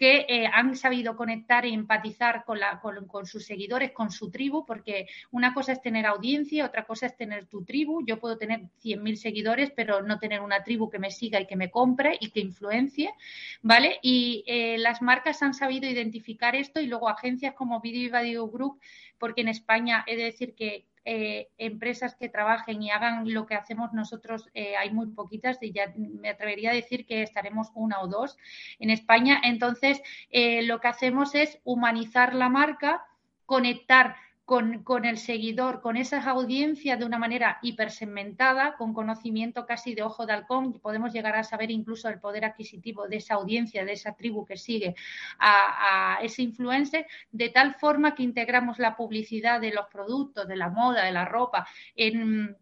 que 0.00 0.24
eh, 0.30 0.46
han 0.50 0.76
sabido 0.76 1.14
conectar 1.14 1.66
e 1.66 1.74
empatizar 1.74 2.46
con, 2.46 2.58
la, 2.58 2.80
con, 2.80 3.26
sus 3.26 3.44
seguidores, 3.44 3.92
con 3.92 4.10
su 4.10 4.30
tribu, 4.30 4.64
porque 4.64 5.06
una 5.30 5.52
cosa 5.52 5.72
es 5.72 5.82
tener 5.82 6.06
audiencia, 6.06 6.64
otra 6.64 6.86
cosa 6.86 7.04
es 7.04 7.18
tener 7.18 7.44
tu 7.48 7.66
tribu. 7.66 8.02
Yo 8.06 8.18
puedo 8.18 8.38
tener 8.38 8.60
100.000 8.82 9.16
seguidores, 9.16 9.70
pero 9.76 10.00
no 10.00 10.18
tener 10.18 10.40
una 10.40 10.64
tribu 10.64 10.88
que 10.88 10.98
me 10.98 11.10
siga 11.10 11.38
y 11.38 11.46
que 11.46 11.54
me 11.54 11.70
compre 11.70 12.16
y 12.18 12.30
que 12.30 12.40
influencie, 12.40 13.12
¿vale? 13.60 13.98
Y 14.00 14.42
eh, 14.46 14.78
las 14.78 15.02
marcas 15.02 15.42
han 15.42 15.52
sabido 15.52 15.86
identificar 15.86 16.56
esto 16.56 16.80
y 16.80 16.86
luego 16.86 17.10
agencias 17.10 17.52
como 17.52 17.82
Video 17.82 18.00
y 18.00 18.08
Radio 18.08 18.48
Group, 18.48 18.80
porque 19.18 19.42
en 19.42 19.48
España 19.48 20.02
he 20.06 20.16
de 20.16 20.24
decir 20.24 20.54
que 20.54 20.86
eh, 21.04 21.48
empresas 21.56 22.14
que 22.14 22.28
trabajen 22.28 22.82
y 22.82 22.90
hagan 22.90 23.32
lo 23.32 23.46
que 23.46 23.54
hacemos 23.54 23.92
nosotros, 23.92 24.48
eh, 24.54 24.76
hay 24.76 24.90
muy 24.90 25.06
poquitas 25.08 25.58
y 25.62 25.72
ya 25.72 25.92
me 25.96 26.28
atrevería 26.28 26.70
a 26.70 26.74
decir 26.74 27.06
que 27.06 27.22
estaremos 27.22 27.68
una 27.74 28.00
o 28.00 28.08
dos 28.08 28.36
en 28.78 28.90
España. 28.90 29.40
Entonces, 29.42 30.02
eh, 30.30 30.62
lo 30.62 30.80
que 30.80 30.88
hacemos 30.88 31.34
es 31.34 31.58
humanizar 31.64 32.34
la 32.34 32.48
marca, 32.48 33.04
conectar 33.46 34.16
con, 34.50 35.04
el 35.04 35.16
seguidor, 35.16 35.80
con 35.80 35.96
esas 35.96 36.26
audiencias 36.26 36.98
de 36.98 37.04
una 37.04 37.18
manera 37.18 37.60
hipersegmentada, 37.62 38.74
con 38.76 38.92
conocimiento 38.92 39.64
casi 39.64 39.94
de 39.94 40.02
ojo 40.02 40.26
de 40.26 40.32
halcón, 40.32 40.80
podemos 40.80 41.12
llegar 41.12 41.36
a 41.36 41.44
saber 41.44 41.70
incluso 41.70 42.08
el 42.08 42.18
poder 42.18 42.44
adquisitivo 42.44 43.06
de 43.06 43.18
esa 43.18 43.34
audiencia, 43.34 43.84
de 43.84 43.92
esa 43.92 44.16
tribu 44.16 44.44
que 44.44 44.56
sigue 44.56 44.96
a, 45.38 46.16
a 46.16 46.22
ese 46.22 46.42
influencer, 46.42 47.06
de 47.30 47.50
tal 47.50 47.76
forma 47.76 48.16
que 48.16 48.24
integramos 48.24 48.80
la 48.80 48.96
publicidad 48.96 49.60
de 49.60 49.70
los 49.70 49.86
productos, 49.86 50.48
de 50.48 50.56
la 50.56 50.68
moda, 50.68 51.04
de 51.04 51.12
la 51.12 51.26
ropa, 51.26 51.68
en 51.94 52.56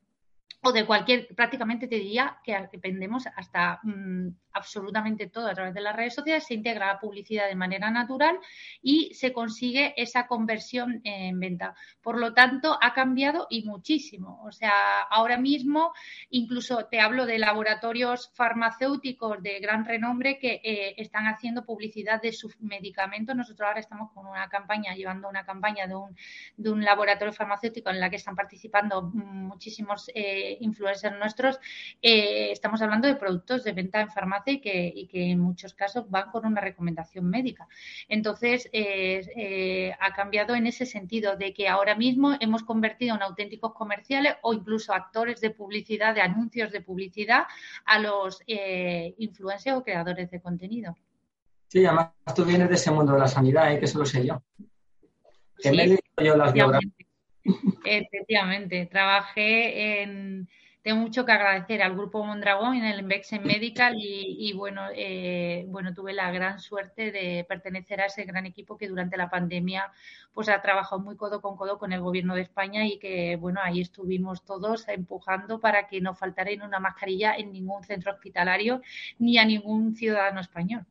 o 0.60 0.72
de 0.72 0.84
cualquier, 0.84 1.28
prácticamente 1.34 1.86
te 1.86 1.96
diría 1.96 2.38
que 2.42 2.68
dependemos 2.72 3.26
hasta 3.36 3.78
mm, 3.84 4.28
absolutamente 4.52 5.28
todo 5.28 5.46
a 5.46 5.54
través 5.54 5.72
de 5.72 5.80
las 5.80 5.94
redes 5.94 6.14
sociales, 6.14 6.46
se 6.46 6.54
integra 6.54 6.88
la 6.88 6.98
publicidad 6.98 7.48
de 7.48 7.54
manera 7.54 7.90
natural 7.90 8.38
y 8.82 9.14
se 9.14 9.32
consigue 9.32 9.94
esa 9.96 10.26
conversión 10.26 11.00
en 11.04 11.38
venta. 11.38 11.74
Por 12.02 12.18
lo 12.18 12.34
tanto, 12.34 12.76
ha 12.80 12.92
cambiado 12.92 13.46
y 13.50 13.64
muchísimo. 13.64 14.42
O 14.44 14.50
sea, 14.50 15.02
ahora 15.02 15.38
mismo 15.38 15.92
incluso 16.30 16.86
te 16.86 17.00
hablo 17.00 17.24
de 17.24 17.38
laboratorios 17.38 18.32
farmacéuticos 18.34 19.40
de 19.42 19.60
gran 19.60 19.84
renombre 19.84 20.38
que 20.40 20.60
eh, 20.64 20.94
están 20.96 21.26
haciendo 21.26 21.64
publicidad 21.64 22.20
de 22.20 22.32
sus 22.32 22.60
medicamentos. 22.60 23.36
Nosotros 23.36 23.68
ahora 23.68 23.80
estamos 23.80 24.10
con 24.12 24.26
una 24.26 24.48
campaña, 24.48 24.94
llevando 24.94 25.28
una 25.28 25.44
campaña 25.44 25.86
de 25.86 25.94
un, 25.94 26.16
de 26.56 26.70
un 26.70 26.84
laboratorio 26.84 27.32
farmacéutico 27.32 27.90
en 27.90 28.00
la 28.00 28.10
que 28.10 28.16
están 28.16 28.34
participando 28.34 29.02
muchísimos 29.02 30.10
eh, 30.14 30.47
eh, 30.52 30.58
influencers 30.60 31.18
nuestros, 31.18 31.60
eh, 32.02 32.50
estamos 32.52 32.80
hablando 32.82 33.08
de 33.08 33.16
productos 33.16 33.64
de 33.64 33.72
venta 33.72 34.00
en 34.00 34.10
farmacia 34.10 34.54
y 34.54 34.60
que, 34.60 34.92
y 34.94 35.06
que 35.06 35.30
en 35.30 35.40
muchos 35.40 35.74
casos 35.74 36.08
van 36.10 36.30
con 36.30 36.46
una 36.46 36.60
recomendación 36.60 37.28
médica. 37.28 37.68
Entonces, 38.08 38.70
ha 40.00 40.14
cambiado 40.14 40.54
en 40.54 40.66
ese 40.66 40.86
sentido 40.86 41.36
de 41.36 41.52
que 41.52 41.68
ahora 41.68 41.94
mismo 41.94 42.36
hemos 42.40 42.62
convertido 42.62 43.16
en 43.16 43.22
auténticos 43.22 43.74
comerciales 43.74 44.36
o 44.42 44.52
incluso 44.52 44.92
actores 44.92 45.40
de 45.40 45.50
publicidad, 45.50 46.14
de 46.14 46.20
anuncios 46.20 46.72
de 46.72 46.80
publicidad 46.80 47.44
a 47.84 47.98
los 47.98 48.42
influencers 48.46 49.76
o 49.76 49.84
creadores 49.84 50.30
de 50.30 50.40
contenido. 50.40 50.96
Sí, 51.68 51.84
además 51.84 52.10
tú 52.34 52.44
vienes 52.44 52.68
de 52.68 52.74
ese 52.74 52.90
mundo 52.90 53.12
de 53.12 53.18
la 53.18 53.28
sanidad, 53.28 53.72
¿eh? 53.72 53.78
que 53.78 53.84
eso 53.84 53.98
lo 53.98 54.06
sé 54.06 54.26
yo. 54.26 54.42
Que 55.58 55.70
me 55.70 55.84
he 55.84 56.24
yo 56.24 56.36
las 56.36 56.52
biografías. 56.52 56.97
Efectivamente, 57.84 58.86
trabajé 58.86 60.02
en. 60.02 60.48
Tengo 60.80 61.00
mucho 61.00 61.26
que 61.26 61.32
agradecer 61.32 61.82
al 61.82 61.92
grupo 61.92 62.24
Mondragón 62.24 62.76
en 62.76 62.84
el 62.84 63.00
Invexen 63.00 63.42
Medical 63.42 63.94
y, 63.98 64.52
bueno, 64.54 64.82
eh, 64.94 65.66
bueno, 65.68 65.92
tuve 65.92 66.14
la 66.14 66.30
gran 66.30 66.60
suerte 66.60 67.10
de 67.10 67.44
pertenecer 67.46 68.00
a 68.00 68.06
ese 68.06 68.24
gran 68.24 68.46
equipo 68.46 68.78
que 68.78 68.88
durante 68.88 69.16
la 69.18 69.28
pandemia 69.28 69.90
pues 70.32 70.48
ha 70.48 70.62
trabajado 70.62 71.02
muy 71.02 71.16
codo 71.16 71.42
con 71.42 71.56
codo 71.56 71.78
con 71.78 71.92
el 71.92 72.00
gobierno 72.00 72.34
de 72.36 72.42
España 72.42 72.86
y 72.86 72.98
que 72.98 73.36
bueno, 73.36 73.60
ahí 73.62 73.80
estuvimos 73.82 74.44
todos 74.44 74.88
empujando 74.88 75.60
para 75.60 75.88
que 75.88 76.00
no 76.00 76.14
faltara 76.14 76.52
una 76.64 76.78
mascarilla 76.78 77.36
en 77.36 77.52
ningún 77.52 77.84
centro 77.84 78.12
hospitalario 78.12 78.80
ni 79.18 79.36
a 79.36 79.44
ningún 79.44 79.94
ciudadano 79.94 80.40
español. 80.40 80.86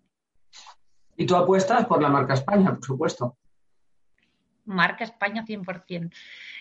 Y 1.15 1.25
tú 1.25 1.35
apuestas 1.35 1.85
por 1.85 2.01
la 2.01 2.09
marca 2.09 2.35
España, 2.35 2.75
por 2.75 2.85
supuesto. 2.85 3.37
Marca 4.67 5.03
España 5.03 5.43
100%. 5.45 6.11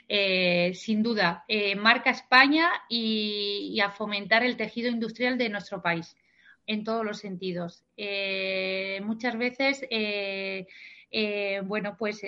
Eh, 0.09 0.73
sin 0.75 1.03
duda, 1.03 1.45
eh, 1.49 1.75
marca 1.75 2.11
España 2.11 2.71
y, 2.89 3.79
a 3.81 3.91
fomentar 3.91 4.45
el 4.45 4.57
tejido 4.57 4.89
industrial 4.89 5.37
de 5.37 5.49
nuestro 5.49 5.83
país 5.83 6.17
en 6.67 6.85
todos 6.85 7.05
los 7.05 7.19
sentidos. 7.19 7.85
Eh, 7.97 9.01
muchas 9.05 9.37
veces, 9.37 9.85
bueno, 11.65 11.97
pues 11.99 12.23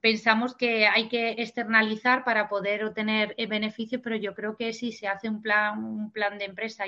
pensamos 0.00 0.54
que 0.54 0.86
hay 0.86 1.08
que 1.08 1.30
externalizar 1.38 2.24
para 2.24 2.48
poder 2.48 2.84
obtener 2.84 3.34
beneficios, 3.48 4.00
pero 4.02 4.16
yo 4.16 4.34
creo 4.34 4.56
que 4.56 4.72
si 4.72 4.92
se 4.92 5.08
hace 5.08 5.28
un 5.28 5.40
plan, 5.40 5.84
un 5.84 6.10
plan 6.10 6.38
de 6.38 6.46
empresa 6.46 6.86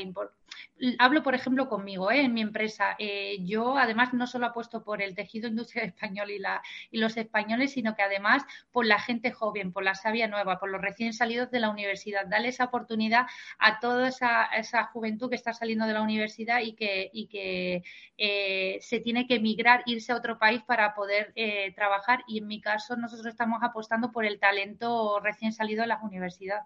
hablo, 0.99 1.23
por 1.23 1.35
ejemplo, 1.35 1.69
conmigo, 1.69 2.11
¿eh? 2.11 2.23
en 2.23 2.35
mi 2.35 2.41
empresa. 2.41 2.97
Eh, 2.99 3.39
yo, 3.45 3.77
además, 3.77 4.13
no 4.13 4.27
solo 4.27 4.47
apuesto 4.47 4.85
por 4.85 5.03
el 5.03 5.15
tejido 5.15 5.49
industrial 5.49 5.87
español 5.89 6.31
y, 6.31 6.39
la, 6.39 6.63
y 6.91 6.99
los 6.99 7.17
españoles, 7.17 7.73
sino 7.73 7.95
que 7.95 8.03
además 8.03 8.45
por 8.73 8.87
la 8.87 8.99
gente 8.99 9.33
joven, 9.33 9.73
por 9.73 9.85
la 9.85 9.95
savia 9.95 10.29
nueva, 10.29 10.59
por 10.59 10.71
los 10.71 10.81
recién 10.81 11.13
salidos 11.13 11.51
de 11.51 11.61
la 11.61 11.71
universidad. 11.71 12.27
Darle 12.27 12.49
esa 12.49 12.65
oportunidad 12.65 13.27
a 13.59 13.81
toda 13.81 14.09
esa, 14.09 14.85
juventud 14.93 15.31
que 15.31 15.37
está 15.37 15.53
saliendo 15.53 15.87
de 15.87 15.93
la 15.93 16.03
universidad 16.03 16.61
y 16.63 16.75
que, 16.75 17.83
eh, 18.19 18.79
se 18.81 19.01
tiene 19.01 19.27
que 19.27 19.37
emigrar, 19.37 19.83
irse 19.87 20.13
a 20.13 20.17
otro 20.17 20.39
país 20.39 20.63
para 20.63 20.95
poder 20.95 21.33
trabajar. 21.75 22.25
Y 22.27 22.39
en 22.39 22.47
mi 22.47 22.61
caso, 22.61 22.97
nosotros 22.97 23.27
estamos 23.27 23.63
apostando 23.63 24.13
por 24.13 24.25
el 24.25 24.39
talento 24.39 25.21
recién 25.21 25.53
salido 25.53 25.83
de 25.83 25.89
las 25.89 26.03
universidades. 26.03 26.65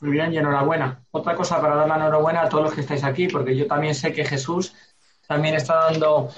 Muy 0.00 0.10
bien 0.10 0.32
y 0.32 0.38
enhorabuena. 0.38 1.04
Otra 1.10 1.34
cosa 1.34 1.60
para 1.60 1.76
dar 1.76 1.88
la 1.88 1.96
enhorabuena 1.96 2.42
a 2.42 2.48
todos 2.48 2.64
los 2.64 2.74
que 2.74 2.80
estáis 2.80 3.04
aquí, 3.04 3.28
porque 3.28 3.56
yo 3.56 3.66
también 3.66 3.94
sé 3.94 4.12
que 4.12 4.24
Jesús 4.24 4.74
también 5.28 5.54
está 5.54 5.90
dando 5.90 6.30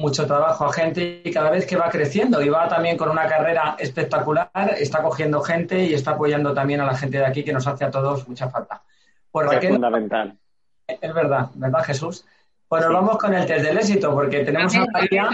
mucho 0.00 0.26
trabajo 0.26 0.64
a 0.64 0.72
gente 0.72 1.20
y 1.24 1.30
cada 1.30 1.50
vez 1.50 1.66
que 1.66 1.76
va 1.76 1.90
creciendo 1.90 2.40
y 2.42 2.48
va 2.48 2.68
también 2.68 2.96
con 2.96 3.10
una 3.10 3.26
carrera 3.26 3.76
espectacular, 3.78 4.50
está 4.78 5.02
cogiendo 5.02 5.42
gente 5.42 5.84
y 5.84 5.94
está 5.94 6.12
apoyando 6.12 6.54
también 6.54 6.80
a 6.80 6.86
la 6.86 6.96
gente 6.96 7.18
de 7.18 7.26
aquí 7.26 7.44
que 7.44 7.52
nos 7.52 7.66
hace 7.66 7.84
a 7.84 7.90
todos 7.90 8.26
mucha 8.26 8.48
falta. 8.48 8.82
Pues 9.30 9.52
es 9.52 9.68
fundamental. 9.68 10.38
Es 10.86 11.14
verdad, 11.14 11.50
¿verdad 11.54 11.84
Jesús? 11.84 12.24
Pues 12.66 12.82
nos 12.84 12.92
vamos 12.92 13.18
con 13.18 13.34
el 13.34 13.46
test 13.46 13.64
del 13.64 13.76
éxito 13.76 14.12
porque 14.12 14.44
tenemos 14.44 14.74
a 14.74 14.86
María, 14.92 15.28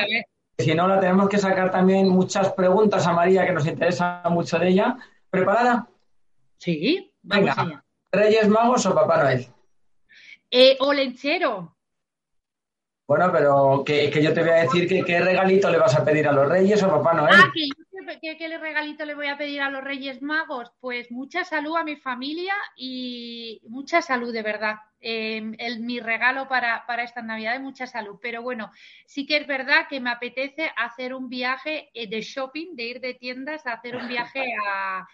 si 0.58 0.74
no 0.74 0.88
la 0.88 0.98
tenemos 0.98 1.28
que 1.28 1.38
sacar 1.38 1.70
también 1.70 2.08
muchas 2.08 2.52
preguntas 2.52 3.06
a 3.06 3.12
María 3.12 3.46
que 3.46 3.52
nos 3.52 3.66
interesa 3.66 4.22
mucho 4.30 4.58
de 4.58 4.68
ella. 4.68 4.96
¿Preparada? 5.30 5.86
Sí. 6.58 7.12
Venga, 7.26 7.82
¿Reyes 8.12 8.48
Magos 8.48 8.86
o 8.86 8.94
Papá 8.94 9.16
Noel? 9.22 9.46
Eh, 10.48 10.76
o 10.78 10.92
lenchero. 10.92 11.76
Bueno, 13.08 13.30
pero 13.32 13.82
que, 13.84 14.10
que, 14.10 14.22
yo 14.22 14.32
te 14.32 14.42
voy 14.42 14.50
a 14.50 14.62
decir 14.62 14.88
que 14.88 15.02
qué 15.04 15.20
regalito 15.20 15.68
le 15.70 15.78
vas 15.78 15.96
a 15.96 16.04
pedir 16.04 16.28
a 16.28 16.32
los 16.32 16.48
Reyes 16.48 16.82
o 16.84 16.88
Papá 16.88 17.14
Noel. 17.14 17.34
Ah, 17.36 17.50
que 17.52 17.68
¿qué, 18.20 18.58
regalito 18.58 19.04
le 19.04 19.14
voy 19.14 19.26
a 19.26 19.36
pedir 19.36 19.60
a 19.60 19.70
los 19.70 19.82
Reyes 19.82 20.22
Magos? 20.22 20.72
Pues 20.80 21.10
mucha 21.10 21.44
salud 21.44 21.76
a 21.76 21.84
mi 21.84 21.96
familia 21.96 22.54
y 22.76 23.60
mucha 23.68 24.02
salud, 24.02 24.32
de 24.32 24.42
verdad. 24.42 24.76
Em, 25.00 25.54
el, 25.58 25.80
mi 25.80 26.00
regalo 26.00 26.48
para, 26.48 26.84
para 26.86 27.02
estas 27.02 27.24
Navidades, 27.24 27.60
mucha 27.60 27.86
salud. 27.86 28.18
Pero 28.20 28.42
bueno, 28.42 28.70
sí 29.06 29.26
que 29.26 29.36
es 29.36 29.46
verdad 29.46 29.86
que 29.88 30.00
me 30.00 30.10
apetece 30.10 30.70
hacer 30.76 31.14
un 31.14 31.28
viaje 31.28 31.90
eh, 31.94 32.08
de 32.08 32.22
shopping, 32.22 32.74
de 32.74 32.84
ir 32.84 33.00
de 33.00 33.14
tiendas 33.14 33.66
a 33.66 33.74
hacer 33.74 33.96
un 33.96 34.08
viaje 34.08 34.44
a, 34.66 35.06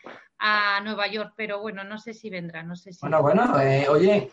Nueva 0.83 1.07
York. 1.09 1.35
Pero 1.37 1.61
bueno, 1.61 1.85
no 1.85 1.99
sé 1.99 2.15
si 2.15 2.31
vendrá, 2.31 2.63
no 2.63 2.77
sé 2.77 2.93
si. 2.93 3.01
Bueno, 3.01 3.23
bueno, 3.23 3.61
eh, 3.61 3.87
oye, 3.89 4.31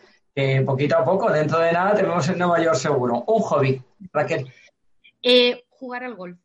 poquito 0.64 0.96
a 0.96 1.04
poco, 1.04 1.30
dentro 1.30 1.58
de 1.58 1.72
nada, 1.72 1.94
tenemos 1.94 2.28
en 2.28 2.38
Nueva 2.38 2.60
York 2.60 2.76
seguro. 2.76 3.24
Un 3.26 3.40
hobby, 3.42 3.82
Raquel. 4.12 4.52
Eh, 5.22 5.64
jugar 5.68 6.04
al 6.04 6.14
golf. 6.14 6.38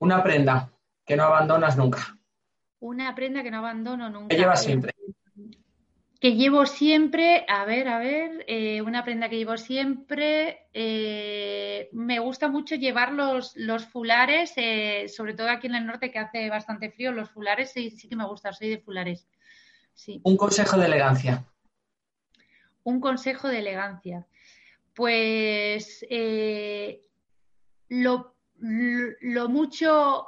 Una 0.00 0.22
prenda 0.22 0.70
que 1.04 1.16
no 1.16 1.24
abandonas 1.24 1.76
nunca. 1.76 2.16
Una 2.80 3.14
prenda 3.14 3.42
que 3.42 3.50
no 3.50 3.58
abandono 3.58 4.08
nunca. 4.08 4.28
Que 4.28 4.36
llevas 4.36 4.62
siempre. 4.62 4.94
Que 6.20 6.34
llevo 6.34 6.66
siempre, 6.66 7.44
a 7.48 7.64
ver, 7.64 7.86
a 7.88 7.98
ver, 7.98 8.44
eh, 8.48 8.82
una 8.82 9.04
prenda 9.04 9.28
que 9.28 9.36
llevo 9.36 9.56
siempre. 9.56 10.66
Eh, 10.72 11.88
me 11.92 12.18
gusta 12.18 12.48
mucho 12.48 12.74
llevar 12.74 13.12
los, 13.12 13.56
los 13.56 13.86
fulares, 13.86 14.52
eh, 14.56 15.08
sobre 15.08 15.34
todo 15.34 15.48
aquí 15.48 15.68
en 15.68 15.76
el 15.76 15.86
norte 15.86 16.10
que 16.10 16.18
hace 16.18 16.50
bastante 16.50 16.90
frío, 16.90 17.12
los 17.12 17.30
fulares 17.30 17.72
sí, 17.72 17.90
sí 17.90 18.08
que 18.08 18.16
me 18.16 18.26
gusta, 18.26 18.52
soy 18.52 18.68
de 18.70 18.78
fulares. 18.78 19.28
Sí. 19.94 20.20
Un 20.24 20.36
consejo 20.36 20.76
de 20.76 20.86
elegancia. 20.86 21.44
Un 22.82 23.00
consejo 23.00 23.48
de 23.48 23.58
elegancia. 23.58 24.26
Pues 24.94 26.04
lo 27.88 28.38
lo 28.60 29.48
mucho, 29.48 30.26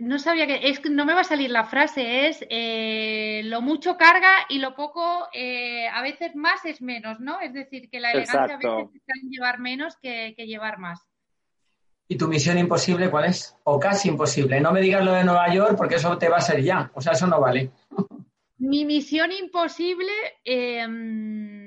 no 0.00 0.18
sabía 0.18 0.46
que, 0.46 0.68
es 0.68 0.80
no 0.90 1.04
me 1.04 1.14
va 1.14 1.20
a 1.20 1.24
salir 1.24 1.50
la 1.50 1.64
frase, 1.64 2.28
es 2.28 2.44
eh, 2.48 3.42
lo 3.44 3.60
mucho 3.60 3.96
carga 3.96 4.30
y 4.48 4.58
lo 4.58 4.74
poco, 4.74 5.28
eh, 5.32 5.88
a 5.88 6.02
veces 6.02 6.34
más 6.34 6.64
es 6.64 6.82
menos, 6.82 7.20
¿no? 7.20 7.40
Es 7.40 7.52
decir, 7.52 7.88
que 7.90 8.00
la 8.00 8.12
elegancia 8.12 8.54
a 8.54 8.58
veces 8.58 8.88
está 8.94 9.12
en 9.22 9.30
llevar 9.30 9.58
menos 9.58 9.96
que, 10.00 10.34
llevar 10.36 10.78
más. 10.78 11.00
¿Y 12.08 12.16
tu 12.16 12.26
misión 12.26 12.58
imposible 12.58 13.08
cuál 13.08 13.26
es? 13.26 13.56
O 13.64 13.78
casi 13.78 14.08
imposible. 14.08 14.60
No 14.60 14.72
me 14.72 14.80
digas 14.80 15.04
lo 15.04 15.12
de 15.12 15.24
Nueva 15.24 15.52
York 15.54 15.76
porque 15.76 15.94
eso 15.94 16.18
te 16.18 16.28
va 16.28 16.38
a 16.38 16.42
ser 16.42 16.60
ya. 16.62 16.90
O 16.94 17.00
sea, 17.00 17.12
eso 17.12 17.28
no 17.28 17.40
vale. 17.40 17.70
Mi 18.58 18.84
misión 18.84 19.30
imposible. 19.30 20.10
Eh, 20.44 21.59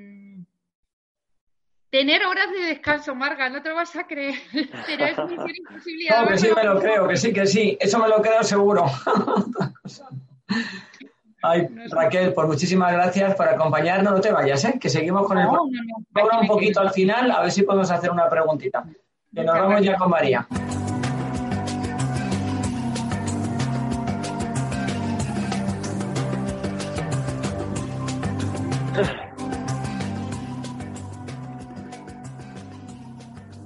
Tener 1.94 2.26
horas 2.26 2.50
de 2.50 2.70
descanso, 2.70 3.14
Marga, 3.14 3.50
no 3.50 3.62
te 3.62 3.70
lo 3.70 3.76
vas 3.76 3.96
a 3.96 4.08
creer, 4.08 4.34
pero 4.88 5.06
es 5.06 5.18
misión 5.30 5.52
imposible. 5.56 6.10
No, 6.10 6.28
que 6.28 6.38
sí 6.40 6.48
me 6.56 6.64
lo 6.64 6.80
creo, 6.80 7.08
que 7.08 7.16
sí, 7.16 7.32
que 7.32 7.46
sí, 7.46 7.78
eso 7.80 8.00
me 8.00 8.08
lo 8.08 8.20
creo 8.20 8.42
seguro. 8.42 8.86
Ay, 11.44 11.68
Raquel, 11.92 12.34
pues 12.34 12.48
muchísimas 12.48 12.94
gracias 12.94 13.36
por 13.36 13.48
acompañarnos. 13.48 14.12
No 14.12 14.22
te 14.22 14.32
vayas, 14.32 14.66
¿eh? 14.66 14.80
que 14.82 14.90
seguimos 14.90 15.28
con 15.28 15.38
el. 15.38 15.46
No, 15.46 15.70
no, 16.16 16.42
un 16.42 16.48
poquito 16.48 16.80
al 16.80 16.90
final, 16.90 17.30
a 17.30 17.42
ver 17.42 17.52
si 17.52 17.62
podemos 17.62 17.92
hacer 17.92 18.10
una 18.10 18.28
preguntita. 18.28 18.84
Que 19.32 19.44
nos 19.44 19.54
vamos 19.54 19.82
ya 19.82 19.96
con 19.96 20.10
María. 20.10 20.48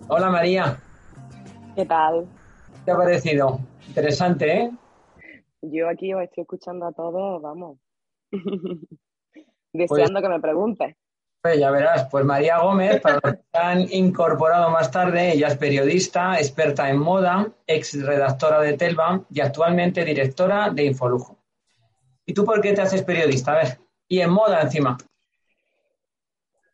Hola 0.10 0.30
María. 0.30 0.80
¿Qué 1.76 1.86
tal? 1.86 2.28
¿Qué 2.74 2.82
te 2.86 2.92
ha 2.92 2.96
parecido? 2.96 3.60
Interesante, 3.90 4.58
¿eh? 4.58 4.72
Yo 5.62 5.90
aquí 5.90 6.14
os 6.14 6.24
estoy 6.24 6.44
escuchando 6.44 6.86
a 6.88 6.94
todos, 6.94 7.42
vamos. 7.42 7.78
Deseando 9.74 10.14
pues 10.14 10.24
que 10.24 10.30
me 10.30 10.40
preguntes. 10.40 10.96
Pues 11.42 11.60
ya 11.60 11.72
verás, 11.72 12.08
pues 12.10 12.24
María 12.24 12.60
Gómez, 12.60 13.02
para 13.02 13.20
los 13.22 13.34
que 13.34 13.60
han 13.60 13.82
incorporado 13.92 14.70
más 14.70 14.90
tarde, 14.92 15.34
ella 15.34 15.48
es 15.48 15.58
periodista, 15.58 16.40
experta 16.40 16.90
en 16.90 17.00
moda, 17.00 17.52
ex 17.68 18.02
redactora 18.02 18.62
de 18.62 18.78
Telva 18.78 19.26
y 19.30 19.42
actualmente 19.42 20.06
directora 20.06 20.70
de 20.70 20.86
Infolujo. 20.86 21.38
¿Y 22.26 22.34
tú 22.34 22.46
por 22.46 22.62
qué 22.62 22.72
te 22.72 22.82
haces 22.82 23.04
periodista? 23.04 23.52
A 23.52 23.56
ver, 23.56 23.78
y 24.08 24.22
en 24.22 24.32
moda 24.32 24.62
encima. 24.62 24.98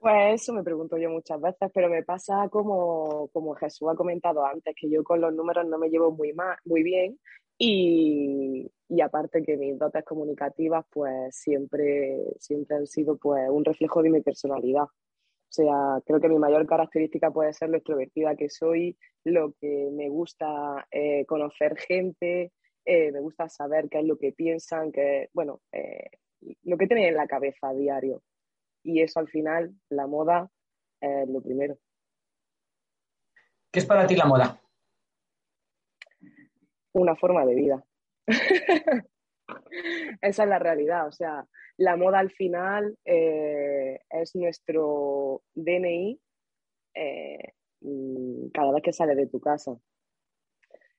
Pues 0.03 0.41
eso 0.41 0.51
me 0.51 0.63
pregunto 0.63 0.97
yo 0.97 1.09
muchas 1.09 1.39
veces, 1.39 1.71
pero 1.73 1.87
me 1.89 2.03
pasa 2.03 2.49
como, 2.49 3.29
como 3.31 3.55
Jesús 3.55 3.87
ha 3.89 3.95
comentado 3.95 4.45
antes, 4.45 4.75
que 4.75 4.89
yo 4.89 5.01
con 5.01 5.21
los 5.21 5.33
números 5.33 5.65
no 5.65 5.77
me 5.77 5.89
llevo 5.89 6.11
muy, 6.11 6.33
muy 6.65 6.83
bien 6.83 7.17
y, 7.57 8.69
aparte 9.01 9.43
que 9.43 9.55
mis 9.55 9.79
dotes 9.79 10.03
comunicativas 10.03 10.85
pues 10.91 11.33
siempre, 11.33 12.17
siempre 12.37 12.75
han 12.75 12.85
sido 12.85 13.15
pues 13.17 13.49
un 13.49 13.63
reflejo 13.63 14.03
de 14.03 14.09
mi 14.09 14.21
personalidad. 14.21 14.83
O 14.83 14.89
sea, 15.47 16.01
creo 16.05 16.19
que 16.19 16.27
mi 16.27 16.37
mayor 16.37 16.67
característica 16.67 17.31
puede 17.31 17.53
ser 17.53 17.69
lo 17.69 17.77
extrovertida 17.77 18.35
que 18.35 18.49
soy, 18.49 18.97
lo 19.23 19.53
que 19.53 19.89
me 19.93 20.09
gusta 20.09 20.85
eh, 20.91 21.25
conocer 21.25 21.77
gente, 21.77 22.51
eh, 22.83 23.11
me 23.13 23.21
gusta 23.21 23.47
saber 23.47 23.87
qué 23.89 23.99
es 23.99 24.05
lo 24.05 24.17
que 24.17 24.33
piensan, 24.33 24.91
que, 24.91 25.29
bueno, 25.33 25.61
eh, 25.71 26.09
lo 26.63 26.77
que 26.77 26.87
tienen 26.87 27.05
en 27.05 27.15
la 27.15 27.27
cabeza 27.27 27.69
a 27.69 27.73
diario. 27.73 28.21
Y 28.83 29.01
eso 29.01 29.19
al 29.19 29.29
final, 29.29 29.73
la 29.89 30.07
moda 30.07 30.49
es 31.01 31.27
lo 31.29 31.41
primero. 31.41 31.77
¿Qué 33.71 33.79
es 33.79 33.85
para 33.85 34.05
ti 34.05 34.15
la 34.15 34.25
moda? 34.25 34.61
Una 36.93 37.15
forma 37.15 37.45
de 37.45 37.55
vida. 37.55 37.83
Esa 40.21 40.43
es 40.43 40.49
la 40.49 40.59
realidad. 40.59 41.07
O 41.07 41.11
sea, 41.11 41.47
la 41.77 41.95
moda 41.95 42.19
al 42.19 42.31
final 42.31 42.97
eh, 43.03 43.99
es 44.09 44.35
nuestro 44.35 45.41
DNI 45.55 46.19
eh, 46.93 47.53
mm, 47.81 48.49
cada 48.53 48.73
vez 48.73 48.83
que 48.83 48.93
sale 48.93 49.15
de 49.15 49.27
tu 49.27 49.39
casa. 49.39 49.75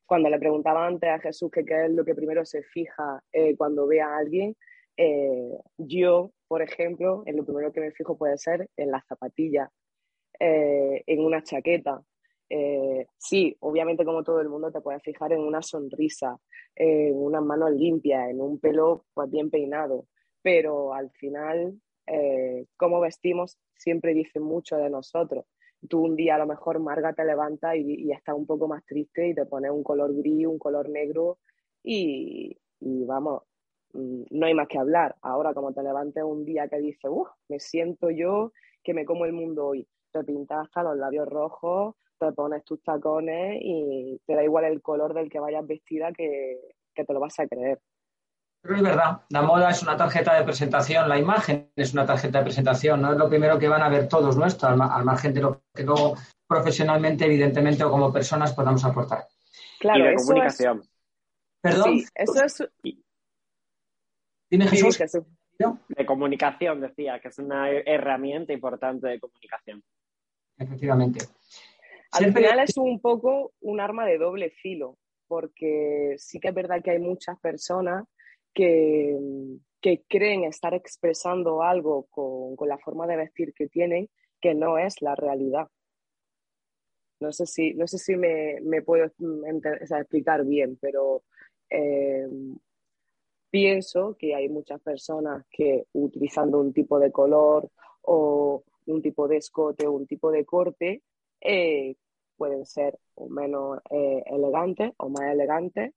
Cuando 0.07 0.29
le 0.29 0.39
preguntaba 0.39 0.87
antes 0.87 1.09
a 1.09 1.21
Jesús 1.21 1.51
que 1.51 1.65
qué 1.65 1.87
es 1.87 1.91
lo 1.93 2.05
que 2.05 2.15
primero 2.15 2.45
se 2.45 2.63
fija 2.63 3.23
eh, 3.33 3.57
cuando 3.57 3.87
ve 3.87 4.01
a 4.01 4.17
alguien, 4.17 4.57
yo, 5.79 6.31
por 6.49 6.63
ejemplo, 6.63 7.23
en 7.27 7.37
lo 7.37 7.45
primero 7.45 7.73
que 7.73 7.81
me 7.81 7.93
fijo 7.93 8.17
puede 8.17 8.39
ser 8.39 8.69
en 8.77 8.91
las 8.91 9.07
zapatillas, 9.07 9.71
en 10.39 11.25
una 11.25 11.43
chaqueta, 11.43 12.03
eh, 12.51 13.07
sí, 13.19 13.57
obviamente 13.61 14.05
como 14.05 14.23
todo 14.23 14.41
el 14.41 14.49
mundo 14.49 14.71
te 14.71 14.81
puedes 14.81 15.03
fijar 15.03 15.33
en 15.33 15.41
una 15.41 15.63
sonrisa, 15.63 16.39
en 16.77 17.17
unas 17.17 17.43
manos 17.43 17.73
limpias, 17.73 18.31
en 18.31 18.41
un 18.41 18.59
pelo 18.59 19.07
pues 19.15 19.31
bien 19.31 19.51
peinado, 19.51 20.07
pero 20.43 20.95
al 20.95 21.11
final 21.11 21.81
eh, 22.07 22.67
cómo 22.77 23.01
vestimos 23.01 23.59
siempre 23.77 24.15
dice 24.15 24.41
mucho 24.41 24.77
de 24.77 24.91
nosotros. 24.91 25.47
Tú 25.89 26.01
un 26.01 26.17
día 26.17 26.37
a 26.37 26.39
lo 26.39 26.47
mejor, 26.47 26.79
Marga, 26.81 27.13
te 27.13 27.25
levanta 27.25 27.77
y, 27.77 27.83
y 27.83 28.13
estás 28.13 28.35
un 28.35 28.47
poco 28.47 28.69
más 28.69 28.85
triste 28.85 29.29
y 29.29 29.35
te 29.35 29.47
pones 29.47 29.71
un 29.71 29.83
color 29.83 30.15
gris, 30.15 30.47
un 30.47 30.59
color 30.59 30.89
negro 30.89 31.39
y, 31.83 32.57
y 32.81 33.05
vamos, 33.05 33.43
no 33.95 34.47
hay 34.47 34.55
más 34.55 34.69
que 34.69 34.79
hablar. 34.79 35.17
Ahora, 35.23 35.55
como 35.55 35.73
te 35.73 35.83
levantes 35.83 36.23
un 36.23 36.45
día 36.45 36.69
que 36.69 36.79
dices, 36.79 37.09
uff, 37.09 37.29
me 37.49 37.61
siento 37.61 38.11
yo 38.11 38.53
que 38.83 38.93
me 38.93 39.05
como 39.05 39.25
el 39.25 39.33
mundo 39.33 39.67
hoy, 39.67 39.89
te 40.13 40.23
pintas 40.25 40.67
hasta 40.67 40.83
los 40.83 40.97
labios 40.97 41.29
rojos, 41.29 41.95
te 42.19 42.33
pones 42.33 42.65
tus 42.65 42.83
tacones 42.83 43.59
y 43.61 44.21
te 44.27 44.35
da 44.35 44.45
igual 44.45 44.65
el 44.65 44.83
color 44.83 45.15
del 45.15 45.31
que 45.31 45.41
vayas 45.41 45.67
vestida 45.67 46.13
que, 46.13 46.61
te 46.95 47.13
lo 47.13 47.21
vas 47.21 47.39
a 47.41 47.47
creer. 47.47 47.81
Pero 48.61 48.77
es 48.77 48.83
verdad, 48.83 49.21
la 49.29 49.43
moda 49.43 49.71
es 49.71 49.83
una 49.83 49.97
tarjeta 49.97 50.35
de 50.35 50.45
presentación, 50.45 51.09
la 51.09 51.19
imagen 51.19 51.71
es 51.77 51.93
una 51.93 52.07
tarjeta 52.07 52.39
de 52.39 52.45
presentación, 52.45 53.03
no 53.03 53.13
es 53.13 53.19
lo 53.19 53.29
primero 53.29 53.59
que 53.59 53.69
van 53.69 53.83
a 53.83 53.91
ver 53.91 54.09
todos 54.09 54.37
nuestros, 54.37 54.73
al, 54.81 55.05
margen 55.05 55.35
de 55.35 55.43
lo 55.43 55.63
que 55.75 55.83
luego 55.83 56.15
profesionalmente, 56.47 57.27
evidentemente, 57.27 57.85
o 57.85 57.91
como 57.91 58.13
personas 58.13 58.55
podamos 58.55 58.85
aportar. 58.85 59.27
Claro, 59.81 60.05
y 60.05 60.09
de 60.09 60.15
comunicación. 60.15 60.83
Perdón. 61.61 61.99
Sí, 61.99 62.07
eso 62.15 62.45
es. 62.45 63.04
¿Tiene 64.57 64.69
Jesús? 64.69 64.99
De 65.89 66.07
comunicación, 66.07 66.81
decía, 66.81 67.19
que 67.21 67.29
es 67.29 67.39
una 67.41 67.71
herramienta 67.71 68.53
importante 68.53 69.09
de 69.09 69.19
comunicación. 69.19 69.83
Efectivamente. 70.57 71.25
Al 72.13 72.33
final 72.33 72.61
es 72.61 72.77
un 72.77 73.01
poco 73.01 73.53
un 73.61 73.81
arma 73.81 74.07
de 74.07 74.17
doble 74.17 74.51
filo, 74.51 74.97
porque 75.27 76.15
sí 76.19 76.39
que 76.39 76.49
es 76.49 76.55
verdad 76.55 76.83
que 76.85 76.93
hay 76.93 77.01
muchas 77.01 77.39
personas 77.41 78.05
que, 78.53 79.19
creen 80.09 80.45
estar 80.45 80.73
expresando 80.73 81.63
algo 81.63 82.07
con, 82.11 82.69
la 82.69 82.79
forma 82.79 83.09
de 83.09 83.17
vestir 83.17 83.55
que 83.55 83.67
tienen, 83.67 84.09
que 84.41 84.55
no 84.55 84.79
es 84.79 85.03
la 85.03 85.17
realidad. 85.17 85.67
No 87.19 87.33
sé 87.33 87.47
si, 87.47 87.75
no 87.75 87.89
sé 87.89 87.99
si 87.99 88.15
me, 88.17 88.83
puedo 88.83 89.05
explicar 89.05 90.45
bien, 90.45 90.79
pero 90.81 91.25
eh, 91.71 92.29
pienso 93.55 94.17
que 94.19 94.35
hay 94.35 94.49
muchas 94.49 94.81
personas 94.81 95.47
que 95.49 95.87
utilizando 95.93 96.59
un 96.59 96.73
tipo 96.73 96.99
de 96.99 97.13
color 97.13 97.71
o 98.03 98.65
un 98.87 99.01
tipo 99.01 99.29
de 99.29 99.37
escote 99.37 99.87
o 99.87 99.93
un 99.93 100.09
tipo 100.09 100.33
de 100.33 100.45
corte, 100.45 101.05
eh, 101.41 101.95
pueden 102.37 102.67
ser 102.67 102.99
menos 103.31 103.79
eh, 103.91 104.25
elegantes 104.27 104.91
o 104.97 105.09
más 105.09 105.31
elegantes 105.33 105.93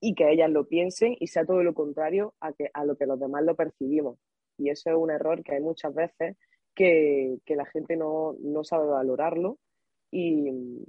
y 0.00 0.14
que 0.14 0.32
ellas 0.32 0.48
lo 0.48 0.66
piensen 0.66 1.14
y 1.20 1.26
sea 1.26 1.44
todo 1.44 1.62
lo 1.62 1.74
contrario 1.74 2.32
a, 2.40 2.54
que, 2.54 2.70
a 2.72 2.86
lo 2.86 2.96
que 2.96 3.04
los 3.04 3.20
demás 3.20 3.44
lo 3.44 3.54
percibimos. 3.54 4.18
Y 4.56 4.70
eso 4.70 4.88
es 4.88 4.96
un 4.96 5.10
error 5.10 5.42
que 5.42 5.56
hay 5.56 5.60
muchas 5.60 5.94
veces 5.94 6.38
que, 6.74 7.38
la 7.48 7.66
gente 7.66 7.98
no, 7.98 8.34
sabe 8.62 8.86
valorarlo 8.86 9.58
y, 10.10 10.86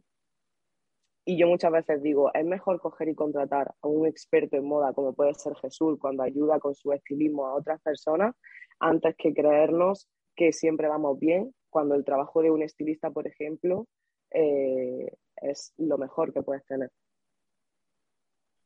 y 1.30 1.38
yo 1.38 1.48
muchas 1.48 1.72
veces 1.72 2.02
digo, 2.02 2.32
es 2.34 2.44
mejor 2.44 2.82
coger 2.82 3.08
y 3.08 3.14
contratar 3.14 3.76
a 3.84 3.88
un 3.88 4.08
experto 4.08 4.58
en 4.58 4.66
moda 4.66 4.94
como 4.94 5.14
puede 5.14 5.36
ser 5.36 5.54
Jesús 5.58 6.00
cuando 6.02 6.24
ayuda 6.24 6.60
con 6.60 6.74
su 6.74 6.92
estilismo 6.92 7.46
a 7.46 7.54
otras 7.54 7.80
personas 7.82 8.36
antes 8.80 9.16
que 9.16 9.32
creernos 9.32 10.10
que 10.36 10.52
siempre 10.52 10.88
vamos 10.88 11.20
bien 11.20 11.54
cuando 11.70 11.94
el 11.94 12.04
trabajo 12.04 12.42
de 12.42 12.50
un 12.50 12.64
estilista, 12.64 13.12
por 13.12 13.28
ejemplo, 13.28 13.86
eh, 14.32 15.06
es 15.36 15.72
lo 15.78 16.00
mejor 16.00 16.34
que 16.34 16.42
puedes 16.42 16.66
tener. 16.66 16.90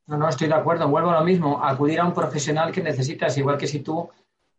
No, 0.07 0.15
no, 0.15 0.29
estoy 0.29 0.47
de 0.47 0.53
acuerdo. 0.53 0.87
Vuelvo 0.87 1.09
a 1.09 1.19
lo 1.19 1.25
mismo. 1.25 1.61
Acudir 1.61 1.99
a 1.99 2.05
un 2.05 2.13
profesional 2.13 2.71
que 2.71 2.81
necesitas, 2.81 3.37
igual 3.37 3.57
que 3.57 3.67
si 3.67 3.81
tú 3.81 4.09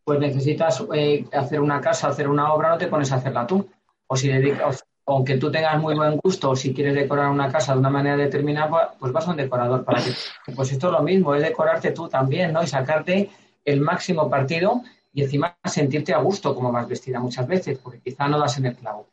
pues 0.04 0.20
necesitas 0.20 0.84
eh, 0.94 1.24
hacer 1.32 1.58
una 1.58 1.80
casa, 1.80 2.08
hacer 2.08 2.28
una 2.28 2.52
obra, 2.52 2.68
no 2.68 2.76
te 2.76 2.88
pones 2.88 3.10
a 3.12 3.16
hacerla 3.16 3.46
tú. 3.46 3.66
O 4.06 4.14
si 4.14 4.28
dedicas, 4.28 4.84
aunque 5.06 5.36
tú 5.36 5.50
tengas 5.50 5.80
muy 5.80 5.94
buen 5.94 6.16
gusto, 6.16 6.56
si 6.56 6.72
quieres 6.72 6.94
decorar 6.94 7.30
una 7.30 7.50
casa 7.50 7.74
de 7.74 7.80
una 7.80 7.90
manera 7.90 8.16
determinada, 8.16 8.94
pues 8.98 9.12
vas 9.12 9.26
a 9.28 9.32
un 9.32 9.36
decorador 9.36 9.84
para 9.84 10.02
que. 10.02 10.10
Pues 10.54 10.72
esto 10.72 10.86
es 10.88 10.92
lo 10.92 11.02
mismo, 11.02 11.34
es 11.34 11.42
decorarte 11.42 11.90
tú 11.92 12.08
también, 12.08 12.52
¿no? 12.52 12.62
Y 12.62 12.66
sacarte 12.66 13.30
el 13.64 13.80
máximo 13.80 14.30
partido 14.30 14.82
y 15.12 15.22
encima 15.22 15.56
sentirte 15.64 16.12
a 16.12 16.18
gusto 16.18 16.54
como 16.54 16.72
vas 16.72 16.88
vestida 16.88 17.20
muchas 17.20 17.46
veces, 17.46 17.78
porque 17.78 18.00
quizá 18.00 18.28
no 18.28 18.38
das 18.38 18.58
en 18.58 18.66
el 18.66 18.76
clavo. 18.76 19.08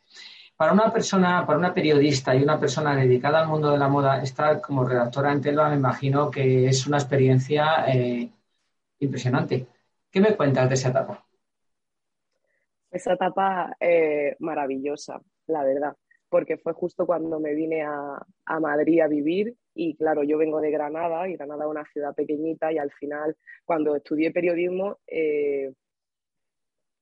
Para 0.56 0.72
una 0.72 0.92
persona, 0.92 1.44
para 1.46 1.58
una 1.58 1.74
periodista 1.74 2.34
y 2.34 2.42
una 2.42 2.58
persona 2.58 2.94
dedicada 2.96 3.40
al 3.40 3.48
mundo 3.48 3.70
de 3.70 3.78
la 3.78 3.88
moda, 3.88 4.22
estar 4.22 4.60
como 4.60 4.84
redactora 4.84 5.32
en 5.32 5.40
Telva 5.40 5.68
me 5.68 5.76
imagino 5.76 6.30
que 6.30 6.68
es 6.68 6.86
una 6.86 6.98
experiencia 6.98 7.84
eh, 7.88 8.30
impresionante. 9.00 9.66
¿Qué 10.10 10.20
me 10.20 10.36
cuentas 10.36 10.68
de 10.68 10.74
esa 10.74 10.90
etapa? 10.90 11.24
Esa 12.90 13.14
etapa 13.14 13.74
eh, 13.80 14.36
maravillosa, 14.40 15.20
la 15.46 15.64
verdad, 15.64 15.96
porque 16.28 16.56
fue 16.56 16.72
justo 16.72 17.06
cuando 17.06 17.40
me 17.40 17.54
vine 17.54 17.82
a, 17.82 18.24
Madrid 18.60 19.00
a 19.00 19.08
vivir 19.08 19.54
y 19.74 19.96
claro, 19.96 20.22
yo 20.22 20.38
vengo 20.38 20.60
de 20.60 20.70
Granada 20.70 21.28
y 21.28 21.34
Granada 21.34 21.64
es 21.64 21.70
una 21.70 21.84
ciudad 21.86 22.14
pequeñita 22.14 22.72
y 22.72 22.78
al 22.78 22.90
final 22.92 23.36
cuando 23.64 23.96
estudié 23.96 24.30
periodismo 24.30 24.98
eh, 25.06 25.72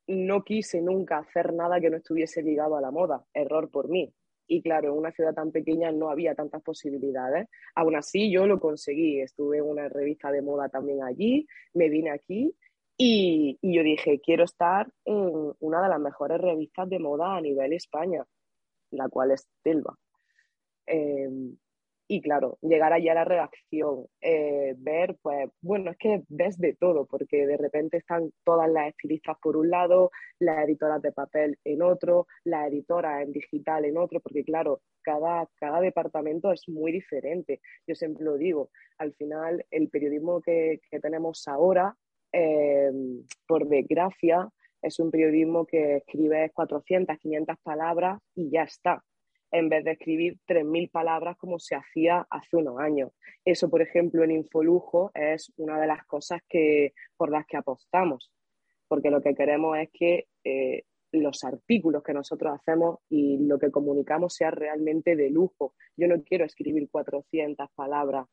no 0.07 0.43
quise 0.43 0.81
nunca 0.83 1.19
hacer 1.19 1.53
nada 1.53 1.81
que 1.81 1.91
no 1.91 1.99
estuviese 1.99 2.43
ligado 2.43 2.77
a 2.77 2.81
la 2.81 2.91
moda, 2.91 3.25
error 3.33 3.71
por 3.71 3.89
mí. 3.89 4.13
Y 4.49 4.63
claro, 4.63 4.89
en 4.89 4.99
una 4.99 5.13
ciudad 5.13 5.33
tan 5.33 5.53
pequeña 5.53 5.93
no 5.93 6.11
había 6.11 6.35
tantas 6.35 6.61
posibilidades. 6.63 7.47
Aún 7.77 7.95
así, 7.95 8.33
yo 8.33 8.49
lo 8.49 8.59
conseguí. 8.59 9.21
Estuve 9.21 9.59
en 9.59 9.65
una 9.65 9.89
revista 9.89 10.33
de 10.33 10.43
moda 10.43 10.69
también 10.69 11.05
allí, 11.05 11.47
me 11.73 11.89
vine 11.89 12.11
aquí 12.11 12.53
y, 13.03 13.59
yo 13.63 13.83
dije, 13.83 14.21
quiero 14.21 14.45
estar 14.45 14.87
en 15.07 15.55
una 15.59 15.83
de 15.83 15.89
las 15.89 16.01
mejores 16.01 16.39
revistas 16.39 16.87
de 16.91 16.99
moda 16.99 17.35
a 17.35 17.41
nivel 17.41 17.73
España, 17.73 18.27
la 18.91 19.09
cual 19.09 19.31
es 19.31 19.49
Telva. 19.63 19.97
Em, 20.85 21.57
y 22.09 22.21
claro, 22.21 22.59
llegar 22.61 22.93
allá 22.93 23.13
a 23.13 23.15
la 23.15 23.25
redacción, 23.25 24.07
eh, 24.21 24.75
ver, 24.77 25.17
pues, 25.23 25.49
bueno, 25.63 25.93
es 25.93 25.97
que 25.97 26.25
ves 26.29 26.59
de 26.59 26.75
todo, 26.75 27.07
porque 27.07 27.47
de 27.47 27.57
repente 27.57 27.97
están 27.97 28.33
todas 28.45 28.69
las 28.71 28.89
estilistas 28.89 29.39
por 29.41 29.57
un 29.57 29.71
lado, 29.71 30.11
las 30.39 30.65
editoras 30.65 31.01
de 31.01 31.13
papel 31.13 31.59
en 31.65 31.81
otro, 31.81 32.27
las 32.45 32.69
editoras 32.69 33.23
en 33.23 33.33
digital 33.33 33.87
en 33.87 33.97
otro, 33.97 34.21
porque 34.21 34.45
claro, 34.45 34.83
cada, 35.03 35.49
cada 35.57 35.81
departamento 35.81 36.53
es 36.53 36.69
muy 36.69 36.93
diferente. 36.93 37.63
Yo 37.87 37.95
siempre 37.95 38.25
lo 38.25 38.37
digo, 38.37 38.71
al 38.99 39.15
final 39.15 39.65
el 39.71 39.89
periodismo 39.89 40.43
que, 40.43 40.81
tenemos 41.01 41.49
ahora, 41.49 41.97
eh, 42.33 42.91
por 43.47 43.69
desgracia, 43.69 44.49
es 44.83 44.99
un 44.99 45.11
periodismo 45.11 45.67
que 45.67 45.97
escribe 45.97 46.51
400, 46.55 47.19
500 47.19 47.57
palabras 47.63 48.19
y 48.35 48.51
ya 48.51 48.63
está 48.63 49.03
en 49.53 49.69
vez 49.69 49.85
de 49.85 49.93
escribir 49.93 50.39
3.000 50.47 50.91
palabras 50.91 51.37
como 51.37 51.59
se 51.59 51.75
hacía 51.75 52.27
hace 52.31 52.57
unos 52.57 52.79
años. 52.79 53.11
Eso, 53.45 53.69
por 53.69 53.83
ejemplo, 53.83 54.23
en 54.23 54.31
Infolujo 54.31 55.11
es 55.15 55.53
una 55.57 55.81
de 55.81 55.87
las 55.87 56.05
cosas 56.07 56.41
que, 56.49 56.93
por 57.17 57.31
las 57.31 57.47
que 57.47 57.57
apostamos, 57.57 58.33
porque 58.89 59.11
lo 59.11 59.21
que 59.21 59.35
queremos 59.35 59.77
es 59.79 59.89
que 59.93 60.27
eh, 60.45 60.85
los 61.13 61.43
artículos 61.43 62.03
que 62.03 62.15
nosotros 62.15 62.55
hacemos 62.55 62.99
y 63.09 63.39
lo 63.39 63.59
que 63.59 63.71
comunicamos 63.71 64.35
sea 64.35 64.51
realmente 64.51 65.17
de 65.17 65.31
lujo. 65.31 65.75
Yo 65.97 66.07
no 66.07 66.23
quiero 66.23 66.45
escribir 66.45 66.89
400 66.91 67.69
palabras 67.75 68.27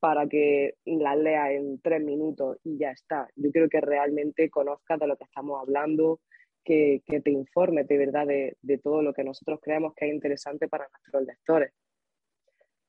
para 0.00 0.28
que 0.28 0.74
la 0.84 1.16
lea 1.16 1.52
en 1.52 1.80
tres 1.80 2.02
minutos 2.02 2.58
y 2.64 2.78
ya 2.78 2.90
está. 2.90 3.28
Yo 3.36 3.50
quiero 3.50 3.68
que 3.68 3.80
realmente 3.80 4.48
conozcas 4.50 4.98
de 4.98 5.06
lo 5.06 5.16
que 5.16 5.24
estamos 5.24 5.60
hablando, 5.60 6.20
que, 6.64 7.02
te 7.06 7.30
informes 7.30 7.88
de 7.88 7.98
verdad 7.98 8.26
de, 8.26 8.78
todo 8.82 9.02
lo 9.02 9.12
que 9.12 9.24
nosotros 9.24 9.58
creemos 9.62 9.94
que 9.94 10.06
es 10.06 10.14
interesante 10.14 10.68
para 10.68 10.88
nuestros 10.90 11.22
lectores. 11.24 11.72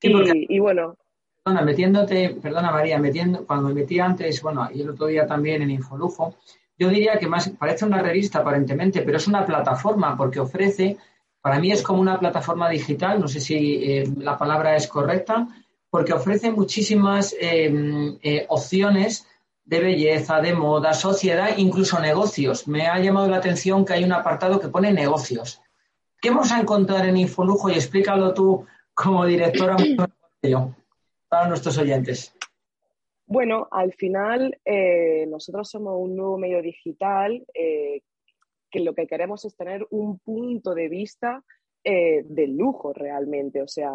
y, 0.02 0.58
bueno. 0.58 0.96
Perdona, 1.42 1.64
metiéndote, 1.64 2.36
perdona 2.42 2.70
María, 2.70 2.98
metiendo, 2.98 3.46
cuando 3.46 3.68
me 3.68 3.74
metí 3.74 3.98
antes, 3.98 4.42
bueno, 4.42 4.68
y 4.72 4.82
el 4.82 4.90
otro 4.90 5.06
día 5.06 5.26
también 5.26 5.62
en 5.62 5.70
Infolujo, 5.70 6.36
yo 6.78 6.88
diría 6.88 7.18
que 7.18 7.26
más 7.26 7.48
parece 7.50 7.86
una 7.86 8.02
revista 8.02 8.40
aparentemente, 8.40 9.02
pero 9.02 9.16
es 9.16 9.26
una 9.26 9.44
plataforma 9.46 10.16
porque 10.16 10.40
ofrece, 10.40 10.98
para 11.40 11.58
mí 11.58 11.72
es 11.72 11.82
como 11.82 12.00
una 12.00 12.18
plataforma 12.18 12.68
digital, 12.68 13.20
no 13.20 13.28
sé 13.28 13.40
si 13.40 13.82
eh, 13.82 14.04
la 14.18 14.36
palabra 14.36 14.76
es 14.76 14.86
correcta, 14.86 15.48
porque 15.90 16.12
ofrece 16.12 16.50
muchísimas 16.52 17.36
em, 17.38 18.16
eh, 18.22 18.46
opciones 18.48 19.26
de 19.64 19.80
belleza, 19.80 20.40
de 20.40 20.54
moda, 20.54 20.94
sociedad, 20.94 21.56
incluso 21.56 22.00
negocios. 22.00 22.66
Me 22.66 22.86
ha 22.86 22.98
llamado 23.00 23.28
la 23.28 23.38
atención 23.38 23.84
que 23.84 23.94
hay 23.94 24.04
un 24.04 24.12
apartado 24.12 24.60
que 24.60 24.68
pone 24.68 24.92
negocios. 24.92 25.60
¿Qué 26.20 26.30
vamos 26.30 26.52
a 26.52 26.60
encontrar 26.60 27.06
en 27.06 27.16
Infolujo? 27.16 27.68
Y 27.70 27.74
explícalo 27.74 28.32
tú 28.32 28.66
como 28.94 29.26
directora 29.26 29.76
para 31.28 31.48
nuestros 31.48 31.76
oyentes. 31.78 32.34
Bueno, 33.26 33.68
al 33.70 33.92
final 33.92 34.58
eh, 34.64 35.24
nosotros 35.28 35.70
somos 35.70 35.94
un 35.96 36.16
nuevo 36.16 36.36
medio 36.36 36.62
digital 36.62 37.44
eh, 37.54 38.02
que 38.70 38.80
lo 38.80 38.94
que 38.94 39.06
queremos 39.06 39.44
es 39.44 39.56
tener 39.56 39.86
un 39.90 40.18
punto 40.18 40.74
de 40.74 40.88
vista 40.88 41.42
de 41.82 42.46
lujo 42.46 42.92
realmente. 42.92 43.62
O 43.62 43.66
sea, 43.66 43.90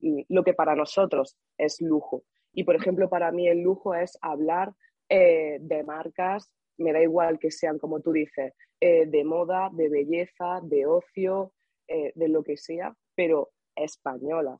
lo 0.00 0.44
que 0.44 0.54
para 0.54 0.74
nosotros 0.74 1.36
es 1.58 1.80
lujo. 1.80 2.24
Y, 2.52 2.64
por 2.64 2.74
ejemplo, 2.74 3.08
para 3.08 3.30
mí 3.32 3.48
el 3.48 3.60
lujo 3.60 3.94
es 3.94 4.18
hablar 4.20 4.72
eh, 5.08 5.58
de 5.60 5.82
marcas, 5.84 6.50
me 6.78 6.92
da 6.92 7.02
igual 7.02 7.38
que 7.38 7.50
sean, 7.50 7.78
como 7.78 8.00
tú 8.00 8.12
dices, 8.12 8.54
eh, 8.80 9.06
de 9.06 9.24
moda, 9.24 9.70
de 9.72 9.88
belleza, 9.88 10.60
de 10.62 10.86
ocio, 10.86 11.52
eh, 11.88 12.12
de 12.14 12.28
lo 12.28 12.42
que 12.42 12.56
sea, 12.56 12.94
pero 13.14 13.50
españolas. 13.74 14.58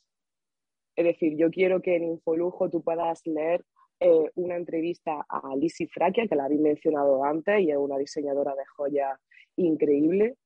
Es 0.97 1.05
decir, 1.05 1.37
yo 1.37 1.51
quiero 1.51 1.81
que 1.81 1.97
en 1.97 2.05
Infolujo 2.05 2.69
tú 2.69 2.83
puedas 2.83 3.27
leer 3.27 3.65
una 4.35 4.57
entrevista 4.57 5.27
a 5.29 5.55
Lizzie 5.57 5.87
Fraquia, 5.87 6.27
que 6.27 6.35
la 6.35 6.47
habéis 6.47 6.63
mencionado 6.63 7.23
antes, 7.23 7.61
y 7.61 7.71
es 7.71 7.77
una 7.77 7.99
diseñadora 7.99 8.55
de 8.55 8.65
joyas 8.75 9.21
increíble, 9.57 10.37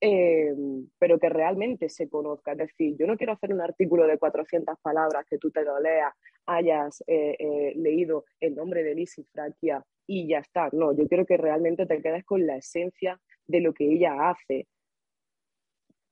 Em, 0.00 0.88
pero 0.98 1.18
que 1.18 1.28
realmente 1.28 1.88
se 1.88 2.08
conozca. 2.08 2.52
Es 2.52 2.58
decir, 2.58 2.96
yo 2.96 3.06
no 3.06 3.16
quiero 3.16 3.32
hacer 3.32 3.52
un 3.52 3.60
artículo 3.60 4.06
de 4.06 4.18
400 4.18 4.78
palabras 4.80 5.26
que 5.28 5.38
tú 5.38 5.50
te 5.50 5.64
lo 5.64 5.80
leas, 5.80 6.14
hayas 6.46 7.02
eh, 7.06 7.36
eh, 7.38 7.72
leído 7.76 8.24
el 8.40 8.54
nombre 8.54 8.84
de 8.84 9.06
Fraquia 9.32 9.84
y 10.06 10.28
ya 10.28 10.38
está. 10.38 10.68
No, 10.72 10.92
yo 10.92 11.08
quiero 11.08 11.26
que 11.26 11.36
realmente 11.36 11.84
te 11.86 12.00
quedes 12.00 12.24
con 12.24 12.46
la 12.46 12.56
esencia 12.56 13.20
de 13.46 13.60
lo 13.60 13.74
que 13.74 13.92
ella 13.92 14.30
hace. 14.30 14.68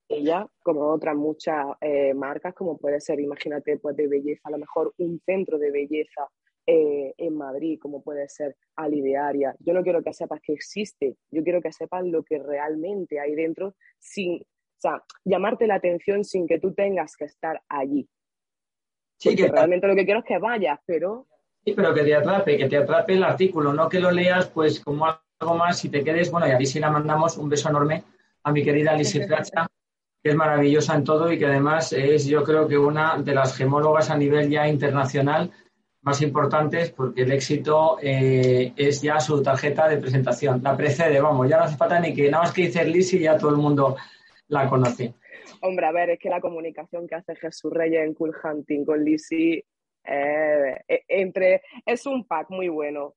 Ella, 0.09 0.47
como 0.62 0.89
otras 0.89 1.16
muchas 1.16 1.66
eh, 1.80 2.14
marcas, 2.14 2.55
como 2.55 2.78
puede 2.78 3.01
ser, 3.01 3.20
imagínate, 3.20 3.78
pues 3.78 3.97
de 3.97 4.09
belleza, 4.09 4.43
a 4.45 4.51
lo 4.51 4.59
mejor 4.59 4.95
un 4.99 5.20
centro 5.24 5.59
de 5.59 5.70
belleza 5.70 6.28
eh, 6.67 7.14
en 7.17 7.37
Madrid, 7.37 7.79
como 7.81 8.03
puede 8.03 8.29
ser 8.29 8.57
Alidearia. 8.75 9.55
Yo 9.61 9.73
no 9.73 9.83
quiero 9.83 10.03
que 10.03 10.12
sepas 10.12 10.41
que 10.43 10.53
existe, 10.53 11.17
yo 11.31 11.45
quiero 11.45 11.62
que 11.62 11.71
sepas 11.71 12.05
lo 12.05 12.25
que 12.25 12.39
realmente 12.39 13.21
hay 13.21 13.37
dentro 13.37 13.77
sin, 13.99 14.43
o 14.43 14.81
sea, 14.81 15.03
llamarte 15.25 15.67
la 15.67 15.77
atención 15.77 16.25
sin 16.25 16.47
que 16.47 16.59
tú 16.59 16.75
tengas 16.75 17.17
que 17.17 17.27
estar 17.27 17.62
allí. 17.69 18.09
Sí, 19.19 19.37
que 19.37 19.49
realmente 19.49 19.87
lo 19.87 19.95
que 19.95 20.05
quiero 20.05 20.21
es 20.21 20.27
que 20.27 20.39
vayas, 20.39 20.81
pero... 20.85 21.27
Sí, 21.64 21.73
pero 21.73 21.95
que 21.95 22.03
te 22.03 22.14
atrape, 22.14 22.59
que 22.59 22.69
te 22.69 22.77
atrape 22.77 23.14
el 23.14 23.25
artículo, 23.25 23.73
no 23.73 23.89
que 23.89 24.01
lo 24.01 24.11
leas 24.11 24.49
pues 24.49 24.81
como 24.81 25.07
algo 25.07 25.55
más 25.55 25.85
y 25.85 25.89
te 25.89 26.03
quedes, 26.03 26.31
bueno, 26.31 26.49
y 26.49 26.51
a 26.51 26.61
sí 26.61 26.81
la 26.81 26.91
mandamos 26.91 27.39
un 27.39 27.49
beso 27.49 27.69
enorme 27.69 28.05
a 28.43 28.53
mi 28.53 28.64
querida 28.64 28.93
Alicia 28.93 29.25
Flacha, 29.29 29.67
que 30.23 30.31
es 30.31 30.37
maravillosa 30.37 30.97
en 30.97 31.05
todo 31.05 31.31
y 31.31 31.39
que 31.39 31.47
además 31.47 31.93
es 31.93 32.27
yo 32.27 32.43
creo 32.43 32.67
que 32.67 32.77
una 32.77 33.19
de 33.19 33.35
las 33.35 33.57
gemólogas 33.57 34.11
a 34.11 34.17
nivel 34.17 34.51
ya 34.51 34.69
internacional 34.69 35.53
más 36.07 36.22
importantes 36.22 36.92
porque 36.92 37.22
el 37.22 37.32
éxito 37.32 37.98
eh, 38.00 38.72
es 38.76 39.02
ya 39.02 39.18
su 39.18 39.42
tarjeta 39.42 39.88
de 39.88 39.96
presentación. 39.96 40.62
La 40.62 40.76
precede, 40.76 41.20
vamos, 41.20 41.48
ya 41.48 41.59
no 41.59 41.64
hace 41.64 41.76
falta 41.76 41.98
ni 41.98 42.14
que 42.14 42.30
nada 42.30 42.44
más 42.44 42.52
que 42.52 42.62
dices 42.62 42.86
Lisi 42.86 43.18
ya 43.18 43.36
todo 43.36 43.50
el 43.50 43.57
mundo 43.57 43.96
la 44.46 44.68
conoce. 44.68 45.14
Hombre, 45.62 45.84
a 45.84 45.90
ver, 45.90 46.11
es 46.11 46.20
que 46.20 46.28
la 46.28 46.40
comunicación 46.40 47.09
que 47.09 47.16
hace 47.16 47.34
Jesús 47.34 47.72
Reyes 47.72 48.07
en 48.07 48.14
Cool 48.14 48.32
Hunting 48.40 48.84
con 48.84 49.04
Lisi 49.04 49.61
eh, 50.04 50.80
e, 50.86 51.04
entre, 51.09 51.62
es 51.84 52.07
un 52.07 52.24
pack 52.24 52.50
muy 52.50 52.68
bueno. 52.68 53.14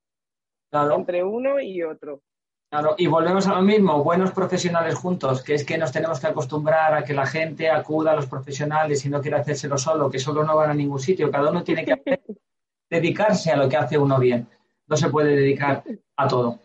Claro. 0.68 0.96
Entre 0.96 1.22
uno 1.22 1.60
y 1.60 1.84
otro. 1.84 2.22
Claro, 2.70 2.96
y 2.98 3.06
volvemos 3.06 3.46
a 3.46 3.54
lo 3.54 3.62
mismo, 3.62 4.02
buenos 4.02 4.32
profesionales 4.32 4.96
juntos, 4.96 5.44
que 5.44 5.54
es 5.54 5.64
que 5.64 5.78
nos 5.78 5.92
tenemos 5.92 6.18
que 6.18 6.26
acostumbrar 6.26 6.94
a 6.94 7.04
que 7.04 7.14
la 7.14 7.26
gente 7.26 7.70
acuda 7.70 8.12
a 8.12 8.16
los 8.16 8.26
profesionales 8.26 9.04
y 9.04 9.10
no 9.10 9.20
quiere 9.20 9.36
hacérselo 9.36 9.78
solo, 9.78 10.10
que 10.10 10.18
solo 10.18 10.42
no 10.42 10.56
van 10.56 10.70
a 10.70 10.74
ningún 10.74 10.98
sitio, 10.98 11.30
cada 11.30 11.50
uno 11.50 11.62
tiene 11.62 11.84
que 11.84 11.92
hacer 11.92 12.20
dedicarse 12.90 13.52
a 13.52 13.56
lo 13.56 13.68
que 13.68 13.76
hace 13.76 13.96
uno 13.96 14.18
bien. 14.18 14.48
No 14.86 14.96
se 14.96 15.08
puede 15.08 15.36
dedicar 15.36 15.84
a 16.16 16.28
todo. 16.28 16.58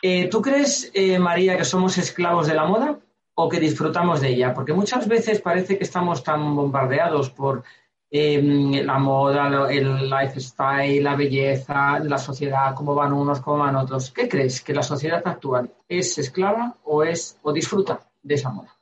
Eh, 0.00 0.28
¿Tú 0.28 0.40
crees, 0.40 0.90
eh, 0.94 1.18
María, 1.18 1.56
que 1.56 1.64
somos 1.64 1.98
esclavos 1.98 2.46
de 2.46 2.54
la 2.54 2.64
moda 2.64 3.00
o 3.34 3.48
que 3.48 3.58
disfrutamos 3.58 4.20
de 4.20 4.28
ella? 4.28 4.54
Porque 4.54 4.72
muchas 4.72 5.08
veces 5.08 5.40
parece 5.40 5.76
que 5.76 5.84
estamos 5.84 6.22
tan 6.22 6.54
bombardeados 6.54 7.30
por 7.30 7.64
em, 8.10 8.84
la 8.84 8.98
moda, 8.98 9.68
el 9.70 10.08
lifestyle, 10.08 11.02
la 11.02 11.16
belleza, 11.16 11.98
la 11.98 12.18
sociedad, 12.18 12.74
cómo 12.74 12.94
van 12.94 13.12
unos, 13.12 13.40
cómo 13.40 13.58
van 13.58 13.74
otros. 13.76 14.12
¿Qué 14.12 14.28
crees? 14.28 14.62
¿Que 14.62 14.72
la 14.72 14.82
sociedad 14.82 15.22
actual 15.24 15.72
es 15.88 16.16
esclava 16.18 16.76
o, 16.84 17.02
es, 17.02 17.38
o 17.42 17.52
disfruta 17.52 18.00
de 18.22 18.34
esa 18.34 18.50
moda? 18.50 18.72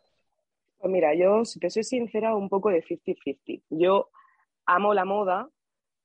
Pues 0.78 0.92
mira, 0.92 1.14
yo, 1.14 1.46
si 1.46 1.58
te 1.58 1.70
soy 1.70 1.84
sincera, 1.84 2.36
un 2.36 2.50
poco 2.50 2.68
de 2.68 2.84
50-50. 2.84 3.62
Yo 3.70 4.10
amo 4.66 4.92
la 4.92 5.06
moda, 5.06 5.48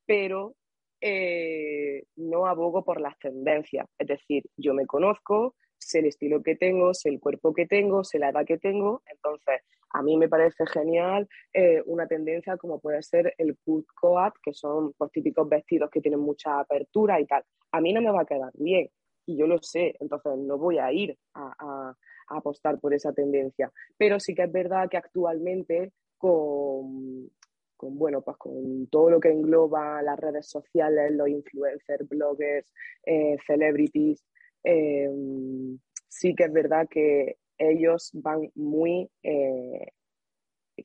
pero 0.06 0.56
eh, 1.02 2.04
no 2.16 2.46
abogo 2.46 2.84
por 2.84 3.02
las 3.02 3.18
tendencias. 3.20 3.88
Es 3.98 4.08
decir, 4.08 4.44
yo 4.58 4.74
me 4.74 4.86
conozco, 4.86 5.56
sé 5.78 6.00
el 6.00 6.06
estilo 6.08 6.44
que 6.44 6.56
tengo, 6.56 6.94
sé 6.94 7.10
el 7.10 7.20
cuerpo 7.20 7.54
que 7.54 7.66
tengo, 7.66 8.04
sé 8.04 8.20
la 8.20 8.30
edad 8.30 8.46
que 8.46 8.58
tengo. 8.58 9.02
Entonces, 9.06 9.62
a 9.92 10.02
mí 10.04 10.18
me 10.18 10.30
parece 10.30 10.66
genial 10.68 11.28
eh, 11.54 11.82
una 11.86 12.08
tendencia 12.08 12.58
como 12.58 12.80
puede 12.80 13.02
ser 13.02 13.34
el 13.38 13.58
cut 13.66 13.88
coat, 14.00 14.34
que 14.44 14.54
son 14.54 14.94
pues, 14.94 15.12
típicos 15.12 15.48
vestidos 15.48 15.90
que 15.90 16.02
tienen 16.02 16.20
mucha 16.20 16.60
apertura 16.60 17.20
y 17.20 17.26
tal. 17.26 17.44
A 17.72 17.82
mí 17.82 17.94
no 17.94 18.02
me 18.02 18.12
va 18.12 18.22
a 18.22 18.26
quedar 18.26 18.52
bien 18.56 18.90
y 19.26 19.38
yo 19.38 19.46
lo 19.46 19.60
sé, 19.62 19.96
entonces 20.00 20.38
no 20.38 20.58
voy 20.58 20.80
a 20.80 20.92
ir 20.92 21.16
a 21.36 21.94
apostar 22.30 22.80
por 22.80 22.94
esa 22.94 23.14
tendencia. 23.14 23.72
Pero 23.98 24.20
sí 24.20 24.34
que 24.34 24.44
es 24.44 24.52
verdad 24.52 24.90
que 24.90 24.98
actualmente 24.98 25.92
con, 26.18 27.30
con, 27.80 27.98
bueno, 27.98 28.22
pues 28.22 28.36
con 28.36 28.88
todo 28.88 29.10
lo 29.10 29.22
que 29.22 29.30
engloba 29.30 30.02
las 30.02 30.20
redes 30.20 30.48
sociales, 30.50 31.14
los 31.14 31.30
influencers, 31.30 32.08
bloggers, 32.10 32.74
eh, 33.06 33.38
celebrities, 33.48 34.22
eh, 34.66 35.10
sí 36.10 36.36
que 36.36 36.44
es 36.44 36.52
verdad 36.52 36.90
que 36.90 37.38
ellos 37.58 38.12
van 38.16 38.52
muy 38.56 39.10
eh, 39.24 39.94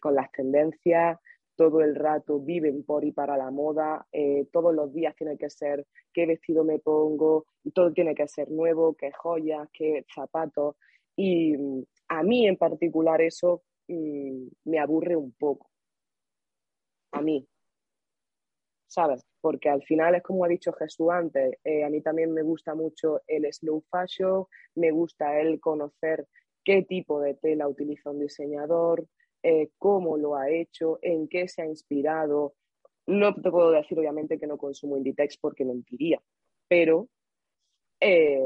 con 0.01 0.15
las 0.15 0.31
tendencias, 0.31 1.19
todo 1.57 1.81
el 1.81 1.97
rato 1.97 2.39
viven 2.39 2.85
por 2.85 3.05
y 3.05 3.11
para 3.11 3.37
la 3.37 3.51
moda, 3.51 4.07
todos 4.53 4.75
los 4.75 4.93
días 4.93 5.15
tiene 5.17 5.37
que 5.37 5.51
ser 5.51 5.87
qué 6.13 6.27
vestido 6.27 6.63
me 6.65 6.79
pongo, 6.79 7.47
y 7.65 7.73
todo 7.73 7.93
tiene 7.93 8.15
que 8.15 8.29
ser 8.29 8.51
nuevo, 8.51 8.95
qué 8.95 9.11
joyas, 9.13 9.69
qué 9.73 10.05
zapatos. 10.15 10.77
Y 11.17 11.57
mm, 11.57 11.83
a 12.09 12.23
mí 12.23 12.47
en 12.47 12.57
particular 12.57 13.21
eso 13.21 13.63
mm, 13.89 14.47
me 14.65 14.79
aburre 14.79 15.17
un 15.17 15.33
poco 15.33 15.74
a 17.15 17.23
mí, 17.23 17.47
¿sabes? 18.87 19.25
Porque 19.41 19.69
al 19.69 19.83
final 19.83 20.15
es 20.15 20.23
como 20.23 20.45
ha 20.45 20.49
dicho 20.49 20.73
Jesús 20.73 21.09
antes, 21.11 21.59
eh, 21.65 21.85
a 21.85 21.91
mí 21.91 22.01
también 22.01 22.33
me 22.33 22.43
gusta 22.43 22.75
mucho 22.75 23.23
el 23.27 23.51
slow 23.53 23.83
fashion, 23.91 24.47
me 24.75 24.91
gusta 24.91 25.41
el 25.41 25.61
conocer 25.61 26.27
qué 26.65 26.83
tipo 26.83 27.21
de 27.21 27.35
tela 27.35 27.69
utiliza 27.69 28.11
un 28.11 28.21
diseñador, 28.21 29.07
eh, 29.43 29.71
cómo 29.79 30.17
lo 30.17 30.37
ha 30.37 30.51
hecho, 30.51 30.99
en 31.03 31.29
qué 31.29 31.49
se 31.49 31.63
ha 31.63 31.67
inspirado. 31.67 32.55
No 33.07 33.35
te 33.35 33.51
puedo 33.51 33.71
decir 33.71 33.99
obviamente 33.99 34.39
que 34.39 34.47
no 34.47 34.57
consumo 34.57 34.97
Inditex 34.97 35.37
porque 35.39 35.65
mentiría, 35.65 36.21
pero 36.69 37.09
eh, 38.01 38.41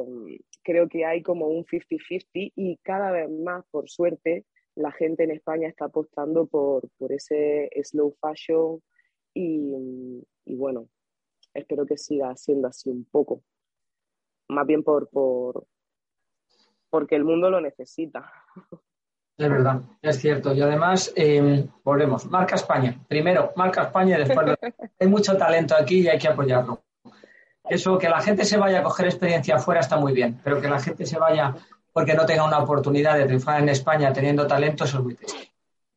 creo 0.63 0.89
que 0.89 1.05
hay 1.05 1.23
como 1.23 1.47
un 1.47 1.65
50-50 1.65 2.53
y 2.57 2.77
cada 2.83 3.13
vez 3.13 3.31
más, 3.31 3.65
por 3.71 3.89
suerte, 3.89 4.45
la 4.79 4.93
gente 4.93 5.25
en 5.25 5.33
España 5.33 5.69
está 5.69 5.87
apostando 5.87 6.47
por, 6.47 6.89
ese 7.09 7.69
slow 7.83 8.15
fashion 8.21 8.81
y, 9.35 10.25
bueno, 10.47 10.89
espero 11.53 11.85
que 11.85 11.99
siga 11.99 12.35
siendo 12.37 12.69
así 12.69 12.89
un 12.89 13.05
poco. 13.05 13.43
Más 14.49 14.67
bien 14.67 14.83
por, 14.83 15.09
por 15.11 15.67
porque 16.91 17.17
el 17.17 17.25
mundo 17.25 17.51
lo 17.51 17.61
necesita. 17.61 18.33
Es 19.37 19.49
verdad, 19.51 19.83
es 20.01 20.19
cierto. 20.19 20.55
Y 20.55 20.63
además, 20.63 21.13
eh, 21.17 21.69
volvemos, 21.85 22.27
marca 22.27 22.55
España. 22.55 22.99
Primero, 23.07 23.53
marca 23.57 23.83
España 23.83 24.17
y 24.17 24.25
después 24.25 24.57
hay 25.01 25.07
mucho 25.09 25.37
talento 25.37 25.75
aquí 25.77 26.01
y 26.01 26.09
hay 26.09 26.19
que 26.19 26.29
apoyarlo. 26.29 26.83
Eso, 27.65 27.99
que 27.99 28.09
la 28.09 28.21
gente 28.21 28.45
se 28.45 28.57
vaya 28.57 28.81
a 28.81 28.83
coger 28.83 29.07
experiencia 29.07 29.57
afuera 29.57 29.81
está 29.81 29.97
muy 29.99 30.13
bien, 30.13 30.41
pero 30.43 30.61
que 30.61 30.69
la 30.69 30.79
gente 30.79 31.05
se 31.05 31.19
vaya 31.19 31.55
porque 31.99 32.15
no 32.15 32.25
tenga 32.25 32.47
una 32.47 32.61
oportunidad 32.61 33.19
de 33.19 33.25
triunfar 33.25 33.61
en 33.61 33.71
España 33.71 34.13
teniendo 34.13 34.47
talento, 34.47 34.85
eso 34.85 34.99
es 34.99 35.03
muy 35.03 35.17
triste. 35.17 35.51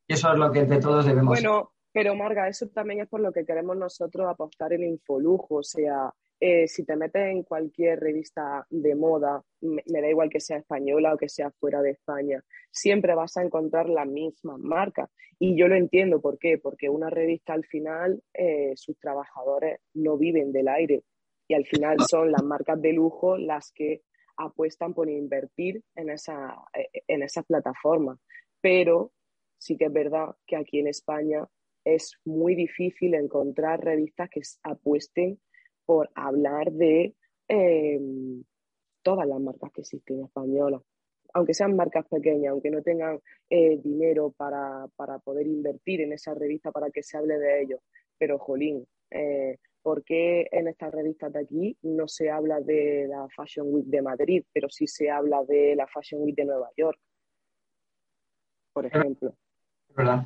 Y 0.08 0.14
eso 0.14 0.34
es 0.34 0.40
lo 0.40 0.52
que 0.52 0.62
entre 0.62 0.80
todos 0.80 1.06
debemos. 1.06 1.40
Bueno, 1.40 1.74
pero 1.92 2.16
Marga, 2.16 2.48
eso 2.48 2.68
también 2.70 3.02
es 3.02 3.08
por 3.08 3.20
lo 3.20 3.32
que 3.32 3.46
queremos 3.46 3.78
nosotros 3.78 4.28
apostar 4.28 4.74
en 4.74 4.84
Infolujo. 4.84 5.58
O 5.58 5.64
sea, 5.64 6.12
eh, 6.40 6.68
si 6.68 6.84
te 6.86 6.96
metes 6.96 7.22
en 7.22 7.44
cualquier 7.44 8.00
revista 8.00 8.66
de 8.72 8.96
moda, 8.96 9.44
me, 9.62 10.02
da 10.02 10.10
igual 10.10 10.32
que 10.32 10.40
sea 10.40 10.58
española 10.58 11.14
o 11.14 11.18
que 11.18 11.30
sea 11.30 11.52
fuera 11.52 11.84
de 11.84 11.92
España, 11.92 12.44
siempre 12.72 13.14
vas 13.14 13.38
a 13.38 13.44
encontrar 13.44 13.88
la 13.88 14.06
misma 14.06 14.58
marca. 14.58 15.08
Y 15.38 15.56
yo 15.56 15.68
lo 15.68 15.76
entiendo, 15.76 16.20
¿por 16.20 16.40
qué? 16.40 16.58
Porque 16.58 16.90
una 16.90 17.12
revista 17.12 17.54
al 17.54 17.66
final, 17.66 18.24
eh, 18.34 18.74
sus 18.76 18.98
trabajadores 18.98 19.82
no 19.94 20.18
viven 20.18 20.52
del 20.52 20.68
aire 20.68 21.04
y 21.48 21.54
al 21.54 21.68
final 21.68 21.98
son 22.10 22.32
las 22.32 22.42
marcas 22.42 22.82
de 22.82 22.94
lujo 22.94 23.38
las 23.38 23.72
que 23.72 24.02
apuestan 24.46 24.94
por 24.94 25.10
invertir 25.10 25.84
en 25.96 26.10
esa, 26.10 26.56
en 27.08 27.24
esa 27.24 27.44
plataforma. 27.44 28.18
Pero 28.62 29.12
sí 29.58 29.78
que 29.78 29.86
es 29.86 29.94
verdad 29.94 30.36
que 30.46 30.56
aquí 30.56 30.80
en 30.80 30.88
España 30.88 31.48
es 31.84 32.14
muy 32.26 32.56
difícil 32.56 33.14
encontrar 33.16 33.84
revistas 33.84 34.30
que 34.30 34.42
apuesten 34.64 35.40
por 35.86 36.10
hablar 36.16 36.72
de 36.72 37.16
em, 37.48 38.44
todas 39.02 39.28
las 39.28 39.40
marcas 39.40 39.72
que 39.74 39.82
existen 39.82 40.24
españolas, 40.24 40.82
aunque 41.34 41.54
sean 41.54 41.76
marcas 41.76 42.08
pequeñas, 42.08 42.52
aunque 42.52 42.70
no 42.70 42.82
tengan 42.82 43.20
eh, 43.50 43.78
dinero 43.84 44.34
para, 44.38 44.88
poder 45.24 45.48
invertir 45.48 46.02
en 46.02 46.14
esa 46.14 46.34
revista 46.34 46.72
para 46.72 46.90
que 46.92 47.04
se 47.04 47.18
hable 47.18 47.38
de 47.38 47.62
ellos. 47.62 47.80
Pero, 48.18 48.38
jolín, 48.38 48.86
eh, 49.10 49.58
¿por 49.82 50.04
qué 50.04 50.48
en 50.52 50.68
estas 50.68 50.92
revistas 50.94 51.34
de 51.34 51.40
aquí 51.40 51.78
no 51.82 52.08
se 52.08 52.30
habla 52.30 52.60
de 52.62 53.08
la 53.10 53.28
Fashion 53.30 53.68
Week 53.70 53.86
de 53.86 54.02
Madrid, 54.02 54.44
pero 54.54 54.70
sí 54.70 54.88
se 54.88 55.10
habla 55.10 55.44
de 55.44 55.76
la 55.76 55.88
Fashion 55.88 56.22
Week 56.22 56.36
de 56.36 56.46
Nueva 56.46 56.70
York? 56.78 57.00
Por 58.74 58.86
ejemplo. 58.86 59.36
verdad. 59.90 60.24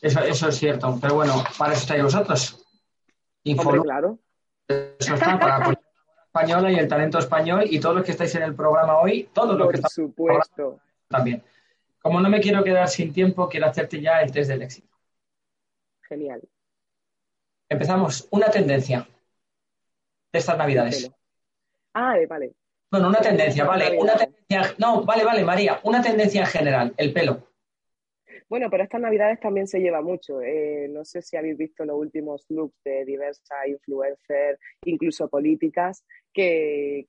Eso, 0.00 0.20
eso 0.20 0.48
es 0.48 0.56
cierto. 0.56 0.98
Pero 1.00 1.14
bueno, 1.14 1.32
para 1.58 1.72
eso 1.72 1.82
estáis 1.82 2.02
vosotros. 2.02 2.64
claro. 3.82 4.18
Eso 4.66 5.14
está 5.14 5.38
para 5.38 5.58
la 5.58 5.80
española 6.26 6.72
y 6.72 6.76
el 6.76 6.88
talento 6.88 7.18
español 7.18 7.64
y 7.68 7.78
todos 7.78 7.96
los 7.96 8.04
que 8.04 8.12
estáis 8.12 8.34
en 8.34 8.42
el 8.42 8.54
programa 8.54 8.98
hoy, 8.98 9.28
todos 9.32 9.56
los 9.56 9.68
que 9.68 9.76
están 9.76 9.90
supuesto. 9.90 10.80
también. 11.08 11.42
Como 12.00 12.20
no 12.20 12.28
me 12.28 12.40
quiero 12.40 12.62
quedar 12.62 12.88
sin 12.88 13.12
tiempo, 13.12 13.48
quiero 13.48 13.66
hacerte 13.66 14.00
ya 14.00 14.20
el 14.20 14.30
test 14.30 14.50
del 14.50 14.62
éxito. 14.62 14.88
Genial. 16.02 16.42
Empezamos. 17.74 18.28
Una 18.30 18.50
tendencia 18.50 19.06
de 20.32 20.38
estas 20.38 20.56
navidades. 20.56 21.10
Ah, 21.92 22.16
vale. 22.28 22.52
Bueno, 22.90 23.08
una 23.08 23.20
tendencia, 23.20 23.64
vale. 23.64 23.98
Una 23.98 24.14
tendencia, 24.16 24.74
no, 24.78 25.04
vale, 25.04 25.24
vale, 25.24 25.44
María. 25.44 25.80
Una 25.82 26.00
tendencia 26.00 26.42
en 26.42 26.46
general, 26.46 26.94
el 26.96 27.12
pelo. 27.12 27.48
Bueno, 28.48 28.68
pero 28.70 28.84
estas 28.84 29.00
navidades 29.00 29.40
también 29.40 29.66
se 29.66 29.80
lleva 29.80 30.02
mucho. 30.02 30.40
Eh, 30.40 30.86
no 30.88 31.04
sé 31.04 31.20
si 31.20 31.36
habéis 31.36 31.56
visto 31.56 31.84
los 31.84 31.96
últimos 31.96 32.44
looks 32.48 32.76
de 32.84 33.04
diversas 33.04 33.66
influencers, 33.66 34.60
incluso 34.84 35.28
políticas, 35.28 36.04
que, 36.32 37.04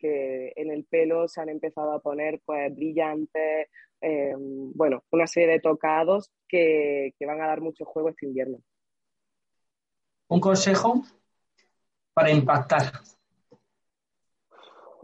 en 0.55 0.71
el 0.71 0.85
pelo 0.85 1.27
se 1.27 1.41
han 1.41 1.49
empezado 1.49 1.91
a 1.91 2.01
poner 2.01 2.39
pues 2.43 2.73
brillantes, 2.75 3.67
em, 4.01 4.71
bueno, 4.73 5.03
una 5.11 5.27
serie 5.27 5.49
de 5.49 5.59
tocados 5.59 6.31
que, 6.47 7.13
que 7.19 7.25
van 7.27 7.41
a 7.41 7.47
dar 7.47 7.61
mucho 7.61 7.85
juego 7.85 8.09
este 8.09 8.25
invierno. 8.25 8.57
Un 10.27 10.39
consejo 10.39 11.03
para 12.13 12.31
impactar. 12.31 12.91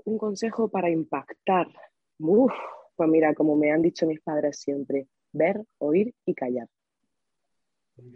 Un 0.05 0.17
consejo 0.17 0.69
para 0.69 0.89
impactar. 0.89 1.67
Uf, 2.17 2.53
pues 2.95 3.09
mira, 3.09 3.33
como 3.33 3.55
me 3.55 3.71
han 3.71 3.81
dicho 3.81 4.07
mis 4.07 4.21
padres 4.21 4.59
siempre, 4.59 5.07
ver, 5.31 5.63
oír 5.77 6.13
y 6.25 6.33
callar. 6.33 6.67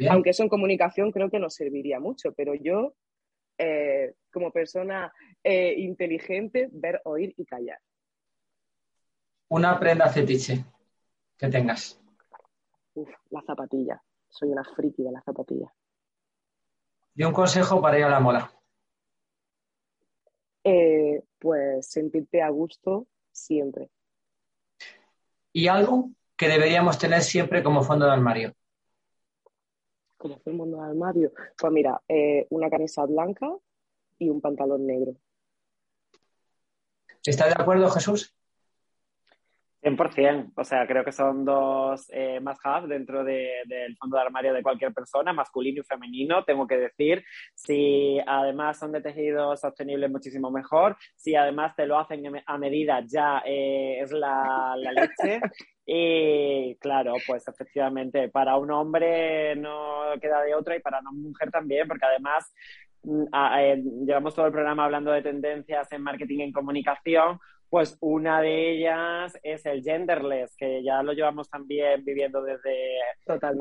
Aunque 0.10 0.32
eso 0.32 0.44
en 0.44 0.50
comunicación 0.50 1.12
creo 1.12 1.30
que 1.30 1.40
nos 1.40 1.54
serviría 1.54 2.00
mucho, 2.00 2.34
pero 2.34 2.56
yo, 2.56 2.96
eh, 3.58 4.16
como 4.32 4.52
persona 4.52 5.14
eh, 5.44 5.76
inteligente, 5.78 6.70
ver, 6.72 7.02
oír 7.04 7.34
y 7.38 7.46
callar. 7.46 7.80
Una 9.50 9.80
prenda 9.80 10.10
fetiche 10.10 10.66
que 11.38 11.50
tengas. 11.50 12.02
Uf, 12.96 13.10
la 13.30 13.42
zapatilla. 13.44 14.02
Soy 14.28 14.50
una 14.50 14.64
friki 14.64 15.04
de 15.04 15.12
la 15.12 15.22
zapatilla. 15.22 15.72
Y 17.16 17.24
un 17.24 17.32
consejo 17.32 17.82
para 17.82 17.98
ir 17.98 18.04
a 18.04 18.10
la 18.10 18.20
moda. 18.20 18.52
Eh, 20.64 21.24
pues 21.40 21.88
sentirte 21.88 22.42
a 22.42 22.50
gusto 22.50 23.08
siempre. 23.32 23.90
¿Y 25.54 25.68
algo 25.68 26.10
que 26.36 26.50
deberíamos 26.50 26.98
tener 26.98 27.22
siempre 27.22 27.64
como 27.64 27.84
fondo 27.84 28.06
de 28.06 28.12
armario? 28.12 28.54
Como 30.18 30.40
fondo 30.40 30.78
de 30.78 30.84
armario. 30.84 31.32
Pues 31.58 31.72
mira, 31.72 32.02
eh, 32.08 32.46
una 32.50 32.70
camisa 32.70 33.06
blanca 33.06 33.48
y 34.18 34.30
un 34.30 34.42
pantalón 34.42 34.86
negro. 34.86 35.16
¿Estás 37.24 37.56
de 37.56 37.62
acuerdo, 37.62 37.90
Jesús? 37.90 38.35
100%, 39.86 40.54
o 40.56 40.64
sea, 40.64 40.88
creo 40.88 41.06
que 41.06 41.12
son 41.12 41.46
dos 41.46 42.08
eh, 42.12 42.40
must-have 42.42 42.88
dentro 42.88 43.24
del 43.24 43.96
fondo 44.00 44.18
de 44.18 44.24
armario 44.24 44.52
de 44.52 44.64
cualquier 44.64 44.92
persona, 44.92 45.32
masculino 45.32 45.82
y 45.82 45.84
femenino, 45.84 46.44
tengo 46.44 46.66
que 46.66 46.78
decir. 46.78 47.24
Si 47.54 48.20
además 48.26 48.80
son 48.80 48.92
de 48.92 49.02
tejido 49.02 49.56
sostenible, 49.56 50.10
muchísimo 50.10 50.50
mejor. 50.50 50.98
Si 51.16 51.36
además 51.36 51.76
te 51.76 51.86
lo 51.86 52.00
hacen 52.00 52.24
a 52.48 52.58
medida, 52.58 53.04
ya 53.06 53.44
eh, 53.46 54.00
es 54.02 54.12
la, 54.12 54.76
leche. 54.76 55.40
Y 55.88 56.78
claro, 56.78 57.14
pues 57.28 57.48
efectivamente, 57.48 58.30
para 58.30 58.58
un 58.58 58.72
hombre 58.72 59.56
no 59.56 60.14
queda 60.20 60.42
de 60.42 60.56
otra 60.56 60.76
y 60.76 60.80
para 60.80 61.00
una 61.00 61.12
mujer 61.12 61.52
también, 61.52 61.88
porque 61.88 62.08
además 62.08 62.52
mm, 63.04 63.26
eh, 63.60 63.84
llevamos 64.04 64.34
todo 64.34 64.48
el 64.48 64.52
programa 64.52 64.86
hablando 64.86 65.12
de 65.12 65.22
tendencias 65.22 65.92
en 65.92 66.02
marketing 66.02 66.40
y 66.40 66.42
en 66.42 66.52
comunicación, 66.54 67.40
pues 67.76 67.98
una 68.00 68.40
de 68.40 68.72
ellas 68.72 69.38
es 69.44 69.66
el 69.66 69.84
genderless, 69.84 70.56
que 70.56 70.82
ya 70.82 71.04
lo 71.04 71.12
llevamos 71.12 71.50
también 71.50 72.06
viviendo 72.06 72.42
desde 72.42 72.72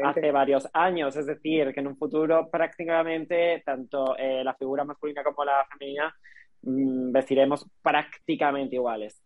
hace 0.04 0.30
varios 0.30 0.68
años. 0.72 1.16
Es 1.16 1.26
decir, 1.26 1.74
que 1.74 1.80
en 1.80 1.88
un 1.88 1.96
futuro 1.96 2.48
prácticamente 2.48 3.60
tanto 3.66 4.16
eh, 4.16 4.44
la 4.44 4.54
figura 4.54 4.84
masculina 4.84 5.24
como 5.24 5.44
la 5.44 5.66
femenina 5.68 6.14
mm, 6.62 7.10
vestiremos 7.10 7.68
prácticamente 7.82 8.76
iguales. 8.76 9.20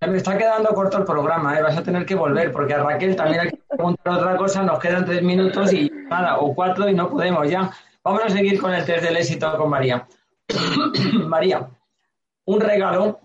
Me 0.00 0.16
está 0.16 0.38
quedando 0.38 0.70
corto 0.70 0.96
el 0.96 1.04
programa, 1.04 1.58
¿eh? 1.58 1.62
vas 1.62 1.76
a 1.76 1.82
tener 1.82 2.06
que 2.06 2.14
volver, 2.14 2.50
porque 2.50 2.72
a 2.72 2.82
Raquel 2.82 3.14
también 3.14 3.40
hay 3.40 3.50
que 3.50 3.60
preguntar 3.68 4.14
otra 4.14 4.38
cosa, 4.38 4.62
nos 4.62 4.78
quedan 4.78 5.04
tres 5.04 5.22
minutos 5.22 5.70
y 5.70 5.90
nada, 6.08 6.38
o 6.38 6.54
cuatro 6.54 6.88
y 6.88 6.94
no 6.94 7.10
podemos 7.10 7.46
ya. 7.46 7.70
Vamos 8.02 8.22
a 8.24 8.30
seguir 8.30 8.58
con 8.58 8.72
el 8.72 8.86
test 8.86 9.04
del 9.04 9.18
éxito 9.18 9.54
con 9.58 9.68
María. 9.68 10.08
María, 11.28 11.68
un 12.46 12.58
regalo 12.58 13.20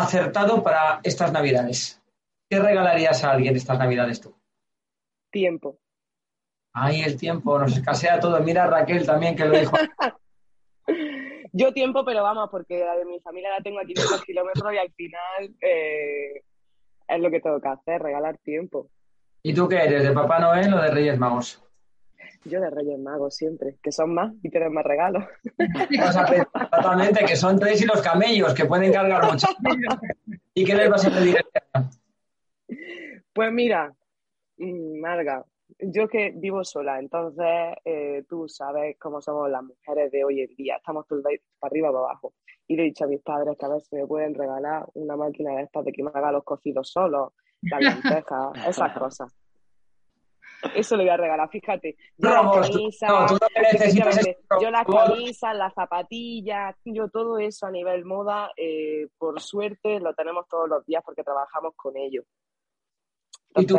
acertado 0.00 0.62
para 0.62 1.00
estas 1.02 1.32
navidades? 1.32 2.00
¿Qué 2.48 2.58
regalarías 2.58 3.24
a 3.24 3.32
alguien 3.32 3.56
estas 3.56 3.78
navidades 3.78 4.20
tú? 4.20 4.34
Tiempo. 5.30 5.78
Ay, 6.72 7.02
el 7.02 7.16
tiempo, 7.16 7.58
nos 7.58 7.76
escasea 7.76 8.18
todo. 8.18 8.40
Mira 8.40 8.66
Raquel 8.66 9.06
también 9.06 9.36
que 9.36 9.44
lo 9.44 9.58
dijo. 9.58 9.76
Yo 11.52 11.72
tiempo, 11.72 12.04
pero 12.04 12.24
vamos, 12.24 12.48
porque 12.50 12.74
de 12.74 13.04
mi 13.04 13.20
familia 13.20 13.50
la 13.50 13.62
tengo 13.62 13.78
a 13.78 13.84
500 13.84 14.24
kilómetros 14.24 14.72
y 14.72 14.76
al 14.76 14.92
final 14.92 15.54
eh, 15.60 16.42
es 17.06 17.20
lo 17.20 17.30
que 17.30 17.40
tengo 17.40 17.60
que 17.60 17.68
hacer, 17.68 18.02
regalar 18.02 18.38
tiempo. 18.38 18.90
¿Y 19.40 19.54
tú 19.54 19.68
qué 19.68 19.76
eres, 19.76 20.02
de 20.02 20.10
Papá 20.10 20.40
Noel 20.40 20.74
o 20.74 20.82
de 20.82 20.90
Reyes 20.90 21.16
Magos? 21.16 21.62
Yo 22.44 22.60
de 22.60 22.70
Reyes 22.70 22.98
Magos 22.98 23.34
siempre, 23.34 23.76
que 23.82 23.90
son 23.90 24.12
más 24.14 24.32
y 24.42 24.50
tienen 24.50 24.72
más 24.72 24.84
regalos. 24.84 25.24
Exactamente, 25.90 27.24
que 27.24 27.36
son 27.36 27.58
tres 27.58 27.80
y 27.82 27.86
los 27.86 28.02
camellos, 28.02 28.52
que 28.54 28.66
pueden 28.66 28.92
cargar 28.92 29.24
mucho. 29.24 29.46
¿Y 30.52 30.64
qué 30.64 30.74
les 30.74 30.90
vas 30.90 31.06
a 31.06 31.10
pedir? 31.10 31.36
Pues 33.32 33.52
mira, 33.52 33.92
mm, 34.58 35.00
Marga, 35.00 35.44
yo 35.78 36.08
que 36.08 36.32
vivo 36.36 36.62
sola, 36.64 36.98
entonces 36.98 37.76
eh, 37.84 38.24
tú 38.28 38.48
sabes 38.48 38.96
cómo 38.98 39.20
somos 39.20 39.50
las 39.50 39.62
mujeres 39.62 40.12
de 40.12 40.24
hoy 40.24 40.42
en 40.42 40.54
día, 40.54 40.76
estamos 40.76 41.06
todo 41.06 41.22
para 41.22 41.38
arriba 41.62 41.88
para 41.88 42.04
abajo. 42.04 42.34
Y 42.66 42.76
le 42.76 42.82
he 42.82 42.86
dicho 42.86 43.04
a 43.04 43.08
mis 43.08 43.20
padres 43.20 43.56
que 43.58 43.66
a 43.66 43.70
veces 43.70 43.92
me 43.92 44.06
pueden 44.06 44.34
regalar 44.34 44.86
una 44.94 45.16
máquina 45.16 45.56
de 45.56 45.62
estas 45.62 45.84
de 45.84 45.92
que 45.92 46.02
me 46.02 46.10
haga 46.14 46.32
los 46.32 46.44
cocidos 46.44 46.90
solos, 46.90 47.32
las 47.62 47.80
lentejas, 48.04 48.68
esas 48.68 48.98
cosas. 48.98 49.43
Eso 50.74 50.96
le 50.96 51.04
voy 51.04 51.10
a 51.10 51.16
regalar, 51.16 51.48
fíjate. 51.50 51.96
Yo 52.16 52.30
las 52.30 52.68
camisas, 52.68 53.10
yo 54.60 54.70
las 54.70 54.86
camisas, 54.86 55.56
las 55.56 55.74
zapatillas, 55.74 56.76
yo 56.84 57.08
todo 57.08 57.38
eso 57.38 57.66
a 57.66 57.70
nivel 57.70 58.04
moda, 58.04 58.50
eh, 58.56 59.08
por 59.18 59.40
suerte 59.40 60.00
lo 60.00 60.14
tenemos 60.14 60.48
todos 60.48 60.68
los 60.68 60.86
días 60.86 61.02
porque 61.04 61.22
trabajamos 61.22 61.74
con 61.76 61.96
ello. 61.96 62.24
¿Y 63.56 63.66
tu 63.66 63.76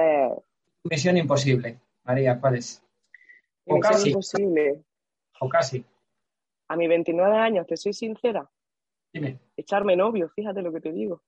misión 0.83 1.17
imposible, 1.17 1.79
María, 2.03 2.39
cuál 2.39 2.55
es? 2.55 2.83
O 3.65 3.79
casi. 3.79 4.09
imposible. 4.09 4.83
O 5.39 5.49
casi. 5.49 5.83
A 6.67 6.75
mis 6.75 6.89
29 6.89 7.37
años, 7.37 7.67
te 7.67 7.77
soy 7.77 7.93
sincera. 7.93 8.49
Dime. 9.11 9.39
Echarme 9.57 9.95
novio, 9.95 10.29
fíjate 10.29 10.61
lo 10.61 10.71
que 10.71 10.81
te 10.81 10.91
digo. 10.91 11.21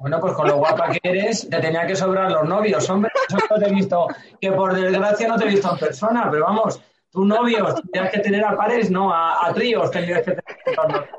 Bueno, 0.00 0.20
pues 0.20 0.32
con 0.34 0.48
lo 0.48 0.56
guapa 0.56 0.90
que 0.90 1.00
eres, 1.02 1.48
te 1.48 1.60
tenía 1.60 1.86
que 1.86 1.96
sobrar 1.96 2.30
los 2.30 2.44
novios, 2.48 2.88
hombre. 2.90 3.10
Eso 3.28 3.38
no 3.48 3.58
te 3.58 3.68
he 3.68 3.72
visto, 3.72 4.08
que 4.40 4.52
por 4.52 4.74
desgracia 4.74 5.28
no 5.28 5.38
te 5.38 5.44
he 5.44 5.48
visto 5.48 5.70
en 5.70 5.78
persona, 5.78 6.28
pero 6.30 6.44
vamos, 6.44 6.80
tus 7.10 7.26
novios 7.26 7.80
tienes 7.92 8.10
que 8.10 8.18
tener 8.20 8.44
a 8.44 8.56
pares, 8.56 8.90
no, 8.90 9.12
a, 9.14 9.52
tríos 9.54 9.90
tendrías 9.90 10.22
que 10.22 10.32
tener. 10.32 11.10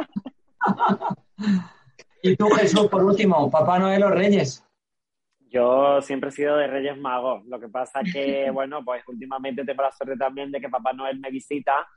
y 2.22 2.36
tú, 2.36 2.50
Jesús, 2.50 2.88
por 2.88 3.04
último, 3.04 3.50
Papá 3.50 3.80
Noel 3.80 4.04
o 4.04 4.10
Reyes. 4.10 4.65
Yo 5.56 6.02
siempre 6.02 6.32
he 6.32 6.34
sido 6.34 6.58
de 6.58 6.68
Reyes 6.68 6.98
Magos. 6.98 7.46
Lo 7.46 7.62
que 7.62 7.70
pasa 7.70 8.02
que, 8.04 8.52
bueno, 8.52 8.84
pues 8.84 9.08
últimamente 9.08 9.64
tengo 9.64 9.84
la 9.84 9.92
suerte 9.94 10.18
también 10.18 10.52
de 10.52 10.60
que 10.60 10.68
Papá 10.68 10.92
Noel 10.92 11.18
me 11.22 11.32
visita, 11.32 11.88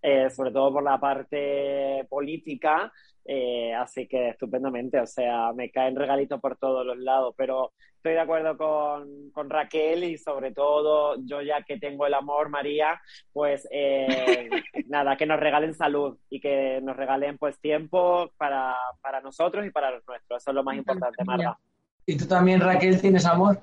eh, 0.00 0.30
sobre 0.30 0.52
todo 0.52 0.74
por 0.74 0.84
la 0.84 1.00
parte 1.00 2.06
política. 2.08 2.92
Eh, 3.24 3.74
así 3.74 4.06
que 4.06 4.28
estupendamente, 4.28 5.00
o 5.00 5.06
sea, 5.06 5.52
me 5.52 5.68
caen 5.68 5.96
regalitos 5.96 6.40
por 6.40 6.56
todos 6.58 6.86
los 6.86 6.96
lados, 6.96 7.34
pero 7.36 7.72
estoy 7.96 8.12
de 8.12 8.20
acuerdo 8.20 8.56
con, 8.56 9.32
con 9.32 9.50
Raquel 9.50 10.04
y 10.04 10.16
sobre 10.16 10.52
todo 10.52 11.16
yo 11.26 11.42
ya 11.42 11.62
que 11.62 11.76
tengo 11.80 12.06
el 12.06 12.14
amor, 12.14 12.50
María, 12.50 13.00
pues 13.32 13.66
eh, 13.72 14.48
nada, 14.86 15.16
que 15.16 15.26
nos 15.26 15.40
regalen 15.40 15.74
salud 15.74 16.16
y 16.30 16.40
que 16.40 16.80
nos 16.82 16.96
regalen 16.96 17.36
pues 17.36 17.58
tiempo 17.58 18.30
para, 18.36 18.76
para 19.02 19.20
nosotros 19.20 19.66
y 19.66 19.70
para 19.70 19.90
los 19.90 20.06
nuestros. 20.06 20.40
Eso 20.40 20.52
es 20.52 20.54
lo 20.54 20.62
más 20.62 20.76
importante, 20.76 21.24
Marga. 21.24 21.58
¿Y 22.08 22.16
tú 22.16 22.26
también, 22.26 22.58
Raquel, 22.58 22.98
tienes 22.98 23.26
amor? 23.26 23.60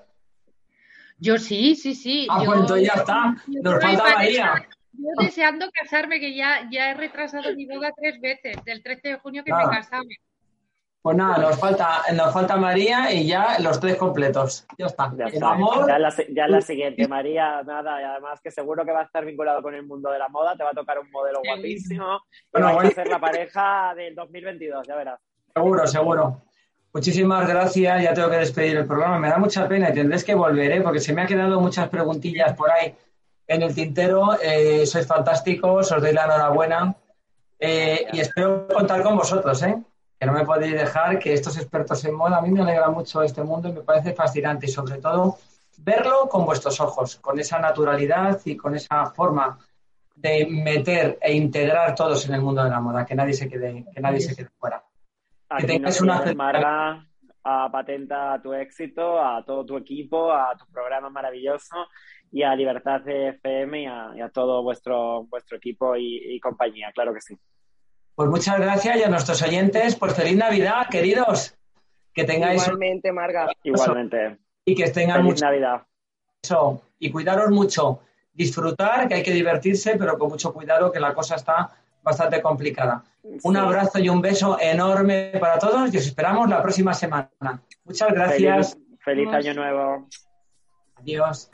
Yo 1.18 1.40
sí, 1.40 1.76
sí, 1.76 1.96
sí. 1.96 2.28
Ah, 2.30 2.44
pues 2.46 2.60
entonces 2.60 2.88
ya 2.88 2.94
está. 2.94 3.36
Nos 3.48 3.82
falta 3.82 4.04
María. 4.04 4.68
Yo 4.94 5.10
deseando 5.20 5.66
casarme, 5.72 6.20
que 6.20 6.36
ya, 6.36 6.70
ya 6.72 6.92
he 6.92 6.94
retrasado 6.94 7.56
mi 7.56 7.66
boda 7.66 7.92
tres 8.00 8.22
veces, 8.22 8.64
del 8.64 8.84
13 8.84 9.08
de 9.08 9.16
junio 9.18 9.44
que 9.44 9.52
me 9.52 9.64
casaba. 9.64 10.04
Pues 11.02 11.18
nada, 11.18 11.40
nos 11.40 11.60
falta, 11.60 12.04
nos 12.14 12.32
falta 12.32 12.56
María 12.58 13.12
y 13.12 13.26
ya 13.26 13.58
los 13.60 13.80
tres 13.80 13.96
completos. 13.96 14.68
Ya 14.78 14.86
está. 14.86 15.12
Ya, 15.18 15.26
está. 15.26 15.54
Amor... 15.54 15.88
ya, 15.88 15.98
la, 15.98 16.14
ya 16.30 16.48
la 16.48 16.62
siguiente, 16.62 17.08
María, 17.08 17.64
nada, 17.64 18.00
y 18.00 18.04
además 18.04 18.42
que 18.42 18.52
seguro 18.52 18.86
que 18.86 18.92
va 18.92 19.02
a 19.02 19.06
estar 19.06 19.26
vinculado 19.26 19.64
con 19.64 19.74
el 19.74 19.88
mundo 19.88 20.12
de 20.12 20.20
la 20.20 20.30
moda, 20.30 20.56
te 20.56 20.64
va 20.64 20.70
a 20.70 20.74
tocar 20.74 21.00
un 21.00 21.10
modelo 21.10 21.42
guapísimo. 21.44 22.22
Bueno, 22.52 22.68
a 22.68 22.92
ser 22.92 23.08
la 23.08 23.20
pareja 23.20 23.96
del 23.96 24.14
2022, 24.14 24.86
ya 24.88 24.96
verás. 24.96 25.20
Seguro, 25.52 25.88
seguro. 25.88 26.44
Muchísimas 26.96 27.46
gracias, 27.46 28.04
ya 28.04 28.14
tengo 28.14 28.30
que 28.30 28.38
despedir 28.38 28.78
el 28.78 28.86
programa. 28.86 29.20
Me 29.20 29.28
da 29.28 29.38
mucha 29.38 29.68
pena 29.68 29.90
y 29.90 29.94
tendréis 29.94 30.24
que 30.24 30.34
volver, 30.34 30.72
¿eh? 30.72 30.82
porque 30.82 31.02
se 31.02 31.12
me 31.12 31.24
han 31.24 31.28
quedado 31.28 31.60
muchas 31.60 31.90
preguntillas 31.90 32.54
por 32.54 32.72
ahí 32.72 32.96
en 33.48 33.64
el 33.64 33.76
tintero. 33.76 34.38
Eh, 34.42 34.86
sois 34.86 35.06
fantásticos, 35.06 35.92
os 35.92 36.02
doy 36.02 36.14
la 36.14 36.24
enhorabuena 36.24 36.96
eh, 37.60 38.08
y 38.14 38.22
espero 38.22 38.66
contar 38.70 39.04
con 39.04 39.18
vosotros, 39.18 39.62
¿eh? 39.64 39.76
que 40.18 40.26
no 40.26 40.32
me 40.32 40.46
podéis 40.46 40.72
dejar, 40.72 41.20
que 41.20 41.34
estos 41.34 41.58
expertos 41.58 42.06
en 42.06 42.16
moda, 42.16 42.38
a 42.38 42.42
mí 42.42 42.50
me 42.50 42.62
alegra 42.62 42.90
mucho 42.90 43.22
este 43.24 43.44
mundo 43.44 43.68
y 43.68 43.74
me 43.74 43.82
parece 43.82 44.14
fascinante 44.14 44.68
y 44.68 44.70
sobre 44.70 45.00
todo 45.00 45.38
verlo 45.80 46.30
con 46.30 46.46
vuestros 46.46 46.80
ojos, 46.80 47.18
con 47.18 47.38
esa 47.38 47.60
naturalidad 47.60 48.40
y 48.46 48.56
con 48.56 48.74
esa 48.74 49.08
forma 49.08 49.60
de 50.16 50.48
meter 50.50 51.18
e 51.22 51.34
integrar 51.34 51.94
todos 51.94 52.26
en 52.26 52.36
el 52.36 52.42
mundo 52.42 52.64
de 52.64 52.70
la 52.70 52.80
moda, 52.80 53.06
que 53.06 53.16
nadie 53.16 53.34
se 53.34 53.50
quede, 53.50 53.84
que 53.94 54.00
nadie 54.00 54.22
se 54.22 54.34
quede 54.34 54.48
fuera 54.58 54.82
que 55.58 55.68
tengas 55.68 56.02
una 56.02 56.34
Marga, 56.36 57.08
a 57.44 57.72
Patenta 57.72 58.42
tu 58.42 58.54
éxito, 58.54 59.24
a 59.24 59.44
todo 59.46 59.66
tu 59.66 59.78
equipo, 59.78 60.32
a 60.32 60.56
tu 60.58 60.66
programa 60.72 61.10
maravilloso 61.10 61.76
y 62.32 62.44
a 62.44 62.56
Libertad 62.56 63.02
de 63.02 63.30
FM 63.30 63.84
y 63.84 64.22
a, 64.22 64.30
todo 64.30 64.64
vuestro, 64.64 65.26
vuestro 65.26 65.58
equipo 65.58 65.96
y, 65.96 66.40
compañía, 66.40 66.92
claro 66.94 67.14
que 67.14 67.22
sí. 67.22 67.38
Pues 68.16 68.30
muchas 68.30 68.60
gracias 68.60 68.98
y 68.98 69.04
a 69.04 69.10
nuestros 69.10 69.42
oyentes, 69.44 69.96
pues 69.96 70.16
feliz 70.16 70.38
Navidad, 70.38 70.88
queridos. 70.90 71.56
Que 72.14 72.24
tengáis. 72.24 72.64
Igualmente, 72.64 73.12
Marga. 73.12 73.48
Igualmente. 73.62 74.38
Y 74.64 74.74
que 74.74 74.90
tengan 74.90 75.24
feliz 75.24 75.42
Navidad. 75.42 75.84
Eso. 76.42 76.82
Y 76.98 77.12
cuidaros 77.12 77.52
mucho. 77.52 78.00
Disfrutar, 78.34 79.08
que 79.08 79.16
hay 79.16 79.24
que 79.24 79.32
divertirse, 79.32 79.98
pero 79.98 80.18
con 80.18 80.30
mucho 80.30 80.54
cuidado, 80.54 80.92
que 80.92 81.00
la 81.00 81.14
cosa 81.14 81.36
está 81.36 81.72
bastante 82.06 82.42
complicada. 82.42 83.04
Un 83.44 83.58
abrazo 83.58 84.00
y 84.00 84.08
un 84.08 84.22
beso 84.22 84.58
enorme 84.62 85.32
para 85.40 85.60
todos 85.60 85.94
y 85.94 85.98
os 85.98 86.06
esperamos 86.06 86.48
la 86.48 86.62
próxima 86.62 86.94
semana. 86.94 87.30
Muchas 87.84 88.14
gracias. 88.14 88.78
Feliz, 89.04 89.28
feliz 89.28 89.34
año 89.34 89.54
nuevo. 89.56 90.08
Adiós. 90.96 91.50